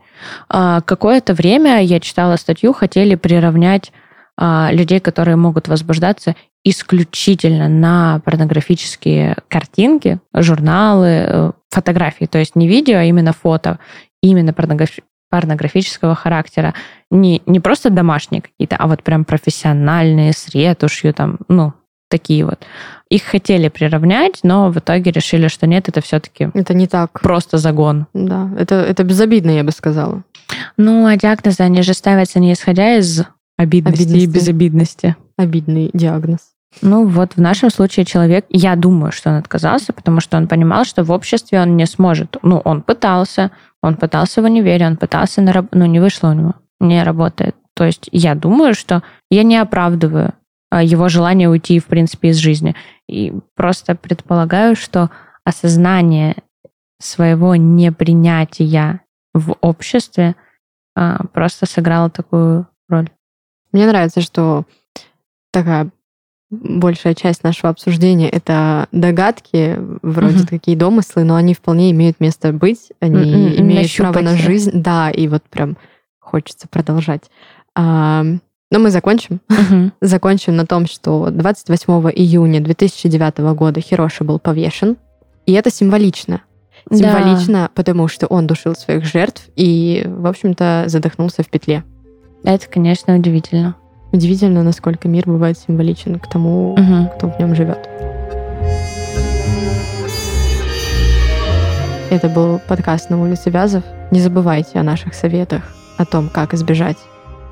А, 0.47 0.81
какое-то 0.81 1.33
время 1.33 1.83
я 1.83 1.99
читала 1.99 2.37
статью, 2.37 2.73
хотели 2.73 3.15
приравнять 3.15 3.91
а, 4.37 4.69
людей, 4.71 4.99
которые 4.99 5.35
могут 5.35 5.67
возбуждаться 5.67 6.35
исключительно 6.63 7.67
на 7.67 8.21
порнографические 8.23 9.37
картинки, 9.47 10.19
журналы, 10.33 11.07
э, 11.07 11.51
фотографии, 11.69 12.25
то 12.25 12.37
есть 12.37 12.55
не 12.55 12.67
видео, 12.67 12.97
а 12.97 13.03
именно 13.03 13.31
фото, 13.31 13.79
именно 14.21 14.51
порнограф- 14.51 15.01
порнографического 15.29 16.15
характера. 16.15 16.73
Не, 17.11 17.41
не 17.45 17.59
просто 17.59 17.89
домашние 17.89 18.41
какие-то, 18.41 18.75
а 18.75 18.87
вот 18.87 19.03
прям 19.03 19.23
профессиональные, 19.23 20.33
с 20.33 20.49
ретушью, 20.49 21.13
там, 21.13 21.39
ну, 21.47 21.73
такие 22.09 22.45
вот. 22.45 22.65
Их 23.09 23.23
хотели 23.23 23.69
приравнять, 23.69 24.39
но 24.43 24.69
в 24.69 24.77
итоге 24.77 25.11
решили, 25.11 25.47
что 25.47 25.65
нет, 25.65 25.89
это 25.89 25.99
все-таки 26.01 26.49
это 26.53 26.73
не 26.75 26.87
так. 26.87 27.19
Просто 27.21 27.57
загон. 27.57 28.05
Да, 28.13 28.49
это, 28.57 28.75
это 28.75 29.03
безобидно, 29.03 29.49
я 29.51 29.63
бы 29.63 29.71
сказала. 29.71 30.23
Ну, 30.77 31.05
а 31.05 31.15
диагнозы, 31.17 31.61
они 31.61 31.81
же 31.81 31.93
ставятся 31.93 32.39
не 32.39 32.53
исходя 32.53 32.97
из 32.97 33.23
обидности, 33.57 34.03
обидности. 34.03 34.23
и 34.23 34.27
безобидности. 34.27 35.15
Обидный 35.37 35.89
диагноз. 35.93 36.39
Ну 36.81 37.07
вот 37.07 37.33
в 37.35 37.41
нашем 37.41 37.71
случае 37.71 38.05
человек, 38.05 38.45
я 38.49 38.75
думаю, 38.75 39.11
что 39.11 39.31
он 39.31 39.37
отказался, 39.37 39.91
потому 39.91 40.19
что 40.19 40.37
он 40.37 40.47
понимал, 40.47 40.85
что 40.85 41.03
в 41.03 41.11
обществе 41.11 41.61
он 41.61 41.75
не 41.75 41.85
сможет. 41.85 42.37
Ну, 42.43 42.59
он 42.63 42.83
пытался, 42.83 43.51
он 43.81 43.95
пытался 43.95 44.41
в 44.41 44.45
универе, 44.45 44.85
он 44.85 44.97
пытался, 44.97 45.41
на 45.41 45.51
раб... 45.51 45.67
ну, 45.71 45.85
не 45.85 45.99
вышло 45.99 46.29
у 46.29 46.33
него, 46.33 46.53
не 46.79 47.03
работает. 47.03 47.55
То 47.73 47.85
есть 47.85 48.07
я 48.11 48.35
думаю, 48.35 48.75
что 48.75 49.01
я 49.31 49.43
не 49.43 49.57
оправдываю 49.57 50.33
его 50.71 51.09
желание 51.09 51.49
уйти, 51.49 51.79
в 51.79 51.85
принципе, 51.85 52.29
из 52.29 52.37
жизни. 52.37 52.75
И 53.07 53.33
просто 53.55 53.95
предполагаю, 53.95 54.75
что 54.75 55.09
осознание 55.43 56.35
своего 56.99 57.55
непринятия 57.55 59.01
в 59.33 59.55
обществе 59.61 60.35
а, 60.95 61.25
просто 61.33 61.65
сыграло 61.65 62.09
такую 62.09 62.67
роль. 62.87 63.09
Мне 63.71 63.87
нравится, 63.87 64.21
что 64.21 64.65
такая 65.51 65.89
большая 66.49 67.13
часть 67.13 67.43
нашего 67.43 67.69
обсуждения 67.69 68.27
это 68.27 68.87
догадки, 68.91 69.77
вроде 70.01 70.39
угу. 70.39 70.47
такие 70.47 70.75
домыслы, 70.75 71.23
но 71.23 71.35
они 71.35 71.53
вполне 71.53 71.91
имеют 71.91 72.19
место 72.19 72.51
быть, 72.51 72.91
они 72.99 73.15
mm-hmm. 73.15 73.59
имеют 73.59 73.83
Нащупать, 73.83 74.13
право 74.13 74.25
на 74.25 74.35
жизнь, 74.35 74.71
да, 74.73 75.11
и 75.11 75.27
вот 75.27 75.43
прям 75.43 75.77
хочется 76.19 76.67
продолжать. 76.67 77.29
А, 77.75 78.23
но 78.71 78.79
мы 78.79 78.91
закончим. 78.91 79.41
Угу. 79.49 79.91
закончим 80.01 80.55
на 80.55 80.65
том, 80.65 80.85
что 80.85 81.29
28 81.31 81.93
июня 82.15 82.61
2009 82.61 83.37
года 83.55 83.81
Хироши 83.81 84.23
был 84.23 84.39
повешен, 84.39 84.97
и 85.45 85.53
это 85.53 85.71
символично. 85.71 86.41
Символично, 86.91 87.53
да. 87.53 87.69
потому 87.73 88.07
что 88.07 88.27
он 88.27 88.47
душил 88.47 88.75
своих 88.75 89.05
жертв 89.05 89.43
и, 89.55 90.03
в 90.07 90.25
общем-то, 90.25 90.85
задохнулся 90.87 91.43
в 91.43 91.49
петле. 91.49 91.83
Это, 92.43 92.67
конечно, 92.67 93.15
удивительно. 93.15 93.75
Удивительно, 94.11 94.63
насколько 94.63 95.07
мир 95.07 95.25
бывает 95.27 95.57
символичен 95.57 96.19
к 96.19 96.27
тому, 96.27 96.73
угу. 96.73 97.11
кто 97.15 97.29
в 97.29 97.39
нем 97.39 97.53
живет. 97.53 97.87
Это 102.09 102.27
был 102.27 102.59
подкаст 102.67 103.11
«На 103.11 103.21
улице 103.21 103.51
Вязов». 103.51 103.83
Не 104.09 104.19
забывайте 104.19 104.79
о 104.79 104.83
наших 104.83 105.13
советах, 105.13 105.61
о 105.97 106.05
том, 106.05 106.29
как 106.29 106.55
избежать 106.55 106.97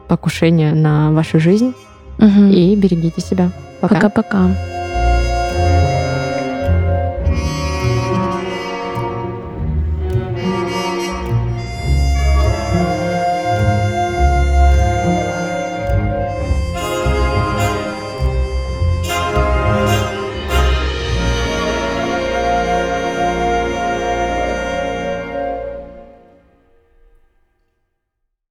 покушения 0.08 0.74
на 0.74 1.12
вашу 1.12 1.40
жизнь. 1.40 1.74
Угу. 2.20 2.46
И 2.52 2.76
берегите 2.76 3.22
себя. 3.22 3.52
Пока. 3.82 3.96
Пока-пока. 3.96 4.77